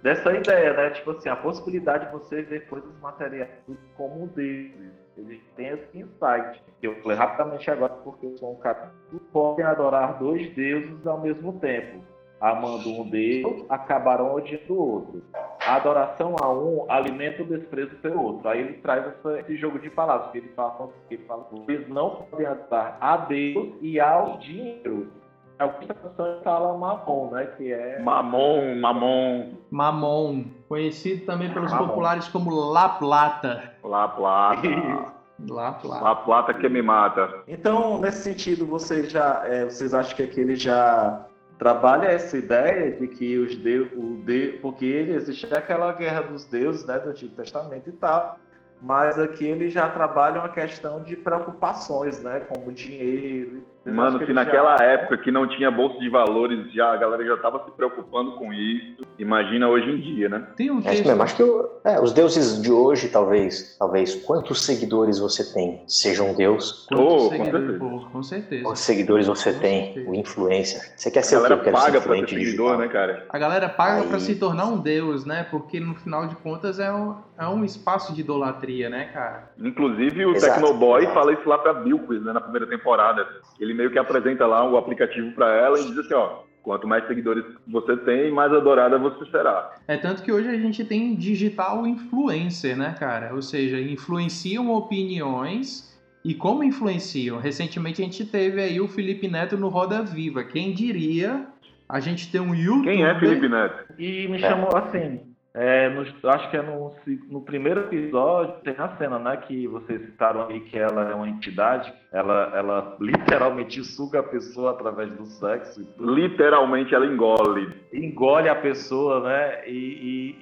dessa 0.03 0.33
ideia, 0.33 0.73
né? 0.73 0.89
Tipo 0.91 1.11
assim, 1.11 1.29
a 1.29 1.37
possibilidade 1.37 2.07
de 2.07 2.13
você 2.13 2.41
ver 2.41 2.67
coisas 2.69 2.91
materiais 3.03 3.51
como 3.99 4.27
Deus. 4.29 4.73
Ele 5.19 5.43
tem 5.57 5.67
esse 5.69 5.99
insight. 5.99 6.63
Eu 6.83 6.95
falei 7.03 7.19
rapidamente 7.19 7.71
agora 7.71 7.93
porque 8.03 8.25
eu 8.25 8.37
sou 8.39 8.53
um 8.53 8.57
cara 8.57 8.95
que 9.11 9.19
podem 9.31 9.67
adorar 9.67 10.19
dois 10.19 10.51
deuses 10.55 11.07
ao 11.07 11.21
mesmo 11.21 11.53
tempo. 11.61 12.01
Amando 12.41 12.89
um 12.91 13.09
Deus, 13.11 13.65
acabarão 13.69 14.35
odiando 14.35 14.73
o 14.73 14.79
outro. 14.93 15.23
A 15.67 15.77
adoração 15.77 16.35
a 16.41 16.51
um 16.51 16.91
alimenta 16.91 17.43
o 17.43 17.47
desprezo 17.47 17.95
pelo 17.97 18.23
outro. 18.23 18.49
Aí 18.49 18.61
ele 18.61 18.75
traz 18.75 19.07
essa- 19.07 19.41
esse 19.41 19.57
jogo 19.57 19.79
de 19.79 19.91
palavras, 19.91 20.31
que 20.33 20.39
ele 20.39 20.49
fala, 20.57 20.89
que 21.09 21.15
ele 21.15 21.25
fala, 21.25 21.47
eles 21.69 21.89
não 21.89 22.11
podem 22.31 22.47
adorar 22.47 22.97
a 23.01 23.17
Deus 23.19 23.75
e 23.83 23.99
ao 24.01 24.39
dinheiro. 24.39 25.11
Algumas 25.59 25.87
traduções 25.87 26.43
falam 26.43 26.79
mamon, 26.79 27.31
né? 27.31 27.47
Que 27.57 27.73
é 27.73 27.99
Mamon, 28.03 28.77
mamon, 28.81 29.55
Mamon, 29.71 30.45
conhecido 30.69 31.25
também 31.25 31.53
pelos 31.53 31.73
Mamon. 31.73 31.89
populares 31.89 32.29
como 32.29 32.73
La 32.73 32.91
Plata. 32.91 33.73
La 33.83 34.09
Plata. 34.09 34.63
La 35.49 35.73
Plata. 35.73 36.05
La 36.05 36.15
Plata 36.15 36.55
que 36.55 36.69
me 36.69 36.81
mata. 36.83 37.43
Então, 37.47 37.99
nesse 37.99 38.23
sentido, 38.23 38.67
vocês 38.67 39.11
já, 39.11 39.43
é, 39.47 39.65
vocês 39.65 39.93
acham 39.93 40.17
que 40.17 40.23
aqui 40.23 40.41
ele 40.41 40.57
já 40.57 41.27
trabalha 41.59 42.07
essa 42.07 42.37
ideia 42.37 42.93
de 42.93 43.07
que 43.09 43.39
os 43.39 43.55
deuses, 43.57 43.93
o 43.97 44.23
de, 44.25 44.59
porque 44.63 44.85
ele 44.85 45.15
existe 45.15 45.47
aquela 45.55 45.93
guerra 45.93 46.23
dos 46.23 46.45
deuses, 46.47 46.87
né, 46.87 46.99
do 46.99 47.11
Antigo 47.11 47.35
Testamento 47.35 47.89
e 47.89 47.93
tal, 47.93 48.39
mas 48.81 49.19
aqui 49.19 49.47
ele 49.47 49.71
já 49.71 49.89
trabalha 49.89 50.41
uma 50.41 50.49
questão 50.51 51.03
de 51.03 51.17
preocupações, 51.17 52.23
né, 52.23 52.41
como 52.41 52.73
dinheiro. 52.73 53.63
Vocês 53.87 53.95
Mano, 53.97 54.19
que 54.19 54.25
se 54.25 54.33
ele 54.33 54.35
já- 54.39 54.45
naquela 54.45 54.77
época 54.83 55.17
que 55.19 55.31
não 55.31 55.47
tinha 55.47 55.71
bolsa 55.71 55.97
de 56.01 56.09
valores, 56.11 56.73
já 56.73 56.93
a 56.93 56.97
galera 56.97 57.25
já 57.25 57.37
tava 57.37 57.63
se 57.65 57.71
preocupando 57.71 58.33
com 58.33 58.53
isso. 58.53 59.07
Imagina 59.17 59.69
hoje 59.69 59.89
em 59.89 60.01
dia, 60.01 60.29
né? 60.29 60.45
Tem 60.57 60.73
um 60.73 60.79
É 60.79 60.79
isso 60.81 60.89
texto. 60.89 61.07
mesmo. 61.07 61.23
Acho 61.23 61.37
que 61.37 61.43
o- 61.45 61.71
é, 61.85 62.01
os 62.01 62.13
deuses 62.13 62.61
de 62.61 62.73
hoje, 62.73 63.09
talvez, 63.09 63.77
talvez, 63.79 64.17
quantos 64.25 64.63
seguidores 64.65 65.21
você 65.21 65.53
tem? 65.55 65.85
Seja 65.87 66.25
um 66.25 66.35
deus. 66.35 66.85
Quantos 66.89 67.05
Oh, 67.07 67.17
com 67.17 67.29
seguidores- 67.31 67.67
certeza. 67.69 67.79
pô, 67.79 68.07
com 68.11 68.23
certeza. 68.25 68.63
Quantos 68.65 68.81
seguidores 68.83 69.27
você 69.29 69.53
Com 69.53 69.61
tem? 69.61 69.85
certeza. 69.85 70.11
O 70.11 70.15
influencer. 70.17 70.93
Você 70.97 71.11
quer 71.11 71.21
A 71.21 71.23
ser 71.23 71.37
o? 71.37 71.39
Eu 71.39 71.43
galera 71.45 71.63
quero 71.63 71.77
ser 71.77 71.83
paga 71.85 71.99
influente 71.99 72.35
seguidor, 72.35 72.77
digital. 72.77 72.79
né, 72.79 72.89
cara? 72.89 73.27
A 73.29 73.39
galera 73.39 73.69
paga 73.69 74.03
Aí- 74.03 74.09
pra 74.09 74.19
se 74.19 74.35
tornar 74.35 74.67
um 74.67 74.79
deus, 74.79 75.25
né? 75.25 75.47
Porque 75.49 75.79
no 75.79 75.95
final 75.95 76.27
de 76.27 76.35
contas 76.35 76.81
é 76.81 76.93
um, 76.93 77.15
é 77.39 77.47
um 77.47 77.65
espaço 77.65 78.13
de 78.13 78.21
idolatria, 78.21 78.91
né, 78.91 79.11
cara? 79.15 79.51
Inclusive 79.59 80.27
o 80.27 80.35
Exato, 80.35 80.55
Tecnoboy 80.61 81.03
exato. 81.03 81.15
fala 81.15 81.33
isso 81.33 81.49
lá 81.49 81.59
pra 81.59 81.73
Bilquis, 81.73 82.21
né, 82.25 82.33
na 82.33 82.41
primeira 82.41 82.67
temporada. 82.67 83.25
Ele 83.61 83.76
meio 83.77 83.91
que 83.91 83.99
apresenta 83.99 84.47
lá 84.47 84.69
o 84.69 84.77
aplicativo 84.77 85.31
pra 85.33 85.55
ela 85.55 85.79
e 85.79 85.85
diz 85.85 85.99
assim, 85.99 86.15
ó, 86.15 86.41
quanto 86.63 86.89
mais 86.89 87.07
seguidores 87.07 87.45
você 87.69 87.97
tem, 87.99 88.33
mais 88.33 88.53
adorada 88.53 88.99
você 88.99 89.25
será. 89.31 89.75
É 89.87 89.97
tanto 89.97 90.23
que 90.23 90.33
hoje 90.33 90.49
a 90.49 90.59
gente 90.59 90.85
tem 90.85 91.15
digital 91.15 91.87
influencer, 91.87 92.77
né, 92.77 92.97
cara? 92.99 93.35
Ou 93.35 93.43
seja, 93.43 93.81
influenciam 93.81 94.73
opiniões 94.73 95.95
e 96.25 96.35
como 96.35 96.65
influenciam. 96.65 97.39
Recentemente 97.39 98.03
a 98.03 98.05
gente 98.05 98.25
teve 98.25 98.61
aí 98.61 98.81
o 98.81 98.89
Felipe 98.89 99.29
Neto 99.29 99.57
no 99.57 99.69
Roda 99.69 100.03
Viva. 100.03 100.43
Quem 100.43 100.73
diria 100.73 101.47
a 101.89 102.01
gente 102.01 102.33
ter 102.33 102.41
um 102.41 102.53
youtuber... 102.53 102.93
Quem 102.93 103.05
é 103.05 103.21
Felipe 103.21 103.49
Neto? 103.49 103.85
E 103.97 104.27
me 104.27 104.41
chamou 104.41 104.77
assim. 104.77 105.21
É, 105.59 105.89
no- 105.89 106.31
acho 106.31 106.51
que 106.51 106.57
é 106.57 106.63
no, 106.63 106.95
no 107.31 107.41
primeiro 107.41 107.81
episódio 107.81 108.55
tem 108.63 108.75
a 108.79 108.95
cena, 108.99 109.19
né? 109.19 109.37
Que 109.39 109.67
vocês 109.67 110.01
citaram 110.03 110.47
aí 110.47 110.61
que 110.61 110.79
ela 110.79 111.11
é 111.11 111.15
uma 111.15 111.29
entidade. 111.29 111.93
Ela, 112.13 112.53
ela 112.55 112.97
literalmente 113.01 113.83
suga 113.83 114.21
a 114.21 114.23
pessoa 114.23 114.73
através 114.73 115.11
do 115.13 115.25
sexo. 115.27 115.81
Literalmente 115.99 116.95
ela 116.95 117.07
engole. 117.07 117.73
engole 117.93 118.49
a 118.49 118.55
pessoa, 118.55 119.21
né? 119.21 119.67
E, 119.67 119.73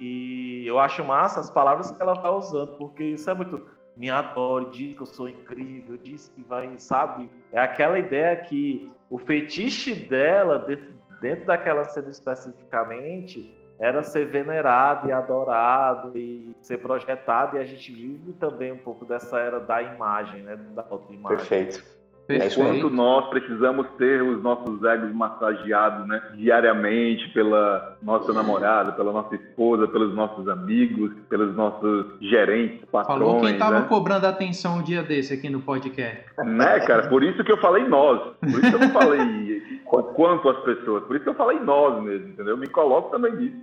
e- 0.01 0.63
e 0.63 0.67
eu 0.67 0.79
acho 0.81 1.05
massa 1.05 1.39
as 1.41 1.51
palavras 1.51 1.91
que 1.93 2.03
ela 2.03 2.17
tá 2.17 2.31
usando, 2.31 2.77
porque 2.77 3.05
isso 3.05 3.31
é 3.31 3.35
muito. 3.35 3.63
Me 3.97 4.11
adore, 4.11 4.71
diz 4.73 4.97
que 4.97 5.03
eu 5.03 5.07
sou 5.07 5.29
incrível, 5.29 5.97
diz 6.03 6.29
que 6.35 6.43
vai, 6.43 6.69
sabe? 6.79 7.31
É 7.53 7.61
aquela 7.61 7.97
ideia 7.97 8.35
que 8.35 8.91
o 9.09 9.19
fetiche 9.19 9.95
dela, 9.95 10.59
de- 10.59 10.83
dentro 11.21 11.47
daquela 11.47 11.85
cena 11.85 12.11
especificamente, 12.11 13.55
era 13.79 14.03
ser 14.03 14.27
venerado 14.27 15.09
e 15.09 15.13
adorado 15.13 16.17
e 16.17 16.55
ser 16.61 16.79
projetado, 16.79 17.57
e 17.57 17.61
a 17.61 17.65
gente 17.65 17.93
vive 17.93 18.33
também 18.35 18.73
um 18.73 18.79
pouco 18.79 19.05
dessa 19.05 19.39
era 19.39 19.59
da 19.59 19.83
imagem, 19.83 20.43
né? 20.43 20.57
Da 20.75 20.85
autoimagem. 20.89 21.39
Perfeito. 21.39 21.85
Perfeito. 22.27 22.55
Quanto 22.57 22.91
nós 22.91 23.29
precisamos 23.29 23.87
ter 23.99 24.23
os 24.23 24.43
nossos 24.43 24.83
egos 24.85 25.13
massageados, 25.15 26.07
né? 26.07 26.23
Diariamente 26.35 27.29
pela 27.33 27.97
nossa 28.03 28.33
namorada, 28.33 28.93
pela 28.93 29.13
nossa 29.13 29.35
esposa, 29.35 29.87
pelos 29.89 30.15
nossos 30.15 30.49
amigos, 30.49 31.13
pelos 31.29 31.55
nossos 31.55 32.07
gerentes, 32.21 32.81
Falou 32.91 33.05
patrões, 33.05 33.51
quem 33.51 33.59
tava 33.59 33.81
né? 33.81 33.87
cobrando 33.89 34.27
atenção 34.27 34.79
um 34.79 34.83
dia 34.83 35.03
desse 35.03 35.35
aqui 35.35 35.49
no 35.49 35.61
podcast. 35.61 36.25
Né, 36.45 36.81
cara? 36.81 37.09
Por 37.09 37.23
isso 37.23 37.43
que 37.45 37.53
eu 37.53 37.59
falei 37.59 37.87
nós. 37.87 38.21
Por 38.41 38.49
isso 38.49 38.61
que 38.61 38.75
eu 38.75 38.81
não 38.81 38.91
falei 38.91 39.63
o 39.99 40.03
quanto 40.03 40.49
as 40.49 40.59
pessoas. 40.65 41.05
Por 41.05 41.15
isso 41.17 41.25
que 41.25 41.31
eu 41.31 41.35
falei 41.35 41.61
nós 41.61 42.03
mesmo, 42.03 42.29
entendeu? 42.29 42.57
Me 42.57 42.67
coloco 42.67 43.11
também 43.11 43.35
nisso. 43.37 43.57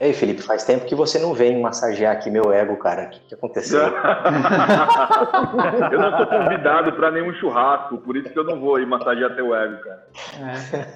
Ei, 0.00 0.12
Felipe, 0.12 0.42
faz 0.42 0.64
tempo 0.64 0.84
que 0.86 0.94
você 0.94 1.18
não 1.18 1.32
vem 1.34 1.60
massagear 1.60 2.12
aqui 2.12 2.30
meu 2.30 2.52
ego, 2.52 2.76
cara. 2.76 3.04
O 3.04 3.10
que, 3.10 3.20
que 3.20 3.34
aconteceu? 3.34 3.80
eu 5.92 5.98
não 5.98 6.16
sou 6.16 6.26
convidado 6.26 6.92
pra 6.92 7.10
nenhum 7.10 7.32
churrasco, 7.34 7.98
por 8.08 8.16
isso 8.16 8.30
que 8.30 8.38
eu 8.38 8.44
não 8.44 8.58
vou 8.58 8.80
ir 8.80 8.86
massagear 8.86 9.36
teu 9.36 9.54
ego, 9.54 9.82
cara. 9.84 10.06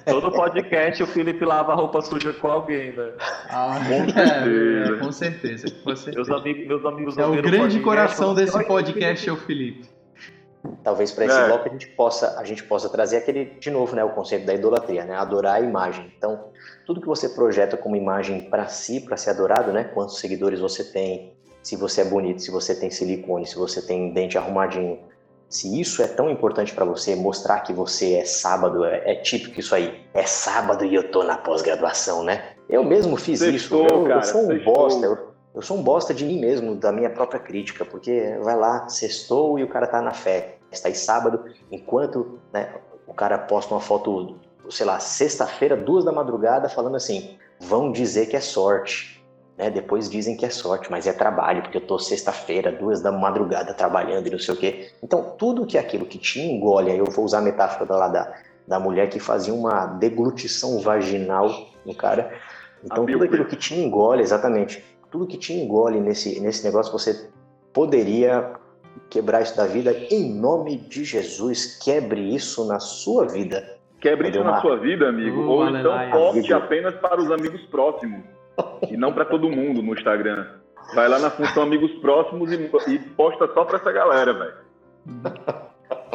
É. 0.07 0.11
Todo 0.11 0.31
podcast 0.31 1.03
o 1.03 1.05
Felipe 1.05 1.45
lava 1.45 1.75
roupa 1.75 2.01
suja 2.01 2.33
com 2.33 2.47
alguém, 2.47 2.91
né? 2.91 3.11
Ah, 3.49 3.77
Com 3.87 3.93
é, 3.93 4.09
certeza. 4.09 4.95
é, 4.95 4.99
com 4.99 5.11
certeza. 5.11 5.67
Com 5.83 5.95
certeza. 5.95 6.15
Meus 6.15 6.29
amigos, 6.41 6.67
meus 6.67 6.85
amigos 6.85 7.17
É 7.19 7.25
o 7.25 7.31
grande 7.33 7.51
podcast, 7.51 7.79
coração 7.81 8.17
falam 8.17 8.33
assim, 8.33 8.45
desse 8.45 8.57
"Olha, 8.57 8.65
podcast 8.67 9.29
é 9.29 9.31
o 9.31 9.35
Felipe. 9.37 9.87
Talvez 10.83 11.11
para 11.11 11.25
esse 11.25 11.37
É. 11.39 11.45
bloco 11.45 11.69
a 11.69 11.71
gente 11.71 11.87
possa 11.89 12.39
a 12.39 12.43
gente 12.43 12.63
possa 12.63 12.89
trazer 12.89 13.17
aquele 13.17 13.45
de 13.59 13.69
novo, 13.69 13.95
né, 13.95 14.03
o 14.03 14.09
conceito 14.09 14.45
da 14.47 14.53
idolatria, 14.55 15.05
né, 15.05 15.15
adorar 15.15 15.55
a 15.57 15.61
imagem. 15.61 16.11
Então, 16.17 16.45
tudo 16.83 16.99
que 16.99 17.07
você 17.07 17.29
projeta 17.29 17.77
como 17.77 17.95
imagem 17.95 18.49
para 18.49 18.65
si, 18.67 19.01
para 19.01 19.17
ser 19.17 19.29
adorado, 19.29 19.71
né, 19.71 19.83
quantos 19.83 20.17
seguidores 20.19 20.59
você 20.59 20.83
tem, 20.83 21.33
se 21.61 21.75
você 21.75 22.01
é 22.01 22.05
bonito, 22.05 22.41
se 22.41 22.49
você 22.49 22.73
tem 22.73 22.89
silicone, 22.89 23.45
se 23.45 23.55
você 23.55 23.85
tem 23.85 24.11
dente 24.13 24.35
arrumadinho, 24.35 24.99
se 25.53 25.79
isso 25.79 26.01
é 26.01 26.07
tão 26.07 26.31
importante 26.31 26.73
para 26.73 26.83
você 26.83 27.15
mostrar 27.15 27.59
que 27.59 27.71
você 27.71 28.15
é 28.15 28.25
sábado, 28.25 28.83
é, 28.83 29.11
é 29.11 29.15
típico 29.15 29.59
isso 29.59 29.75
aí. 29.75 30.03
É 30.11 30.25
sábado 30.25 30.83
e 30.83 30.95
eu 30.95 31.11
tô 31.11 31.21
na 31.21 31.37
pós-graduação, 31.37 32.23
né? 32.23 32.43
Eu 32.67 32.83
mesmo 32.83 33.15
fiz 33.15 33.37
Sextou, 33.39 33.85
isso. 33.85 33.93
Eu, 33.93 34.01
eu 34.01 34.07
cara, 34.07 34.23
sou 34.23 34.45
um 34.45 34.47
sextou. 34.47 34.73
bosta. 34.73 35.05
Eu, 35.05 35.17
eu 35.53 35.61
sou 35.61 35.77
um 35.77 35.83
bosta 35.83 36.11
de 36.11 36.25
mim 36.25 36.39
mesmo, 36.39 36.75
da 36.75 36.91
minha 36.91 37.11
própria 37.11 37.39
crítica, 37.39 37.85
porque 37.85 38.35
vai 38.41 38.55
lá, 38.55 38.89
sextou 38.89 39.59
e 39.59 39.63
o 39.63 39.67
cara 39.67 39.85
tá 39.85 40.01
na 40.01 40.11
fé. 40.11 40.55
Está 40.71 40.89
aí 40.89 40.95
sábado, 40.95 41.45
enquanto 41.71 42.39
né, 42.51 42.73
o 43.05 43.13
cara 43.13 43.37
posta 43.37 43.75
uma 43.75 43.79
foto, 43.79 44.35
sei 44.71 44.87
lá, 44.87 44.99
sexta-feira, 44.99 45.77
duas 45.77 46.03
da 46.03 46.11
madrugada, 46.11 46.67
falando 46.67 46.95
assim: 46.95 47.37
vão 47.59 47.91
dizer 47.91 48.25
que 48.25 48.35
é 48.35 48.41
sorte. 48.41 49.12
Né? 49.57 49.69
Depois 49.69 50.09
dizem 50.09 50.35
que 50.35 50.45
é 50.45 50.49
sorte, 50.49 50.89
mas 50.89 51.07
é 51.07 51.13
trabalho, 51.13 51.61
porque 51.61 51.77
eu 51.77 51.81
tô 51.81 51.99
sexta-feira, 51.99 52.71
duas 52.71 53.01
da 53.01 53.11
madrugada 53.11 53.73
trabalhando 53.73 54.27
e 54.27 54.31
não 54.31 54.39
sei 54.39 54.53
o 54.53 54.57
quê. 54.57 54.89
Então, 55.01 55.35
tudo 55.37 55.65
que 55.65 55.77
é 55.77 55.81
aquilo 55.81 56.05
que 56.05 56.17
te 56.17 56.41
engole, 56.41 56.91
aí 56.91 56.97
eu 56.97 57.05
vou 57.05 57.25
usar 57.25 57.39
a 57.39 57.41
metáfora 57.41 57.85
da, 57.85 58.07
da, 58.07 58.33
da 58.67 58.79
mulher 58.79 59.09
que 59.09 59.19
fazia 59.19 59.53
uma 59.53 59.85
deglutição 59.85 60.79
vaginal 60.79 61.49
no 61.85 61.93
cara. 61.93 62.33
Então, 62.83 63.05
tudo 63.05 63.23
aquilo 63.23 63.45
que 63.45 63.55
te 63.55 63.75
engole, 63.75 64.21
exatamente, 64.21 64.83
tudo 65.11 65.27
que 65.27 65.37
te 65.37 65.53
engole 65.53 65.99
nesse, 65.99 66.39
nesse 66.39 66.63
negócio, 66.63 66.91
você 66.91 67.29
poderia 67.71 68.53
quebrar 69.09 69.41
isso 69.41 69.55
da 69.55 69.65
vida. 69.65 69.95
Em 70.09 70.33
nome 70.33 70.77
de 70.77 71.03
Jesus, 71.03 71.77
quebre 71.77 72.33
isso 72.33 72.65
na 72.65 72.79
sua 72.79 73.27
vida. 73.27 73.77
Quebre 74.01 74.29
isso 74.29 74.43
na 74.43 74.59
sua 74.59 74.75
vida, 74.77 75.07
amigo, 75.07 75.41
Uh, 75.41 75.49
ou 75.49 75.69
então 75.69 75.93
aleluia. 75.93 76.11
corte 76.11 76.39
Amigo. 76.39 76.53
apenas 76.55 76.95
para 76.95 77.21
os 77.21 77.31
amigos 77.31 77.61
próximos. 77.67 78.21
E 78.89 78.97
não 78.97 79.13
para 79.13 79.25
todo 79.25 79.49
mundo 79.49 79.81
no 79.81 79.93
Instagram. 79.93 80.47
Vai 80.93 81.07
lá 81.07 81.17
na 81.17 81.29
função 81.29 81.63
Amigos 81.63 81.91
Próximos 81.93 82.51
e, 82.51 82.69
e 82.87 82.99
posta 82.99 83.47
só 83.53 83.65
para 83.65 83.77
essa 83.77 83.91
galera, 83.91 84.33
velho. 84.33 85.63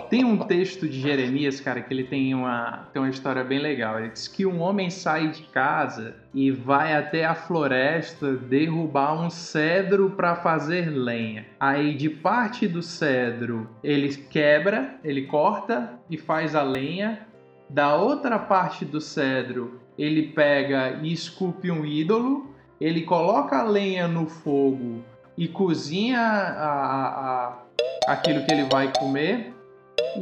Tem 0.09 0.25
um 0.25 0.39
texto 0.39 0.89
de 0.89 0.99
Jeremias, 0.99 1.61
cara, 1.61 1.83
que 1.83 1.93
ele 1.93 2.05
tem 2.05 2.35
uma, 2.35 2.89
tem 2.93 3.03
uma 3.03 3.11
história 3.11 3.45
bem 3.45 3.59
legal. 3.59 3.99
Ele 3.99 4.09
diz 4.09 4.27
que 4.27 4.47
um 4.47 4.61
homem 4.61 4.89
sai 4.89 5.29
de 5.29 5.43
casa 5.43 6.17
e 6.33 6.51
vai 6.51 6.95
até 6.95 7.27
a 7.27 7.35
floresta 7.35 8.33
derrubar 8.33 9.21
um 9.21 9.29
cedro 9.29 10.11
para 10.11 10.35
fazer 10.37 10.89
lenha. 10.89 11.47
Aí, 11.61 11.95
de 11.95 12.09
parte 12.09 12.67
do 12.67 12.81
cedro, 12.81 13.69
ele 13.85 14.09
quebra, 14.17 14.95
ele 15.05 15.27
corta 15.27 15.93
e 16.09 16.17
faz 16.17 16.55
a 16.55 16.63
lenha. 16.63 17.27
Da 17.69 17.97
outra 17.97 18.39
parte 18.39 18.87
do 18.87 19.03
cedro, 19.03 19.79
ele 19.99 20.29
pega 20.29 21.01
e 21.03 21.13
esculpe 21.13 21.71
um 21.71 21.85
ídolo. 21.85 22.47
Ele 22.81 23.03
coloca 23.03 23.59
a 23.59 23.63
lenha 23.65 24.07
no 24.07 24.27
fogo 24.27 25.03
e 25.37 25.49
cozinha 25.49 26.21
a, 26.21 26.69
a, 26.69 27.09
a 27.47 28.13
aquilo 28.13 28.45
que 28.47 28.53
ele 28.53 28.65
vai 28.65 28.93
comer 28.97 29.53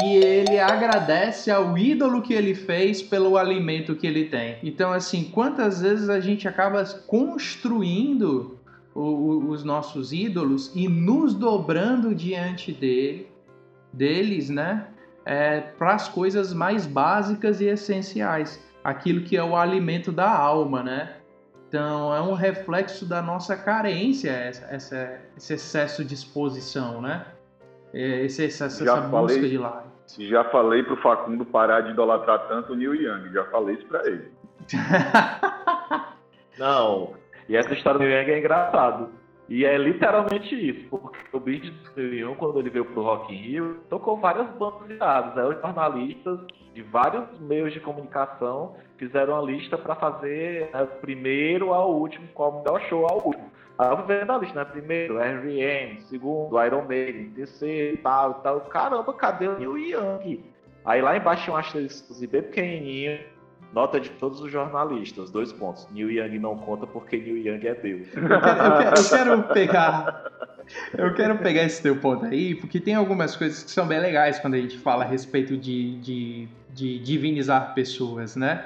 e 0.02 0.16
ele 0.16 0.58
agradece 0.58 1.50
ao 1.50 1.76
ídolo 1.76 2.22
que 2.22 2.34
ele 2.34 2.54
fez 2.54 3.02
pelo 3.02 3.36
alimento 3.36 3.94
que 3.94 4.06
ele 4.06 4.26
tem. 4.26 4.58
Então, 4.62 4.92
assim, 4.92 5.24
quantas 5.24 5.80
vezes 5.80 6.08
a 6.08 6.20
gente 6.20 6.48
acaba 6.48 6.84
construindo 7.06 8.58
o, 8.94 9.00
o, 9.00 9.50
os 9.50 9.64
nossos 9.64 10.12
ídolos 10.12 10.72
e 10.74 10.88
nos 10.88 11.34
dobrando 11.34 12.14
diante 12.14 12.72
dele, 12.72 13.28
deles, 13.92 14.48
né? 14.50 14.88
É, 15.24 15.60
para 15.60 15.94
as 15.94 16.08
coisas 16.08 16.52
mais 16.52 16.86
básicas 16.86 17.60
e 17.60 17.64
essenciais, 17.64 18.62
aquilo 18.86 19.22
que 19.22 19.36
é 19.36 19.42
o 19.42 19.56
alimento 19.56 20.12
da 20.12 20.30
alma, 20.30 20.80
né? 20.80 21.16
Então 21.68 22.14
é 22.14 22.20
um 22.20 22.34
reflexo 22.34 23.04
da 23.04 23.20
nossa 23.20 23.56
carência 23.56 24.30
essa, 24.30 24.64
essa, 24.72 25.20
esse 25.36 25.54
excesso 25.54 26.04
de 26.04 26.14
exposição, 26.14 27.02
né? 27.02 27.26
É, 27.92 28.24
esse, 28.24 28.44
essa, 28.44 28.66
essa 28.66 29.02
falei, 29.08 29.36
busca 29.36 29.48
de 29.48 29.58
lá. 29.58 29.84
Já 30.16 30.44
falei 30.44 30.84
pro 30.84 30.96
Facundo 30.98 31.44
parar 31.44 31.80
de 31.80 31.90
idolatrar 31.90 32.46
tanto 32.46 32.74
o 32.74 32.76
Neil 32.76 32.94
Young, 32.94 33.32
já 33.32 33.44
falei 33.46 33.74
isso 33.74 33.86
para 33.86 34.06
ele. 34.06 34.30
Não, 36.56 37.14
e 37.48 37.56
essa 37.56 37.74
história 37.74 37.98
do 37.98 38.04
Neil 38.04 38.22
Young 38.22 38.30
é 38.30 38.38
engraçado. 38.38 39.08
E 39.48 39.64
é 39.64 39.78
literalmente 39.78 40.54
isso, 40.54 40.88
porque 40.88 41.18
o 41.32 41.38
Beat 41.38 41.72
Neil 41.96 42.14
Young, 42.14 42.36
quando 42.36 42.58
ele 42.58 42.70
veio 42.70 42.84
pro 42.84 43.02
Rock 43.02 43.32
in 43.32 43.36
Rio, 43.36 43.76
tocou 43.88 44.16
várias 44.16 44.48
bandas 44.56 44.88
de 44.88 44.96
dados. 44.96 45.38
Aí 45.38 45.44
os 45.46 45.60
jornalistas 45.60 46.40
de 46.74 46.82
vários 46.82 47.38
meios 47.38 47.72
de 47.72 47.78
comunicação 47.78 48.74
fizeram 48.98 49.36
a 49.36 49.42
lista 49.42 49.78
para 49.78 49.94
fazer 49.94 50.70
né, 50.72 50.84
primeiro 51.00 51.72
ao 51.72 51.94
último, 51.94 52.26
qual 52.34 52.50
o 52.50 52.58
melhor 52.58 52.80
show 52.88 53.06
ao 53.06 53.24
último. 53.24 53.50
Aí 53.78 53.90
eu 53.90 54.06
vendo 54.06 54.32
a 54.32 54.38
lista, 54.38 54.58
né? 54.58 54.64
Primeiro, 54.64 55.18
R.E.M., 55.18 56.00
segundo, 56.02 56.62
Iron 56.64 56.84
Maiden, 56.86 57.30
terceiro, 57.30 57.98
tal, 57.98 58.34
tal. 58.34 58.60
Caramba, 58.62 59.12
cadê 59.12 59.48
o 59.48 59.58
Neil 59.58 59.78
Young? 59.78 60.44
Aí 60.84 61.02
lá 61.02 61.16
embaixo 61.16 61.44
tinha 61.44 61.54
um 61.54 61.58
asterisco 61.58 62.14
bem 62.26 62.42
pequenininho, 62.42 63.20
nota 63.76 64.00
de 64.00 64.08
todos 64.08 64.40
os 64.40 64.50
jornalistas, 64.50 65.30
dois 65.30 65.52
pontos. 65.52 65.86
Neil 65.92 66.10
Young 66.10 66.38
não 66.38 66.56
conta 66.56 66.86
porque 66.86 67.18
Neil 67.18 67.36
Young 67.36 67.66
é 67.66 67.74
Deus. 67.74 68.08
Eu 68.16 68.22
quero, 68.22 68.32
eu 68.32 68.78
quero, 68.78 68.96
eu 68.96 69.04
quero 69.04 69.42
pegar... 69.52 70.32
Eu 70.98 71.14
quero 71.14 71.38
pegar 71.38 71.62
esse 71.62 71.80
teu 71.80 71.94
ponto 71.94 72.24
aí, 72.24 72.56
porque 72.56 72.80
tem 72.80 72.96
algumas 72.96 73.36
coisas 73.36 73.62
que 73.62 73.70
são 73.70 73.86
bem 73.86 74.00
legais 74.00 74.40
quando 74.40 74.54
a 74.54 74.58
gente 74.58 74.76
fala 74.76 75.04
a 75.04 75.06
respeito 75.06 75.56
de, 75.56 75.96
de, 75.98 76.48
de 76.74 76.98
divinizar 76.98 77.72
pessoas, 77.72 78.34
né? 78.34 78.64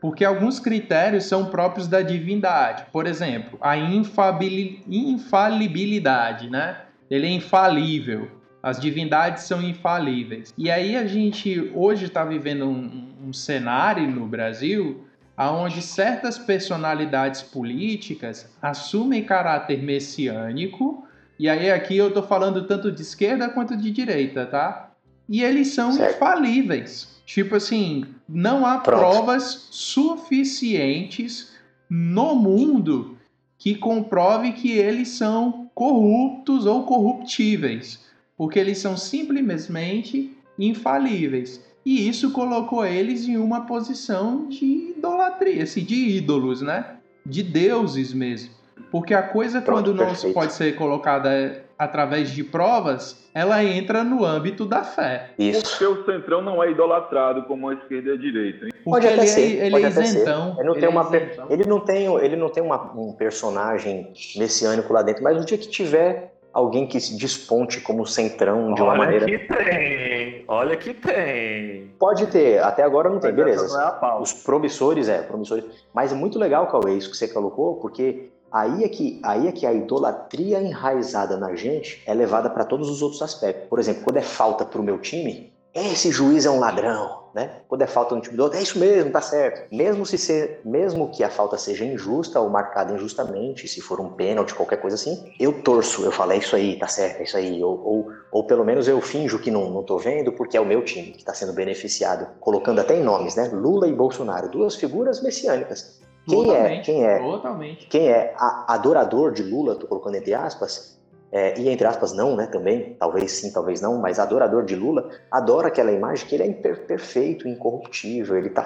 porque 0.00 0.24
alguns 0.24 0.60
critérios 0.60 1.24
são 1.24 1.46
próprios 1.46 1.88
da 1.88 2.02
divindade. 2.02 2.84
Por 2.92 3.04
exemplo, 3.06 3.58
a 3.60 3.76
infalibilidade, 3.76 6.48
né? 6.48 6.82
Ele 7.10 7.26
é 7.26 7.30
infalível. 7.30 8.30
As 8.62 8.80
divindades 8.80 9.42
são 9.44 9.60
infalíveis. 9.60 10.54
E 10.56 10.70
aí 10.70 10.96
a 10.96 11.04
gente 11.06 11.70
hoje 11.74 12.06
está 12.06 12.24
vivendo 12.24 12.64
um, 12.66 13.09
um, 13.22 13.32
cenário 13.32 14.10
no 14.10 14.26
Brasil 14.26 15.04
onde 15.48 15.80
certas 15.80 16.36
personalidades 16.36 17.40
políticas 17.40 18.46
assumem 18.60 19.24
caráter 19.24 19.82
messiânico. 19.82 21.06
E 21.38 21.48
aí 21.48 21.70
aqui 21.70 21.96
eu 21.96 22.08
estou 22.08 22.22
falando 22.22 22.66
tanto 22.66 22.92
de 22.92 23.00
esquerda 23.00 23.48
quanto 23.48 23.74
de 23.76 23.90
direita, 23.90 24.44
tá? 24.44 24.90
E 25.26 25.42
eles 25.42 25.68
são 25.68 25.92
certo. 25.92 26.16
infalíveis. 26.16 27.22
Tipo 27.24 27.56
assim, 27.56 28.04
não 28.28 28.66
há 28.66 28.78
Pronto. 28.78 28.98
provas 28.98 29.68
suficientes 29.70 31.52
no 31.88 32.34
mundo 32.34 33.16
que 33.56 33.74
comprove 33.74 34.52
que 34.52 34.72
eles 34.72 35.08
são 35.08 35.70
corruptos 35.74 36.66
ou 36.66 36.84
corruptíveis, 36.84 38.04
porque 38.36 38.58
eles 38.58 38.78
são 38.78 38.96
simplesmente 38.96 40.36
infalíveis. 40.58 41.64
E 41.84 42.08
isso 42.08 42.30
colocou 42.32 42.84
eles 42.84 43.26
em 43.26 43.36
uma 43.36 43.66
posição 43.66 44.48
de 44.48 44.92
idolatria, 44.96 45.62
assim, 45.62 45.82
de 45.82 45.94
ídolos, 46.16 46.60
né? 46.60 46.96
De 47.24 47.42
deuses 47.42 48.12
mesmo. 48.12 48.50
Porque 48.90 49.14
a 49.14 49.22
coisa, 49.22 49.60
Pronto, 49.60 49.84
quando 49.84 49.96
perfeito. 49.96 50.26
não 50.26 50.32
pode 50.34 50.52
ser 50.52 50.74
colocada 50.76 51.64
através 51.78 52.30
de 52.30 52.44
provas, 52.44 53.26
ela 53.34 53.64
entra 53.64 54.04
no 54.04 54.24
âmbito 54.24 54.66
da 54.66 54.82
fé. 54.82 55.30
Isso. 55.38 55.62
Porque 55.62 55.86
o 55.86 56.04
centrão 56.04 56.42
não 56.42 56.62
é 56.62 56.70
idolatrado 56.70 57.44
como 57.44 57.70
a 57.70 57.74
esquerda 57.74 58.10
e 58.10 58.12
a 58.12 58.16
direita. 58.16 58.66
Hein? 58.66 58.72
Pode 58.84 59.06
até 59.06 59.14
ele 59.14 59.22
é 59.22 59.26
ser, 59.26 59.40
é, 59.40 59.66
ele 59.66 59.70
pode 59.70 59.84
é 59.84 59.88
isentão. 59.88 60.56
Ele 60.58 60.68
não 60.68 60.74
tem, 60.74 60.88
uma, 60.88 61.16
é 61.16 61.52
ele 61.52 61.64
não 61.64 61.80
tem, 61.80 62.16
ele 62.18 62.36
não 62.36 62.48
tem 62.50 62.62
uma, 62.62 62.92
um 62.94 63.12
personagem 63.12 64.12
messiânico 64.36 64.92
lá 64.92 65.02
dentro, 65.02 65.22
mas 65.22 65.38
no 65.38 65.44
dia 65.44 65.56
que 65.56 65.68
tiver 65.68 66.34
alguém 66.52 66.86
que 66.86 67.00
se 67.00 67.16
desponte 67.16 67.80
como 67.80 68.04
centrão 68.04 68.74
de 68.74 68.82
uma 68.82 68.90
Olha 68.90 68.98
maneira. 68.98 69.24
Que 69.26 69.38
tem! 69.38 70.19
Olha 70.48 70.76
que 70.76 70.94
tem! 70.94 71.90
Pode 71.98 72.26
ter, 72.26 72.62
até 72.62 72.82
agora 72.82 73.08
não 73.08 73.18
tem, 73.18 73.32
beleza. 73.32 73.68
Não 73.68 74.08
é 74.08 74.20
Os 74.20 74.32
promissores, 74.32 75.08
é, 75.08 75.22
promissores. 75.22 75.64
Mas 75.92 76.12
é 76.12 76.14
muito 76.14 76.38
legal, 76.38 76.66
Cauê, 76.66 76.94
isso 76.94 77.10
que 77.10 77.16
você 77.16 77.28
colocou, 77.28 77.76
porque 77.76 78.30
Aí 78.52 78.82
é, 78.82 78.88
que, 78.88 79.20
aí 79.22 79.46
é 79.46 79.52
que 79.52 79.64
a 79.64 79.72
idolatria 79.72 80.60
enraizada 80.60 81.36
na 81.36 81.54
gente 81.54 82.02
é 82.04 82.12
levada 82.12 82.50
para 82.50 82.64
todos 82.64 82.90
os 82.90 83.00
outros 83.00 83.22
aspectos. 83.22 83.68
Por 83.68 83.78
exemplo, 83.78 84.02
quando 84.02 84.16
é 84.16 84.22
falta 84.22 84.64
para 84.64 84.80
o 84.80 84.82
meu 84.82 84.98
time, 84.98 85.49
esse 85.74 86.10
juiz 86.10 86.46
é 86.46 86.50
um 86.50 86.58
ladrão, 86.58 87.20
né? 87.32 87.60
Quando 87.68 87.82
é 87.82 87.86
falta 87.86 88.14
no 88.14 88.20
time 88.20 88.36
do 88.36 88.42
outro, 88.42 88.58
é 88.58 88.62
isso 88.62 88.78
mesmo, 88.78 89.10
tá 89.12 89.20
certo. 89.20 89.72
Mesmo 89.74 90.04
se 90.04 90.18
ser, 90.18 90.60
mesmo 90.64 91.10
que 91.10 91.22
a 91.22 91.30
falta 91.30 91.56
seja 91.56 91.84
injusta 91.84 92.40
ou 92.40 92.50
marcada 92.50 92.92
injustamente, 92.92 93.68
se 93.68 93.80
for 93.80 94.00
um 94.00 94.10
pênalti, 94.10 94.54
qualquer 94.54 94.80
coisa 94.80 94.96
assim, 94.96 95.32
eu 95.38 95.62
torço, 95.62 96.04
eu 96.04 96.10
falo, 96.10 96.32
é 96.32 96.38
isso 96.38 96.56
aí, 96.56 96.76
tá 96.76 96.88
certo, 96.88 97.20
é 97.20 97.22
isso 97.22 97.36
aí. 97.36 97.62
Ou, 97.62 97.80
ou, 97.84 98.08
ou 98.32 98.44
pelo 98.44 98.64
menos 98.64 98.88
eu 98.88 99.00
finjo 99.00 99.38
que 99.38 99.50
não, 99.50 99.70
não 99.70 99.82
tô 99.84 99.96
vendo, 99.96 100.32
porque 100.32 100.56
é 100.56 100.60
o 100.60 100.66
meu 100.66 100.84
time 100.84 101.12
que 101.12 101.18
está 101.18 101.32
sendo 101.32 101.52
beneficiado. 101.52 102.26
Colocando 102.40 102.80
até 102.80 102.96
em 102.96 103.02
nomes, 103.02 103.36
né? 103.36 103.48
Lula 103.52 103.86
e 103.86 103.92
Bolsonaro, 103.92 104.50
duas 104.50 104.74
figuras 104.74 105.22
messiânicas. 105.22 106.00
Quem 106.28 106.54
é, 106.54 106.80
quem 106.80 107.04
é, 107.04 107.18
Totalmente. 107.18 107.86
quem 107.86 108.08
é 108.08 108.34
adorador 108.68 109.32
de 109.32 109.42
Lula, 109.42 109.74
tô 109.74 109.86
colocando 109.86 110.16
entre 110.16 110.34
aspas, 110.34 110.99
é, 111.32 111.58
e 111.60 111.68
entre 111.68 111.86
aspas 111.86 112.12
não, 112.12 112.34
né, 112.34 112.46
também, 112.46 112.96
talvez 112.98 113.32
sim, 113.32 113.52
talvez 113.52 113.80
não, 113.80 113.98
mas 113.98 114.18
adorador 114.18 114.64
de 114.64 114.74
Lula, 114.74 115.10
adora 115.30 115.68
aquela 115.68 115.92
imagem 115.92 116.26
que 116.26 116.34
ele 116.34 116.42
é 116.42 116.74
perfeito, 116.74 117.46
incorruptível, 117.46 118.36
ele 118.36 118.50
tá, 118.50 118.64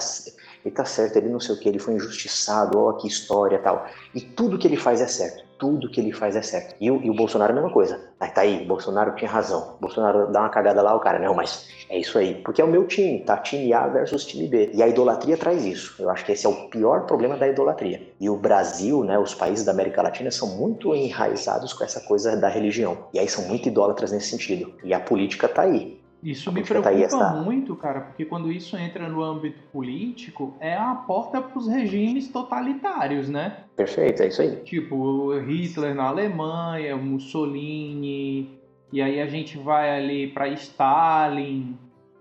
ele 0.65 0.75
tá 0.75 0.85
certo, 0.85 1.17
ele 1.17 1.29
não 1.29 1.41
sei 1.41 1.55
o 1.55 1.59
que, 1.59 1.69
ele 1.69 1.79
foi 1.79 1.95
injustiçado, 1.95 2.79
ó, 2.79 2.95
que 2.95 3.07
história 3.07 3.59
tal. 3.59 3.87
E 4.15 4.21
tudo 4.21 4.59
que 4.59 4.67
ele 4.67 4.77
faz 4.77 5.01
é 5.03 5.07
certo, 5.07 5.44
tudo 5.59 5.91
que 5.91 6.01
ele 6.01 6.13
faz 6.13 6.37
é 6.37 6.43
certo. 6.43 6.75
E 6.81 6.91
o, 6.91 7.03
e 7.03 7.11
o 7.11 7.15
Bolsonaro 7.15 7.51
é 7.51 7.53
a 7.53 7.57
mesma 7.57 7.73
coisa. 7.73 8.01
Aí 8.19 8.31
tá 8.31 8.41
aí, 8.43 8.65
Bolsonaro 8.65 9.15
tinha 9.15 9.31
razão. 9.31 9.77
Bolsonaro 9.81 10.31
dá 10.31 10.41
uma 10.41 10.49
cagada 10.49 10.81
lá, 10.83 10.95
o 10.95 11.01
cara, 11.01 11.19
não, 11.19 11.35
mas 11.35 11.69
é 11.89 11.99
isso 11.99 12.19
aí. 12.19 12.37
Porque 12.37 12.61
é 12.61 12.65
o 12.65 12.69
meu 12.69 12.87
time, 12.87 13.21
tá? 13.21 13.37
Time 13.37 13.73
A 13.73 13.87
versus 13.89 14.25
time 14.25 14.49
B. 14.49 14.71
E 14.75 14.83
a 14.83 14.89
idolatria 14.89 15.37
traz 15.37 15.65
isso. 15.65 15.95
Eu 15.99 16.11
acho 16.11 16.25
que 16.25 16.33
esse 16.33 16.47
é 16.47 16.49
o 16.49 16.69
pior 16.69 17.07
problema 17.07 17.37
da 17.37 17.49
idolatria. 17.49 18.03
E 18.21 18.29
o 18.29 18.37
Brasil, 18.37 19.05
né, 19.05 19.19
os 19.19 19.35
países 19.35 19.65
da 19.65 19.73
América 19.73 20.03
Latina 20.03 20.31
são 20.31 20.57
muito 20.57 20.95
enraizados 20.95 21.73
com 21.73 21.85
essa 21.85 22.01
coisa 22.01 22.37
da 22.37 22.49
religião. 22.49 23.07
E 23.13 23.19
aí 23.19 23.29
são 23.29 23.45
muito 23.45 23.69
idólatras 23.69 24.13
nesse 24.13 24.31
sentido. 24.31 24.73
E 24.83 24.93
a 24.95 25.01
política 25.01 25.49
tá 25.49 25.63
aí. 25.63 26.04
Isso 26.25 26.51
me 26.51 26.63
tá 26.63 26.81
preocupa 26.81 27.31
muito, 27.35 27.77
cara, 27.77 28.01
porque 28.01 28.25
quando 28.25 28.51
isso 28.51 28.79
entra 28.79 29.07
no 29.11 29.23
âmbito 29.23 29.59
político, 29.71 30.55
é 30.59 30.75
a 30.75 30.95
porta 30.95 31.39
para 31.43 31.59
os 31.59 31.69
regimes 31.69 32.29
totalitários, 32.29 33.29
né? 33.29 33.59
Perfeito, 33.77 34.23
é 34.23 34.29
isso 34.29 34.41
aí. 34.41 34.57
Tipo, 34.65 35.39
Hitler 35.39 35.95
na 35.95 36.05
Alemanha, 36.05 36.97
Mussolini, 36.97 38.59
e 38.91 39.03
aí 39.03 39.21
a 39.21 39.27
gente 39.27 39.59
vai 39.59 39.95
ali 39.95 40.29
para 40.29 40.49
Stalin, 40.49 41.77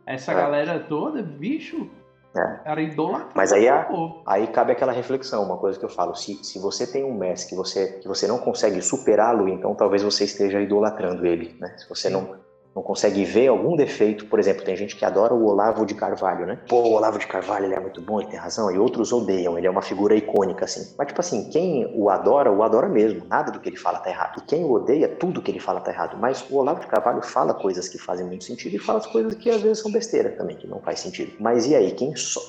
essa 0.06 0.34
é. 0.34 0.36
galera 0.36 0.80
toda, 0.82 1.22
bicho, 1.22 1.90
é. 2.36 2.60
era 2.66 2.82
idolatrado. 2.82 3.32
Mas 3.34 3.54
aí, 3.54 3.70
a, 3.70 3.88
aí 4.26 4.48
cabe 4.48 4.74
aquela 4.74 4.92
reflexão, 4.92 5.46
uma 5.46 5.58
coisa 5.58 5.80
que 5.80 5.86
eu 5.86 5.90
falo, 5.90 6.14
se, 6.14 6.44
se 6.44 6.60
você 6.60 6.86
tem 6.86 7.06
um 7.06 7.18
Messi 7.18 7.48
que 7.48 7.56
você, 7.56 8.00
que 8.00 8.08
você 8.08 8.28
não 8.28 8.40
consegue 8.40 8.82
superá-lo, 8.82 9.48
então 9.48 9.74
talvez 9.76 10.04
você 10.04 10.26
esteja 10.26 10.60
idolatrando 10.60 11.26
ele, 11.26 11.56
né? 11.58 11.74
Se 11.78 11.88
você 11.88 12.10
não 12.10 12.43
não 12.76 12.82
consegue 12.82 13.24
ver 13.24 13.48
algum 13.48 13.76
defeito. 13.76 14.26
Por 14.26 14.40
exemplo, 14.40 14.64
tem 14.64 14.76
gente 14.76 14.96
que 14.96 15.06
adora 15.06 15.34
o 15.34 15.46
Olavo 15.46 15.86
de 15.86 15.94
Carvalho, 15.94 16.46
né? 16.46 16.58
Pô, 16.68 16.78
o 16.78 16.94
Olavo 16.94 17.20
de 17.20 17.28
Carvalho 17.28 17.66
ele 17.66 17.76
é 17.76 17.80
muito 17.80 18.02
bom, 18.02 18.20
ele 18.20 18.30
tem 18.30 18.40
razão, 18.40 18.72
e 18.72 18.78
outros 18.78 19.12
odeiam, 19.12 19.58
ele 19.58 19.68
é 19.68 19.70
uma 19.70 19.82
figura 19.82 20.16
icônica, 20.16 20.66
assim. 20.66 20.94
Mas, 20.98 21.08
tipo 21.08 21.20
assim, 21.20 21.50
quem 21.50 21.92
o 21.96 22.10
adora, 22.10 22.52
o 22.52 22.64
adora 22.64 22.90
mesmo, 22.90 23.26
nada 23.28 23.52
do 23.52 23.60
que 23.60 23.70
ele 23.70 23.78
fala 23.78 24.00
tá 24.00 24.10
errado. 24.10 24.40
E 24.40 24.42
quem 24.42 24.64
o 24.64 24.72
odeia, 24.72 25.08
tudo 25.08 25.42
que 25.42 25.52
ele 25.52 25.60
fala 25.60 25.80
tá 25.82 25.92
errado. 25.92 26.18
Mas 26.18 26.46
o 26.50 26.58
Olavo 26.58 26.80
de 26.80 26.88
Carvalho 26.88 27.22
fala 27.22 27.54
coisas 27.54 27.88
que 27.88 27.98
fazem 27.98 28.26
muito 28.26 28.44
sentido 28.44 28.76
e 28.76 28.80
fala 28.80 29.00
as 29.00 29.06
coisas 29.06 29.36
que 29.36 29.50
às 29.50 29.62
vezes 29.62 29.80
são 29.80 29.92
besteira 29.92 30.32
também, 30.32 30.56
que 30.56 30.68
não 30.68 30.80
faz 30.80 31.00
sentido. 31.00 31.34
Mas 31.40 31.68
e 31.68 31.76
aí, 31.76 31.92
quem, 31.92 32.16
só, 32.16 32.42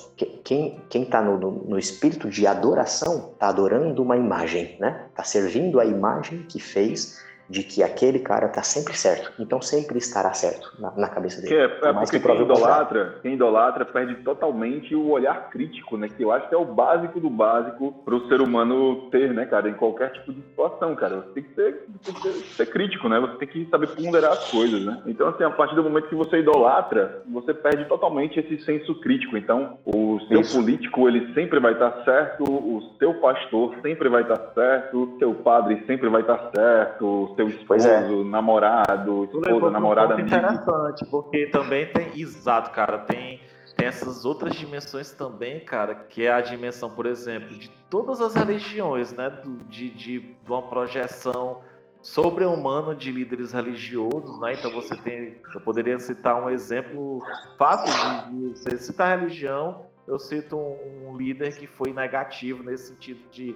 quem, 0.43 0.79
quem 0.89 1.05
tá 1.05 1.21
no, 1.21 1.37
no, 1.37 1.51
no 1.51 1.79
espírito 1.79 2.29
de 2.29 2.47
adoração, 2.47 3.31
tá 3.37 3.47
adorando 3.49 4.01
uma 4.01 4.17
imagem, 4.17 4.75
né? 4.79 5.05
Tá 5.15 5.23
servindo 5.23 5.79
a 5.79 5.85
imagem 5.85 6.45
que 6.49 6.59
fez 6.59 7.23
de 7.49 7.63
que 7.63 7.83
aquele 7.83 8.19
cara 8.19 8.47
tá 8.47 8.63
sempre 8.63 8.97
certo. 8.97 9.31
Então 9.39 9.61
sempre 9.61 9.97
estará 9.97 10.33
certo 10.33 10.71
na, 10.79 10.91
na 10.91 11.09
cabeça 11.09 11.41
dele. 11.41 11.55
É, 11.55 11.63
é 11.65 11.93
porque 11.93 12.19
que 12.19 12.25
quem 12.25 12.41
idolatra, 12.41 13.15
quem 13.21 13.33
idolatra 13.33 13.85
perde 13.85 14.15
totalmente 14.23 14.95
o 14.95 15.09
olhar 15.09 15.49
crítico, 15.49 15.97
né? 15.97 16.09
Que 16.09 16.23
eu 16.23 16.31
acho 16.31 16.47
que 16.49 16.55
é 16.55 16.57
o 16.57 16.65
básico 16.65 17.19
do 17.19 17.29
básico 17.29 17.93
para 18.03 18.15
o 18.15 18.27
ser 18.27 18.41
humano 18.41 19.09
ter, 19.11 19.33
né, 19.33 19.45
cara, 19.45 19.69
em 19.69 19.73
qualquer 19.73 20.11
tipo 20.11 20.33
de 20.33 20.41
situação, 20.41 20.95
cara. 20.95 21.17
Você 21.17 21.33
tem 21.33 21.43
que 21.43 21.53
ser, 21.53 21.85
tem 22.03 22.13
que 22.13 22.21
ser, 22.21 22.33
ser 22.33 22.65
crítico, 22.67 23.07
né? 23.09 23.19
Você 23.19 23.37
tem 23.37 23.47
que 23.47 23.65
saber 23.69 23.87
ponderar 23.87 24.31
as 24.31 24.49
coisas, 24.49 24.83
né? 24.83 25.01
Então, 25.05 25.27
assim, 25.29 25.43
a 25.43 25.49
partir 25.49 25.75
do 25.75 25.83
momento 25.83 26.07
que 26.07 26.15
você 26.15 26.39
idolatra, 26.39 27.23
você 27.31 27.53
perde 27.53 27.85
totalmente 27.85 28.39
esse 28.39 28.63
senso 28.63 28.95
crítico. 28.99 29.37
Então, 29.37 29.77
o 29.85 30.19
seu 30.27 30.41
Isso. 30.41 30.57
político, 30.57 31.07
ele 31.07 31.33
sempre 31.33 31.59
vai 31.59 31.73
estar 31.73 32.03
certo, 32.03 32.43
o 32.43 32.81
seu 32.97 33.13
pastor 33.15 33.75
sempre 33.81 34.09
vai 34.09 34.21
estar 34.23 34.37
certo, 34.53 35.03
o 35.03 35.17
seu 35.19 35.33
padre 35.35 35.83
sempre 35.85 36.09
vai 36.09 36.21
estar 36.21 36.51
certo, 36.55 37.34
seu 37.35 37.49
esposo, 37.49 37.87
é. 37.87 38.23
namorado, 38.23 39.25
esposa, 39.25 39.69
namorada, 39.69 40.15
um 40.15 40.19
amigo. 40.19 40.27
interessante, 40.27 41.05
porque 41.05 41.47
também 41.47 41.87
tem, 41.87 42.19
exato, 42.19 42.71
cara, 42.71 42.99
tem 42.99 43.39
tem 43.75 43.87
essas 43.87 44.23
outras 44.23 44.55
dimensões 44.55 45.11
também, 45.11 45.59
cara, 45.59 45.93
que 45.93 46.25
é 46.25 46.31
a 46.31 46.39
dimensão, 46.39 46.89
por 46.89 47.05
exemplo, 47.05 47.57
de 47.57 47.69
todas 47.89 48.21
as 48.21 48.33
religiões, 48.33 49.11
né, 49.11 49.29
de, 49.67 49.89
de, 49.89 50.19
de 50.19 50.35
uma 50.47 50.61
projeção 50.61 51.61
sobre-humano 52.01 52.95
de 52.95 53.11
líderes 53.11 53.51
religiosos, 53.51 54.39
né? 54.39 54.53
Então 54.53 54.71
você 54.71 54.95
tem, 54.95 55.41
eu 55.53 55.61
poderia 55.61 55.99
citar 55.99 56.41
um 56.41 56.49
exemplo 56.49 57.19
fácil 57.57 58.31
de, 58.31 58.53
de 58.53 58.59
você 58.59 58.77
citar 58.77 59.17
religião, 59.17 59.87
eu 60.07 60.19
cito 60.19 60.55
um, 60.55 61.09
um 61.09 61.17
líder 61.17 61.57
que 61.57 61.65
foi 61.65 61.91
negativo 61.91 62.63
nesse 62.63 62.89
sentido 62.89 63.19
de 63.31 63.55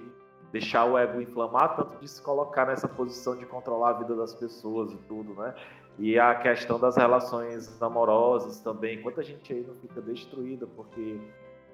deixar 0.52 0.84
o 0.84 0.98
ego 0.98 1.20
inflamar, 1.20 1.76
tanto 1.76 1.98
de 2.00 2.08
se 2.08 2.20
colocar 2.20 2.66
nessa 2.66 2.88
posição 2.88 3.36
de 3.36 3.46
controlar 3.46 3.90
a 3.90 3.92
vida 3.94 4.14
das 4.16 4.34
pessoas 4.34 4.92
e 4.92 4.96
tudo, 5.08 5.34
né? 5.34 5.54
E 5.98 6.18
a 6.18 6.34
questão 6.34 6.78
das 6.78 6.96
relações 6.96 7.80
amorosas 7.82 8.60
também, 8.60 9.02
quanta 9.02 9.22
gente 9.22 9.52
aí 9.52 9.64
não 9.66 9.74
fica 9.74 10.00
destruída 10.00 10.66
porque 10.66 11.20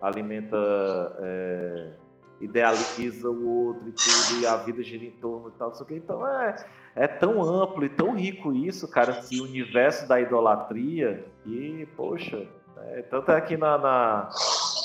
alimenta, 0.00 0.56
é, 1.20 1.92
idealiza 2.40 3.30
o 3.30 3.66
outro 3.66 3.88
e 3.88 3.92
tudo, 3.92 4.40
e 4.40 4.46
a 4.46 4.56
vida 4.56 4.82
gira 4.82 5.04
em 5.04 5.12
torno 5.12 5.48
e 5.48 5.52
tal, 5.52 5.72
não. 5.72 5.96
Então 5.96 6.26
é, 6.26 6.56
é 6.94 7.06
tão 7.06 7.42
amplo 7.42 7.84
e 7.84 7.88
tão 7.88 8.14
rico 8.14 8.52
isso, 8.52 8.88
cara, 8.88 9.12
esse 9.12 9.40
universo 9.40 10.08
da 10.08 10.20
idolatria, 10.20 11.24
e, 11.44 11.86
poxa, 11.96 12.46
é, 12.78 13.02
tanto 13.02 13.30
é 13.30 13.36
aqui 13.36 13.56
na, 13.56 13.78
na, 13.78 14.30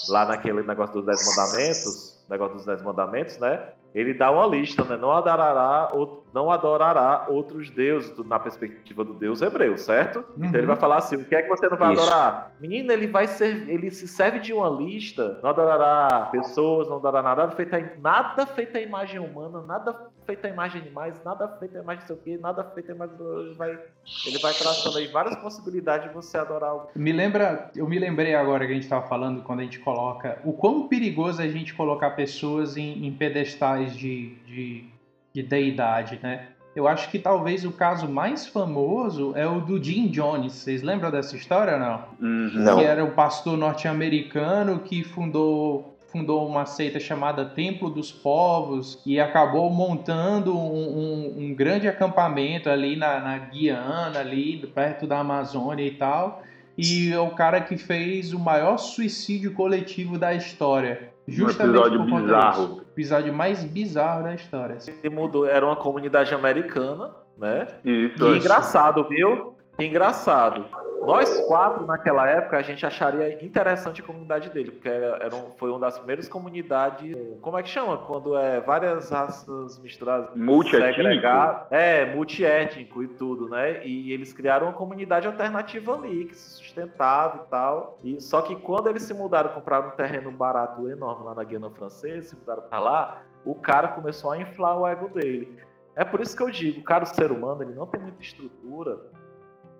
lá 0.09 0.25
naquele 0.25 0.63
negócio 0.63 0.93
dos 0.95 1.05
Dez 1.05 1.25
Mandamentos, 1.25 2.25
negócio 2.29 2.55
dos 2.55 2.65
Dez 2.65 2.81
Mandamentos, 2.81 3.37
né? 3.37 3.73
Ele 3.93 4.13
dá 4.13 4.31
uma 4.31 4.45
lista, 4.47 4.83
né? 4.83 4.95
Não 4.95 5.11
adorará, 5.11 5.91
não 6.33 6.49
adorará 6.49 7.25
outros 7.27 7.69
deuses 7.69 8.17
na 8.25 8.39
perspectiva 8.39 9.03
do 9.03 9.13
Deus 9.13 9.41
hebreu, 9.41 9.77
certo? 9.77 10.23
Uhum. 10.37 10.45
Então 10.45 10.59
ele 10.59 10.67
vai 10.67 10.77
falar 10.77 10.97
assim: 10.97 11.17
o 11.17 11.25
que 11.25 11.35
é 11.35 11.41
que 11.41 11.49
você 11.49 11.67
não 11.67 11.77
vai 11.77 11.93
Isso. 11.93 12.01
adorar? 12.01 12.55
Menino, 12.59 12.91
ele 12.91 13.07
vai 13.07 13.27
ser, 13.27 13.69
ele 13.69 13.91
se 13.91 14.07
serve 14.07 14.39
de 14.39 14.53
uma 14.53 14.69
lista, 14.69 15.39
não 15.43 15.49
adorará 15.49 16.29
pessoas, 16.31 16.87
não 16.87 16.97
adorará 16.97 17.35
nada 17.35 17.51
feito 17.51 17.71
nada 18.01 18.45
feito 18.45 18.77
a 18.77 18.81
imagem 18.81 19.19
humana, 19.19 19.61
nada 19.61 19.93
feito 20.31 20.47
a 20.47 20.49
imagem 20.49 20.81
de 20.81 20.87
animais, 20.87 21.15
nada 21.25 21.47
feito 21.59 21.77
a 21.77 21.81
imagem 21.81 22.01
de 22.01 22.07
seu 22.07 22.17
quê, 22.17 22.39
nada 22.41 22.63
feito 22.63 22.91
a 22.91 22.95
imagem 22.95 23.15
vai, 23.57 23.77
ele 24.25 24.39
vai 24.39 24.53
traçando 24.53 24.97
aí 24.97 25.07
várias 25.07 25.35
possibilidades 25.35 26.07
de 26.07 26.13
você 26.13 26.37
adorar 26.37 26.69
algo. 26.69 26.89
Me 26.95 27.11
lembra, 27.11 27.69
eu 27.75 27.87
me 27.87 27.99
lembrei 27.99 28.33
agora 28.33 28.65
que 28.65 28.71
a 28.71 28.75
gente 28.75 28.83
estava 28.83 29.07
falando 29.07 29.41
quando 29.43 29.59
a 29.59 29.63
gente 29.63 29.79
coloca 29.79 30.39
o 30.45 30.53
quão 30.53 30.87
perigoso 30.87 31.41
é 31.41 31.45
a 31.45 31.49
gente 31.49 31.73
colocar 31.73 32.11
pessoas 32.11 32.77
em, 32.77 33.05
em 33.05 33.11
pedestais 33.11 33.95
de, 33.95 34.35
de, 34.45 34.85
de 35.33 35.43
deidade, 35.43 36.19
né? 36.23 36.47
Eu 36.73 36.87
acho 36.87 37.11
que 37.11 37.19
talvez 37.19 37.65
o 37.65 37.71
caso 37.73 38.07
mais 38.07 38.47
famoso 38.47 39.33
é 39.35 39.45
o 39.45 39.59
do 39.59 39.83
Jim 39.83 40.07
Jones. 40.07 40.53
Vocês 40.53 40.81
lembram 40.81 41.11
dessa 41.11 41.35
história 41.35 41.73
ou 41.73 41.79
não? 41.79 42.03
Uhum. 42.21 42.51
não? 42.53 42.77
Que 42.77 42.85
era 42.85 43.03
um 43.03 43.11
pastor 43.11 43.57
norte-americano 43.57 44.79
que 44.79 45.03
fundou, 45.03 45.97
fundou 46.11 46.47
uma 46.47 46.65
seita 46.65 46.99
chamada 46.99 47.45
Templo 47.45 47.89
dos 47.89 48.11
Povos 48.11 49.01
e 49.05 49.19
acabou 49.19 49.69
montando 49.69 50.57
um, 50.57 50.97
um, 50.97 51.35
um 51.37 51.55
grande 51.55 51.87
acampamento 51.87 52.69
ali 52.69 52.95
na, 52.95 53.19
na 53.19 53.37
Guiana, 53.37 54.19
ali 54.19 54.57
perto 54.75 55.07
da 55.07 55.19
Amazônia 55.19 55.85
e 55.85 55.91
tal. 55.91 56.43
E 56.77 57.11
é 57.11 57.19
o 57.19 57.31
cara 57.31 57.61
que 57.61 57.77
fez 57.77 58.33
o 58.33 58.39
maior 58.39 58.77
suicídio 58.77 59.53
coletivo 59.53 60.17
da 60.17 60.33
história. 60.33 61.11
Justamente 61.27 61.77
um 61.77 62.05
episódio 62.05 62.21
bizarro. 62.21 62.75
O 62.77 62.81
episódio 62.81 63.33
mais 63.33 63.63
bizarro 63.63 64.23
da 64.23 64.33
história. 64.33 64.77
Ele 65.03 65.13
mudou, 65.13 65.45
era 65.45 65.65
uma 65.65 65.75
comunidade 65.75 66.33
americana, 66.33 67.11
né? 67.37 67.67
Isso. 67.85 68.25
E 68.25 68.37
engraçado, 68.37 69.07
viu? 69.07 69.55
Engraçado. 69.79 70.65
Nós 71.05 71.39
quatro, 71.47 71.85
naquela 71.85 72.27
época, 72.27 72.57
a 72.57 72.61
gente 72.61 72.85
acharia 72.85 73.43
interessante 73.43 74.01
a 74.01 74.05
comunidade 74.05 74.49
dele, 74.49 74.71
porque 74.71 74.87
era 74.87 75.35
um, 75.35 75.51
foi 75.57 75.69
uma 75.69 75.79
das 75.79 75.97
primeiras 75.97 76.29
comunidades. 76.29 77.15
Como 77.41 77.57
é 77.57 77.63
que 77.63 77.69
chama? 77.69 77.97
Quando 77.97 78.37
é 78.37 78.59
várias 78.61 79.09
raças 79.09 79.79
misturadas. 79.79 80.35
Multiétnico. 80.35 81.25
É, 81.71 82.05
multiétnico 82.13 83.03
e 83.03 83.07
tudo, 83.07 83.49
né? 83.49 83.85
E 83.85 84.11
eles 84.11 84.31
criaram 84.31 84.67
uma 84.67 84.73
comunidade 84.73 85.27
alternativa 85.27 85.95
ali, 85.95 86.25
que 86.25 86.35
se 86.35 86.57
sustentava 86.57 87.43
e 87.45 87.49
tal. 87.49 87.99
E, 88.03 88.21
só 88.21 88.41
que 88.41 88.55
quando 88.55 88.87
eles 88.87 89.03
se 89.03 89.13
mudaram, 89.13 89.49
compraram 89.49 89.89
um 89.89 89.91
terreno 89.91 90.31
barato 90.31 90.87
enorme 90.87 91.25
lá 91.25 91.33
na 91.33 91.43
Guiana 91.43 91.69
Francesa, 91.71 92.29
se 92.29 92.35
mudaram 92.35 92.63
pra 92.63 92.79
lá, 92.79 93.21
o 93.43 93.55
cara 93.55 93.87
começou 93.89 94.31
a 94.31 94.37
inflar 94.37 94.77
o 94.77 94.87
ego 94.87 95.09
dele. 95.09 95.57
É 95.95 96.05
por 96.05 96.21
isso 96.21 96.37
que 96.37 96.43
eu 96.43 96.49
digo, 96.49 96.83
cara, 96.83 97.03
o 97.03 97.07
ser 97.07 97.31
humano, 97.31 97.63
ele 97.63 97.73
não 97.73 97.85
tem 97.85 97.99
muita 97.99 98.21
estrutura 98.21 98.97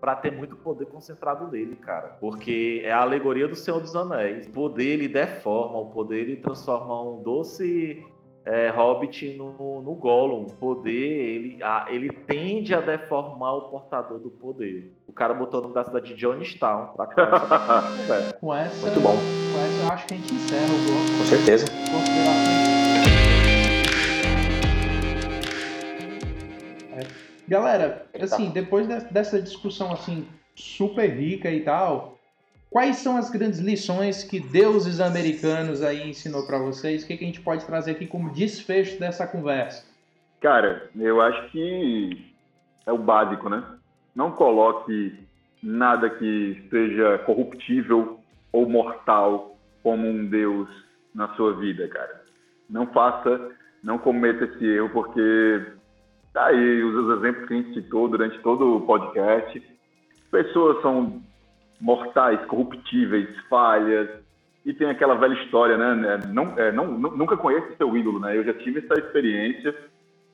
para 0.01 0.15
ter 0.15 0.31
muito 0.31 0.55
poder 0.55 0.87
concentrado 0.87 1.47
nele, 1.47 1.75
cara. 1.75 2.17
Porque 2.19 2.81
é 2.83 2.91
a 2.91 3.01
alegoria 3.01 3.47
do 3.47 3.55
Senhor 3.55 3.79
dos 3.79 3.95
Anéis. 3.95 4.47
O 4.47 4.51
poder 4.51 4.85
ele 4.85 5.07
deforma, 5.07 5.77
o 5.77 5.91
poder 5.91 6.21
ele 6.21 6.37
transforma 6.37 7.03
um 7.03 7.21
doce 7.21 8.03
é, 8.43 8.69
Hobbit 8.69 9.37
no, 9.37 9.81
no 9.83 9.93
Gollum. 9.93 10.47
O 10.47 10.53
poder 10.53 10.91
ele, 10.91 11.63
a, 11.63 11.85
ele 11.87 12.09
tende 12.09 12.73
a 12.73 12.81
deformar 12.81 13.53
o 13.53 13.69
portador 13.69 14.17
do 14.17 14.31
poder. 14.31 14.91
O 15.07 15.13
cara 15.13 15.35
botou 15.35 15.59
o 15.59 15.63
nome 15.63 15.75
da 15.75 15.83
cidade 15.83 16.15
de 16.15 16.19
Johnstown 16.19 16.93
pra 16.95 17.05
conversa. 17.05 18.33
com 18.41 18.55
essa, 18.55 18.87
Muito 18.87 18.99
bom. 19.01 19.13
Com 19.13 19.59
essa 19.59 19.83
eu 19.83 19.93
acho 19.93 20.07
que 20.07 20.13
a 20.15 20.17
gente 20.17 20.33
encerra 20.33 20.65
o 20.65 20.85
bloco. 20.87 21.17
Com 21.19 21.25
certeza. 21.25 21.65
Galera, 27.51 28.05
assim, 28.17 28.49
depois 28.49 28.87
dessa 28.87 29.41
discussão 29.41 29.91
assim 29.91 30.25
super 30.55 31.09
rica 31.09 31.51
e 31.51 31.59
tal, 31.59 32.17
quais 32.69 32.95
são 32.95 33.17
as 33.17 33.29
grandes 33.29 33.59
lições 33.59 34.23
que 34.23 34.39
deuses 34.39 35.01
americanos 35.01 35.83
aí 35.83 36.09
ensinou 36.09 36.47
para 36.47 36.57
vocês? 36.57 37.03
O 37.03 37.07
que, 37.07 37.17
que 37.17 37.25
a 37.25 37.27
gente 37.27 37.41
pode 37.41 37.65
trazer 37.65 37.91
aqui 37.91 38.07
como 38.07 38.31
desfecho 38.31 38.97
dessa 38.97 39.27
conversa? 39.27 39.85
Cara, 40.39 40.89
eu 40.95 41.19
acho 41.19 41.51
que 41.51 42.25
é 42.85 42.93
o 42.93 42.97
básico, 42.97 43.49
né? 43.49 43.61
Não 44.15 44.31
coloque 44.31 45.19
nada 45.61 46.09
que 46.09 46.65
seja 46.69 47.17
corruptível 47.25 48.21
ou 48.53 48.69
mortal 48.69 49.57
como 49.83 50.07
um 50.07 50.25
deus 50.25 50.69
na 51.13 51.27
sua 51.35 51.53
vida, 51.57 51.85
cara. 51.89 52.23
Não 52.69 52.87
faça, 52.87 53.51
não 53.83 53.97
cometa 53.97 54.45
esse 54.45 54.65
erro, 54.65 54.89
porque 54.91 55.80
Tá 56.33 56.45
aí 56.47 56.83
os 56.83 57.17
exemplos 57.17 57.47
que 57.47 57.53
a 57.53 57.57
gente 57.57 57.73
citou 57.73 58.07
durante 58.07 58.39
todo 58.39 58.77
o 58.77 58.81
podcast. 58.81 59.61
Pessoas 60.31 60.81
são 60.81 61.21
mortais, 61.79 62.39
corruptíveis, 62.45 63.27
falhas, 63.49 64.09
e 64.65 64.73
tem 64.73 64.89
aquela 64.89 65.15
velha 65.15 65.33
história, 65.43 65.77
né? 65.77 66.19
Não, 66.31 66.57
é, 66.57 66.71
não, 66.71 66.87
nunca 66.87 67.35
conhece 67.35 67.75
seu 67.75 67.97
ídolo, 67.97 68.19
né? 68.19 68.37
Eu 68.37 68.43
já 68.43 68.53
tive 68.53 68.79
essa 68.79 68.99
experiência 68.99 69.75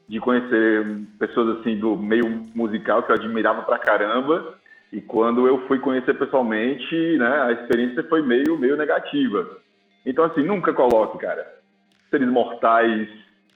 de 0.07 0.19
conhecer 0.19 0.85
pessoas 1.17 1.59
assim 1.59 1.77
do 1.77 1.95
meio 1.97 2.27
musical 2.53 3.03
que 3.03 3.11
eu 3.11 3.15
admirava 3.15 3.63
pra 3.63 3.79
caramba, 3.79 4.57
e 4.91 5.01
quando 5.01 5.47
eu 5.47 5.67
fui 5.67 5.79
conhecer 5.79 6.13
pessoalmente, 6.13 7.17
né, 7.17 7.41
a 7.41 7.51
experiência 7.51 8.03
foi 8.03 8.21
meio, 8.21 8.57
meio 8.57 8.77
negativa. 8.77 9.57
Então, 10.05 10.23
assim, 10.23 10.43
nunca 10.43 10.73
coloque, 10.73 11.17
cara, 11.17 11.45
seres 12.09 12.29
mortais 12.29 13.09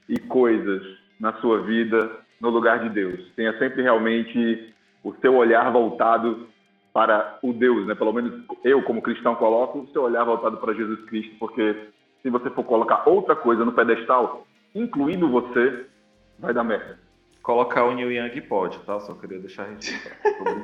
e 0.08 0.18
coisas 0.18 0.82
na 1.18 1.32
sua 1.34 1.62
vida 1.62 2.10
no 2.42 2.50
lugar 2.50 2.80
de 2.80 2.90
Deus. 2.90 3.20
Tenha 3.36 3.56
sempre 3.56 3.82
realmente 3.82 4.74
o 5.04 5.14
seu 5.20 5.36
olhar 5.36 5.70
voltado 5.70 6.48
para 6.92 7.38
o 7.40 7.52
Deus, 7.52 7.86
né? 7.86 7.94
Pelo 7.94 8.12
menos 8.12 8.44
eu, 8.64 8.82
como 8.82 9.00
cristão, 9.00 9.36
coloco 9.36 9.78
o 9.78 9.86
seu 9.92 10.02
olhar 10.02 10.24
voltado 10.24 10.56
para 10.56 10.74
Jesus 10.74 11.00
Cristo, 11.04 11.36
porque 11.38 11.88
se 12.20 12.28
você 12.28 12.50
for 12.50 12.64
colocar 12.64 13.08
outra 13.08 13.36
coisa 13.36 13.64
no 13.64 13.72
pedestal, 13.72 14.44
incluindo 14.74 15.30
você, 15.30 15.86
vai 16.38 16.52
dar 16.52 16.64
merda. 16.64 16.98
Colocar 17.42 17.84
o 17.84 17.94
Neil 17.94 18.12
Young 18.12 18.40
pode, 18.42 18.78
tá? 18.80 18.98
Só 19.00 19.14
queria 19.14 19.38
deixar 19.38 19.64
registrado. 19.64 20.18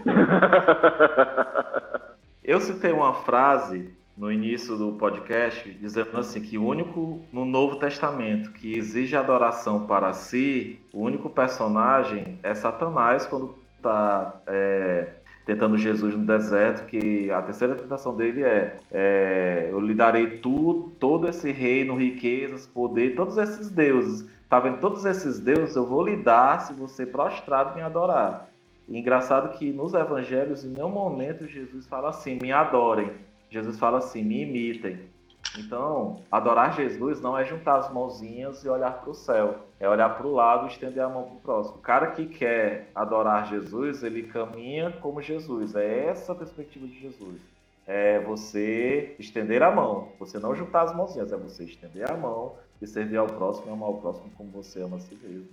eu 2.43 2.61
citei 2.61 2.93
uma 2.93 3.15
frase 3.15 3.97
no 4.19 4.33
início 4.33 4.77
do 4.77 4.93
podcast 4.93 5.71
dizendo 5.81 6.19
assim 6.19 6.41
que 6.41 6.59
o 6.59 6.67
único 6.67 7.21
no 7.33 7.45
Novo 7.45 7.77
Testamento 7.77 8.51
que 8.51 8.77
exige 8.77 9.15
adoração 9.15 9.87
para 9.87 10.13
si, 10.13 10.81
o 10.93 11.03
único 11.03 11.31
personagem 11.31 12.39
é 12.43 12.53
Satanás 12.53 13.25
quando 13.27 13.55
está 13.77 14.41
é, 14.49 15.07
tentando 15.47 15.79
Jesus 15.79 16.15
no 16.15 16.27
deserto, 16.27 16.85
que 16.87 17.31
a 17.31 17.41
terceira 17.41 17.77
tentação 17.77 18.15
dele 18.15 18.43
é, 18.43 18.81
é 18.91 19.69
eu 19.71 19.81
lhe 19.81 19.95
darei 19.95 20.39
tudo, 20.39 20.91
todo 20.99 21.29
esse 21.29 21.53
reino, 21.53 21.97
riquezas, 21.97 22.67
poder, 22.67 23.15
todos 23.15 23.39
esses 23.39 23.71
deuses. 23.71 24.29
Tá 24.49 24.59
vendo? 24.59 24.79
Todos 24.79 25.05
esses 25.05 25.39
deuses 25.39 25.77
eu 25.77 25.87
vou 25.87 26.05
lhe 26.05 26.17
dar 26.17 26.61
se 26.61 26.73
você 26.73 27.07
prostrado 27.07 27.75
me 27.77 27.83
adorar. 27.83 28.49
E 28.89 28.99
engraçado 28.99 29.57
que 29.57 29.71
nos 29.71 29.95
evangelhos, 29.95 30.65
em 30.65 30.69
nenhum 30.69 30.91
momento 30.91 31.47
Jesus 31.47 31.87
fala 31.87 32.09
assim, 32.11 32.39
me 32.41 32.51
adorem. 32.51 33.11
Jesus 33.51 33.79
fala 33.79 33.99
assim, 33.99 34.23
me 34.23 34.43
imitem. 34.43 35.09
Então, 35.57 36.23
adorar 36.31 36.75
Jesus 36.75 37.21
não 37.21 37.37
é 37.37 37.45
juntar 37.45 37.77
as 37.77 37.93
mãozinhas 37.93 38.63
e 38.65 38.69
olhar 38.69 39.01
para 39.01 39.11
o 39.11 39.15
céu, 39.15 39.67
é 39.81 39.89
olhar 39.89 40.11
para 40.11 40.27
o 40.27 40.33
lado 40.33 40.67
e 40.67 40.69
estender 40.69 41.03
a 41.03 41.09
mão 41.09 41.25
para 41.25 41.35
o 41.35 41.41
próximo. 41.41 41.77
O 41.79 41.81
cara 41.81 42.09
que 42.09 42.27
quer 42.27 42.91
adorar 42.95 43.47
Jesus, 43.47 44.03
ele 44.03 44.25
caminha 44.25 44.91
como 45.01 45.23
Jesus. 45.23 45.75
É 45.75 46.07
essa 46.07 46.33
a 46.33 46.35
perspectiva 46.35 46.87
de 46.87 47.01
Jesus. 47.01 47.41
É 47.87 48.21
você 48.21 49.17
estender 49.19 49.63
a 49.63 49.71
mão, 49.71 50.13
você 50.19 50.39
não 50.39 50.55
juntar 50.55 50.83
as 50.83 50.95
mãozinhas, 50.95 51.33
é 51.33 51.37
você 51.37 51.65
estender 51.65 52.11
a 52.11 52.17
mão 52.17 52.55
e 52.83 52.87
servir 52.87 53.17
ao 53.17 53.27
próximo 53.27 53.69
e 53.69 53.73
amar 53.73 53.91
o 53.91 53.99
próximo 53.99 54.31
como 54.37 54.51
você 54.51 54.83
ama 54.83 54.99
a 54.99 55.01
si 55.01 55.15
mesmo. 55.15 55.49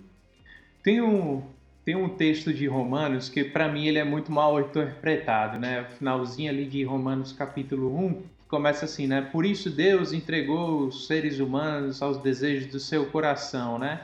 Tem 0.82 1.00
um, 1.00 1.42
tem 1.86 1.94
um 1.94 2.08
texto 2.08 2.52
de 2.52 2.66
Romanos 2.66 3.28
que 3.28 3.44
para 3.44 3.68
mim 3.68 3.86
ele 3.86 4.00
é 4.00 4.04
muito 4.04 4.32
mal 4.32 4.58
interpretado, 4.60 5.56
né? 5.56 5.86
Finalzinho 5.96 6.50
ali 6.50 6.66
de 6.66 6.82
Romanos 6.82 7.32
capítulo 7.32 7.96
1, 7.96 8.22
começa 8.48 8.86
assim, 8.86 9.06
né? 9.06 9.22
Por 9.30 9.46
isso 9.46 9.70
Deus 9.70 10.12
entregou 10.12 10.80
os 10.80 11.06
seres 11.06 11.38
humanos 11.38 12.02
aos 12.02 12.18
desejos 12.18 12.66
do 12.72 12.80
seu 12.80 13.06
coração, 13.06 13.78
né? 13.78 14.00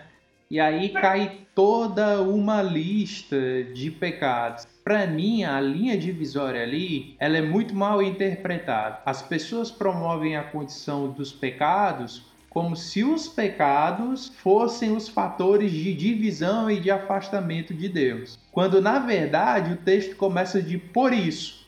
E 0.48 0.60
aí 0.60 0.90
cai 0.90 1.40
toda 1.56 2.22
uma 2.22 2.62
lista 2.62 3.64
de 3.74 3.90
pecados. 3.90 4.64
Para 4.84 5.04
mim, 5.04 5.42
a 5.42 5.60
linha 5.60 5.98
divisória 5.98 6.62
ali, 6.62 7.16
ela 7.18 7.36
é 7.36 7.42
muito 7.42 7.74
mal 7.74 8.00
interpretada. 8.00 9.00
As 9.04 9.22
pessoas 9.22 9.72
promovem 9.72 10.36
a 10.36 10.44
condição 10.44 11.10
dos 11.10 11.32
pecados 11.32 12.31
como 12.52 12.76
se 12.76 13.02
os 13.02 13.26
pecados 13.26 14.28
fossem 14.28 14.94
os 14.94 15.08
fatores 15.08 15.72
de 15.72 15.94
divisão 15.94 16.70
e 16.70 16.78
de 16.78 16.90
afastamento 16.90 17.72
de 17.72 17.88
Deus. 17.88 18.38
Quando 18.52 18.78
na 18.78 18.98
verdade 18.98 19.72
o 19.72 19.76
texto 19.78 20.16
começa 20.16 20.60
de 20.60 20.76
por 20.76 21.14
isso. 21.14 21.66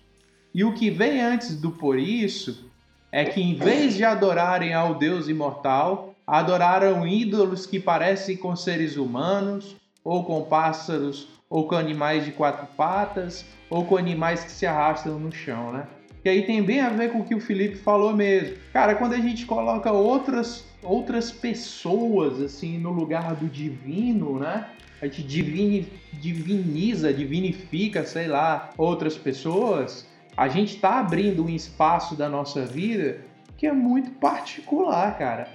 E 0.54 0.62
o 0.62 0.74
que 0.74 0.90
vem 0.90 1.22
antes 1.22 1.58
do 1.58 1.70
por 1.70 1.98
isso 1.98 2.70
é 3.10 3.24
que, 3.24 3.40
em 3.40 3.54
vez 3.54 3.94
de 3.94 4.04
adorarem 4.04 4.74
ao 4.74 4.94
Deus 4.94 5.26
imortal, 5.26 6.14
adoraram 6.26 7.06
ídolos 7.06 7.64
que 7.64 7.80
parecem 7.80 8.36
com 8.36 8.54
seres 8.54 8.98
humanos, 8.98 9.76
ou 10.04 10.22
com 10.22 10.42
pássaros, 10.42 11.28
ou 11.48 11.66
com 11.66 11.76
animais 11.76 12.26
de 12.26 12.32
quatro 12.32 12.66
patas, 12.76 13.42
ou 13.70 13.86
com 13.86 13.96
animais 13.96 14.44
que 14.44 14.52
se 14.52 14.66
arrastam 14.66 15.18
no 15.18 15.32
chão, 15.32 15.72
né? 15.72 15.86
E 16.24 16.28
aí 16.28 16.42
tem 16.42 16.62
bem 16.62 16.80
a 16.80 16.88
ver 16.88 17.10
com 17.12 17.20
o 17.20 17.24
que 17.24 17.34
o 17.34 17.40
Felipe 17.40 17.76
falou 17.76 18.14
mesmo. 18.14 18.56
Cara, 18.72 18.94
quando 18.94 19.14
a 19.14 19.18
gente 19.18 19.44
coloca 19.44 19.92
outras, 19.92 20.64
outras 20.84 21.32
pessoas 21.32 22.40
assim 22.40 22.78
no 22.78 22.90
lugar 22.90 23.34
do 23.34 23.48
divino, 23.48 24.38
né? 24.38 24.68
A 25.00 25.06
gente 25.06 25.22
divini, 25.22 25.88
diviniza, 26.12 27.12
divinifica, 27.12 28.04
sei 28.04 28.28
lá, 28.28 28.70
outras 28.78 29.18
pessoas 29.18 30.06
a 30.36 30.48
gente 30.48 30.74
está 30.74 30.98
abrindo 30.98 31.44
um 31.44 31.48
espaço 31.48 32.16
da 32.16 32.28
nossa 32.28 32.64
vida 32.64 33.20
que 33.56 33.66
é 33.66 33.72
muito 33.72 34.10
particular, 34.12 35.16
cara. 35.16 35.48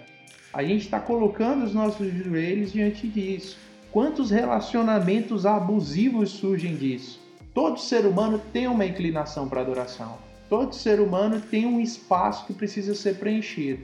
A 0.53 0.63
gente 0.63 0.85
está 0.85 0.99
colocando 0.99 1.65
os 1.65 1.73
nossos 1.73 2.11
joelhos 2.13 2.71
diante 2.71 3.07
disso. 3.07 3.57
Quantos 3.91 4.31
relacionamentos 4.31 5.45
abusivos 5.45 6.29
surgem 6.29 6.75
disso? 6.75 7.19
Todo 7.53 7.79
ser 7.79 8.05
humano 8.05 8.39
tem 8.53 8.67
uma 8.67 8.85
inclinação 8.85 9.49
para 9.49 9.61
adoração. 9.61 10.17
Todo 10.47 10.73
ser 10.73 11.01
humano 11.01 11.41
tem 11.41 11.65
um 11.65 11.81
espaço 11.81 12.45
que 12.45 12.53
precisa 12.53 12.95
ser 12.95 13.15
preenchido. 13.17 13.83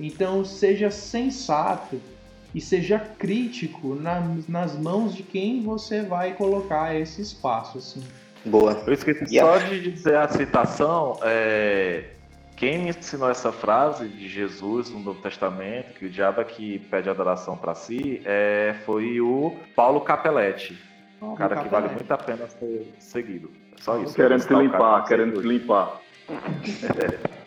Então, 0.00 0.44
seja 0.44 0.90
sensato 0.90 2.00
e 2.54 2.60
seja 2.60 2.98
crítico 2.98 3.94
nas 4.48 4.78
mãos 4.78 5.14
de 5.14 5.22
quem 5.22 5.62
você 5.62 6.02
vai 6.02 6.32
colocar 6.32 6.94
esse 6.96 7.20
espaço. 7.20 7.78
Assim. 7.78 8.02
Boa. 8.44 8.82
Eu 8.86 8.92
esqueci 8.94 9.38
só 9.38 9.58
de 9.58 9.92
dizer 9.92 10.16
a 10.16 10.28
citação. 10.28 11.18
É... 11.22 12.04
Quem 12.56 12.78
me 12.78 12.90
ensinou 12.90 13.30
essa 13.30 13.52
frase 13.52 14.08
de 14.08 14.28
Jesus 14.28 14.90
no 14.90 15.00
Novo 15.00 15.22
Testamento, 15.22 15.94
que 15.94 16.06
o 16.06 16.10
diabo 16.10 16.42
é 16.42 16.44
que 16.44 16.78
pede 16.78 17.08
adoração 17.08 17.56
para 17.56 17.74
si, 17.74 18.20
é... 18.24 18.74
foi 18.84 19.20
o 19.20 19.54
Paulo 19.76 20.00
Capelletti. 20.00 20.78
Um 21.22 21.34
cara 21.34 21.56
Capelletti. 21.56 21.64
que 21.64 21.68
vale 21.68 21.94
muito 21.94 22.10
a 22.10 22.18
pena 22.18 22.48
ser 22.48 22.94
seguido. 22.98 23.50
É 23.78 23.82
só 23.82 23.98
isso. 24.02 24.14
Querendo 24.14 24.40
se 24.40 24.54
limpar, 24.54 25.04
querendo 25.04 25.40
se 25.40 25.46
limpar. 25.46 26.00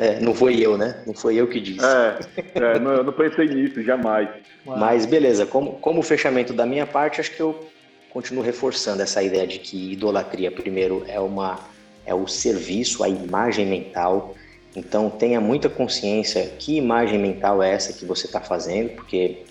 É, 0.00 0.18
não 0.18 0.34
foi 0.34 0.58
eu, 0.58 0.78
né? 0.78 1.02
Não 1.06 1.12
foi 1.12 1.36
eu 1.36 1.46
que 1.46 1.60
disse. 1.60 1.84
É, 1.84 2.18
é 2.54 2.78
não, 2.78 2.92
eu 2.92 3.04
não 3.04 3.12
pensei 3.12 3.46
nisso, 3.46 3.82
jamais. 3.82 4.30
Mas 4.64 5.04
beleza, 5.04 5.44
como, 5.44 5.72
como 5.72 6.00
fechamento 6.00 6.54
da 6.54 6.64
minha 6.64 6.86
parte, 6.86 7.20
acho 7.20 7.30
que 7.36 7.40
eu 7.40 7.68
continuo 8.08 8.42
reforçando 8.42 9.02
essa 9.02 9.22
ideia 9.22 9.46
de 9.46 9.58
que 9.58 9.92
idolatria, 9.92 10.50
primeiro, 10.50 11.04
é, 11.06 11.20
uma, 11.20 11.60
é 12.06 12.14
o 12.14 12.26
serviço, 12.26 13.04
a 13.04 13.10
imagem 13.10 13.66
mental. 13.66 14.34
Então, 14.74 15.10
tenha 15.10 15.38
muita 15.38 15.68
consciência 15.68 16.46
que 16.58 16.78
imagem 16.78 17.18
mental 17.18 17.62
é 17.62 17.70
essa 17.70 17.92
que 17.92 18.06
você 18.06 18.24
está 18.24 18.40
fazendo, 18.40 18.94
porque 18.94 19.42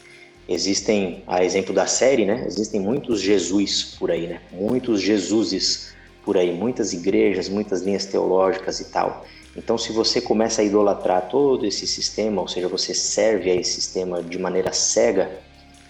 existem, 0.47 1.21
a 1.27 1.43
exemplo 1.43 1.75
da 1.75 1.85
série, 1.85 2.25
né? 2.25 2.43
Existem 2.47 2.81
muitos 2.81 3.21
Jesus 3.21 3.95
por 3.99 4.09
aí, 4.09 4.25
né? 4.25 4.41
Muitos 4.51 4.99
Jesuses 4.99 5.93
por 6.25 6.37
aí, 6.37 6.51
muitas 6.51 6.91
igrejas, 6.91 7.47
muitas 7.47 7.83
linhas 7.83 8.07
teológicas 8.07 8.79
e 8.79 8.85
tal. 8.91 9.25
Então, 9.59 9.77
se 9.77 9.91
você 9.91 10.21
começa 10.21 10.61
a 10.61 10.63
idolatrar 10.63 11.27
todo 11.27 11.65
esse 11.65 11.85
sistema, 11.85 12.41
ou 12.41 12.47
seja, 12.47 12.69
você 12.69 12.93
serve 12.93 13.51
a 13.51 13.55
esse 13.55 13.73
sistema 13.73 14.23
de 14.23 14.39
maneira 14.39 14.71
cega, 14.71 15.29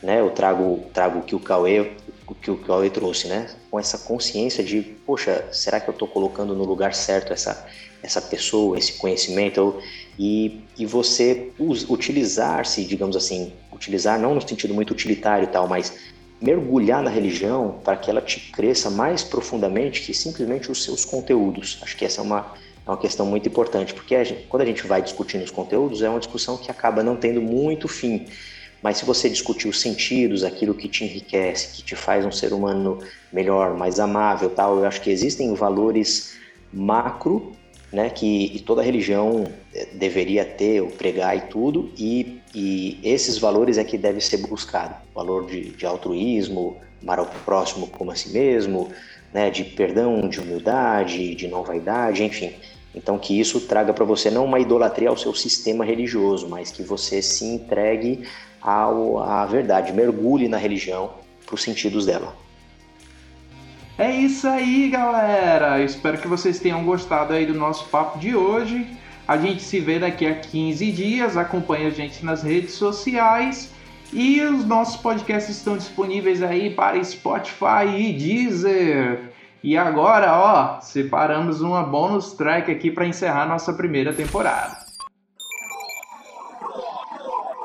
né? 0.02 0.20
Eu 0.20 0.32
trago, 0.32 0.86
trago 0.92 1.20
o 1.20 1.22
que 1.22 1.36
o 1.36 1.40
Cauê 1.40 1.92
o 2.28 2.36
que 2.36 2.52
o 2.52 2.58
Cauê 2.58 2.90
trouxe, 2.90 3.28
né? 3.28 3.48
Com 3.70 3.80
essa 3.80 3.98
consciência 3.98 4.64
de, 4.64 4.82
poxa, 4.82 5.46
será 5.52 5.80
que 5.80 5.90
eu 5.90 5.94
estou 5.94 6.08
colocando 6.08 6.56
no 6.56 6.64
lugar 6.64 6.94
certo 6.94 7.32
essa, 7.32 7.68
essa 8.04 8.22
pessoa, 8.22 8.78
esse 8.78 8.94
conhecimento? 8.94 9.80
E, 10.18 10.62
e 10.78 10.86
você 10.86 11.52
utilizar-se, 11.60 12.84
digamos 12.86 13.16
assim, 13.16 13.54
utilizar 13.72 14.20
não 14.20 14.36
no 14.36 14.48
sentido 14.48 14.74
muito 14.74 14.92
utilitário 14.92 15.46
e 15.46 15.48
tal, 15.48 15.68
mas 15.68 15.94
mergulhar 16.42 17.02
na 17.02 17.10
religião 17.10 17.80
para 17.84 17.98
que 17.98 18.10
ela 18.10 18.22
te 18.22 18.52
cresça 18.52 18.90
mais 18.90 19.24
profundamente 19.24 20.02
que 20.02 20.14
simplesmente 20.14 20.72
os 20.72 20.84
seus 20.84 21.04
conteúdos. 21.06 21.80
Acho 21.82 21.98
que 21.98 22.06
essa 22.06 22.22
é 22.22 22.24
uma, 22.24 22.54
é 22.90 22.92
uma 22.94 22.98
questão 22.98 23.26
muito 23.26 23.48
importante, 23.48 23.94
porque 23.94 24.16
a 24.16 24.24
gente, 24.24 24.48
quando 24.48 24.64
a 24.64 24.66
gente 24.66 24.86
vai 24.88 25.00
discutindo 25.00 25.44
os 25.44 25.52
conteúdos, 25.52 26.02
é 26.02 26.10
uma 26.10 26.20
discussão 26.20 26.58
que 26.58 26.72
acaba 26.72 27.04
não 27.04 27.16
tendo 27.16 27.40
muito 27.40 27.88
fim. 27.88 28.26
Mas 28.82 28.98
se 28.98 29.06
você 29.06 29.30
discutir 29.30 29.68
os 29.68 29.80
sentidos, 29.80 30.44
aquilo 30.44 30.74
que 30.74 30.88
te 30.88 31.04
enriquece, 31.04 31.76
que 31.76 31.84
te 31.84 31.96
faz 31.96 32.26
um 32.26 32.32
ser 32.32 32.52
humano 32.52 32.98
melhor, 33.32 33.78
mais 33.78 34.00
amável, 34.00 34.50
tal, 34.50 34.80
eu 34.80 34.86
acho 34.86 35.02
que 35.02 35.12
existem 35.12 35.54
valores 35.54 36.36
macro, 36.74 37.52
né, 37.94 38.10
que 38.10 38.64
toda 38.66 38.82
religião 38.82 39.46
eh, 39.74 39.88
deveria 39.94 40.44
ter, 40.44 40.82
ou 40.82 40.90
pregar 40.90 41.38
e 41.38 41.42
tudo, 41.42 41.92
e, 41.98 42.40
e 42.56 43.00
esses 43.04 43.38
valores 43.38 43.78
é 43.78 43.84
que 43.84 43.98
deve 43.98 44.22
ser 44.22 44.38
buscado. 44.38 44.96
Valor 45.14 45.46
de, 45.46 45.72
de 45.72 45.86
altruísmo, 45.86 46.78
amar 47.04 47.20
ao 47.20 47.28
próximo 47.46 47.88
como 47.88 48.12
a 48.12 48.16
si 48.16 48.30
mesmo, 48.30 48.90
né, 49.32 49.52
de 49.52 49.64
perdão, 49.64 50.28
de 50.28 50.40
humildade, 50.40 51.36
de 51.36 51.48
não 51.48 51.64
vaidade, 51.64 52.24
enfim. 52.24 52.54
Então 53.00 53.18
que 53.18 53.40
isso 53.40 53.62
traga 53.62 53.94
para 53.94 54.04
você 54.04 54.30
não 54.30 54.44
uma 54.44 54.60
idolatria 54.60 55.08
ao 55.08 55.16
seu 55.16 55.34
sistema 55.34 55.86
religioso, 55.86 56.50
mas 56.50 56.70
que 56.70 56.84
você 56.84 57.22
se 57.22 57.46
entregue 57.46 58.26
ao, 58.62 59.20
à 59.20 59.46
verdade, 59.46 59.94
mergulhe 59.94 60.50
na 60.50 60.58
religião 60.58 61.12
para 61.46 61.56
os 61.56 61.64
sentidos 61.64 62.06
dela. 62.06 62.36
É 63.98 64.12
isso 64.12 64.46
aí, 64.48 64.90
galera! 64.90 65.82
espero 65.82 66.18
que 66.18 66.28
vocês 66.28 66.60
tenham 66.60 66.84
gostado 66.84 67.34
aí 67.34 67.46
do 67.46 67.54
nosso 67.54 67.86
papo 67.86 68.20
de 68.20 68.36
hoje. 68.36 68.86
A 69.26 69.38
gente 69.38 69.62
se 69.62 69.80
vê 69.80 69.98
daqui 69.98 70.26
a 70.26 70.36
15 70.36 70.92
dias. 70.92 71.38
Acompanhe 71.38 71.86
a 71.86 71.90
gente 71.90 72.26
nas 72.26 72.44
redes 72.44 72.74
sociais. 72.74 73.72
E 74.12 74.42
os 74.42 74.66
nossos 74.66 74.98
podcasts 74.98 75.56
estão 75.56 75.78
disponíveis 75.78 76.44
aí 76.44 76.70
para 76.70 77.02
Spotify 77.02 77.86
e 77.98 78.12
Deezer. 78.12 79.29
E 79.62 79.78
agora, 79.78 80.38
ó, 80.38 80.82
separamos 80.82 81.62
uma 81.62 81.84
bônus 81.84 82.34
track 82.34 82.72
aqui 82.72 82.90
para 82.90 83.06
encerrar 83.06 83.46
nossa 83.46 83.74
primeira 83.74 84.14
temporada. 84.14 84.78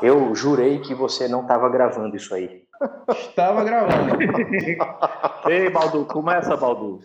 Eu 0.02 0.34
jurei 0.34 0.80
que 0.80 0.92
você 0.94 1.28
não 1.28 1.42
estava 1.42 1.68
gravando 1.68 2.16
isso 2.16 2.34
aí. 2.34 2.64
Estava 3.10 3.62
gravando. 3.62 4.18
Ei, 5.48 5.70
Baldu, 5.70 6.04
começa, 6.04 6.56
Baldu. 6.56 7.00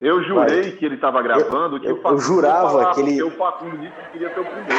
Eu 0.00 0.22
jurei 0.22 0.62
Vai. 0.62 0.72
que 0.72 0.86
ele 0.86 0.94
estava 0.94 1.20
gravando, 1.20 1.76
eu, 1.76 1.80
que 1.80 2.06
eu, 2.06 2.12
eu 2.12 2.18
jurava 2.18 2.94
que 2.94 3.00
ele. 3.00 3.30
Facundo 3.32 3.76
disse 3.76 3.92
que 3.92 4.12
queria 4.12 4.32
ser 4.32 4.40
o 4.40 4.44
primeiro. 4.44 4.74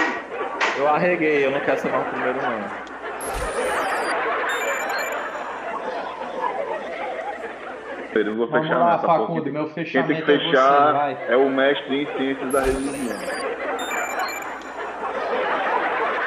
Eu 0.78 0.88
arreguei, 0.88 1.45
eu 1.45 1.51
não 1.51 1.59
quero 1.59 1.80
ser 1.80 1.93
o 1.93 2.03
primeiro, 2.05 2.39
não. 2.41 2.91
Eu 8.14 8.36
vou 8.36 8.47
Vamos 8.47 8.68
fechar 8.68 8.80
lá, 8.80 8.91
nessa 8.93 9.07
Facundo, 9.07 9.51
meu 9.51 9.70
fechamento 9.70 10.07
Quem 10.07 10.26
tem 10.26 10.38
que 10.38 10.43
fechar 10.45 11.12
é, 11.12 11.16
você, 11.16 11.34
é 11.34 11.38
o 11.38 11.49
mestre 11.49 12.03
em 12.03 12.18
ciências 12.18 12.51
da 12.51 12.62
religião. 12.62 13.18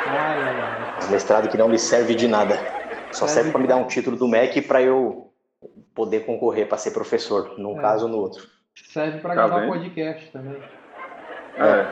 Ai, 0.06 0.42
ai, 0.42 0.60
ai. 0.60 1.10
Mestrado 1.10 1.48
que 1.48 1.58
não 1.58 1.68
me 1.68 1.78
serve 1.78 2.14
de 2.14 2.26
nada. 2.26 2.58
Só 3.12 3.26
serve, 3.26 3.50
para 3.50 3.60
me 3.60 3.66
dar 3.66 3.76
um 3.76 3.86
título 3.86 4.16
do 4.16 4.26
MEC 4.26 4.62
para 4.62 4.82
eu 4.82 5.30
poder 5.94 6.20
concorrer 6.20 6.66
para 6.66 6.78
ser 6.78 6.90
professor, 6.90 7.54
num 7.58 7.78
é. 7.78 7.82
caso 7.82 8.06
ou 8.06 8.10
no 8.10 8.18
outro. 8.18 8.46
Serve 8.74 9.18
para 9.18 9.34
tá 9.34 9.46
gravar 9.46 9.66
podcast 9.66 10.30
também. 10.32 10.60
É. 11.56 11.86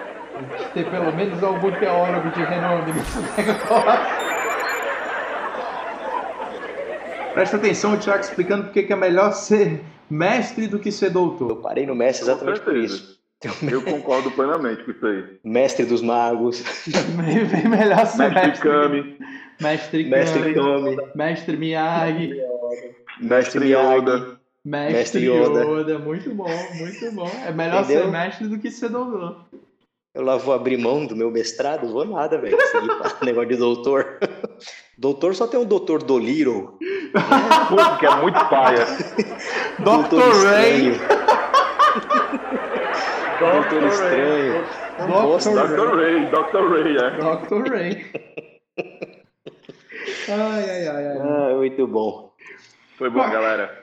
Ter 0.73 0.91
pelo 0.91 1.13
menos 1.13 1.43
algum 1.43 1.71
teólogo 1.73 2.31
de 2.31 2.43
renome 2.43 2.93
nesse 2.93 3.19
negócio. 3.41 4.22
Presta 7.35 7.57
atenção, 7.57 7.95
o 7.95 7.99
Thiago 7.99 8.23
explicando 8.23 8.65
porque 8.65 8.83
que 8.83 8.93
é 8.93 8.97
melhor 8.97 9.33
ser 9.33 9.81
mestre 10.11 10.67
do 10.67 10.79
que 10.79 10.93
ser 10.93 11.11
doutor. 11.11 11.51
Eu 11.51 11.57
parei 11.57 11.87
no 11.87 11.95
mestre 11.95 12.25
exatamente 12.25 12.61
por 12.61 12.77
isso. 12.77 13.19
Eu 13.71 13.83
concordo 13.83 14.31
plenamente 14.31 14.85
com 14.85 14.91
isso 14.91 15.07
aí. 15.07 15.25
Mestre 15.43 15.87
dos 15.87 16.03
magos. 16.03 16.63
Bem 17.17 17.69
melhor 17.69 18.07
ser 18.07 18.31
mestre. 18.31 18.49
Mestre 18.49 18.69
Kami. 18.69 19.19
Mestre 19.61 20.05
Mestre 20.05 20.55
Kami. 20.55 20.97
Mestre 21.15 21.57
Miyagi. 21.57 22.41
Mestre 23.21 23.73
Yoda. 23.73 24.41
Mestre 24.65 25.27
Yoda. 25.27 25.99
Muito 25.99 26.35
bom, 26.35 26.51
muito 26.77 27.13
bom. 27.13 27.31
É 27.47 27.53
melhor 27.53 27.83
Entendeu? 27.83 28.05
ser 28.05 28.11
mestre 28.11 28.49
do 28.49 28.59
que 28.59 28.71
ser 28.71 28.91
doutor. 28.91 29.45
Eu 30.15 30.23
lá 30.23 30.37
vou 30.37 30.53
abrir 30.53 30.77
mão 30.77 31.07
do 31.07 31.17
meu 31.17 31.31
mestrado? 31.31 31.89
Vou 31.89 32.05
nada, 32.05 32.39
velho. 32.39 32.57
negócio 33.25 33.49
de 33.49 33.57
doutor. 33.57 34.19
Doutor 34.99 35.35
só 35.35 35.47
tem 35.47 35.61
o 35.61 35.65
doutor 35.65 36.03
Doliro. 36.03 36.79
Puta, 37.69 37.97
que 37.99 38.07
é 38.07 38.17
muito 38.17 38.45
paia. 38.49 38.87
Doutor 39.81 40.33
Ray. 40.45 40.93
Doutor 43.39 43.83
Estranho. 43.85 44.65
Doutor 45.09 45.97
Ray, 45.97 46.27
Doutor 46.31 46.71
Ray, 46.71 46.97
é. 46.97 47.11
Doutor 47.19 47.69
Ray. 47.69 48.07
Ai, 50.29 50.71
ai, 50.71 50.89
ai, 50.89 51.07
ai. 51.09 51.19
Ah, 51.19 51.55
muito 51.57 51.87
bom. 51.87 52.33
Foi 52.97 53.11
bom, 53.11 53.29
galera. 53.29 53.82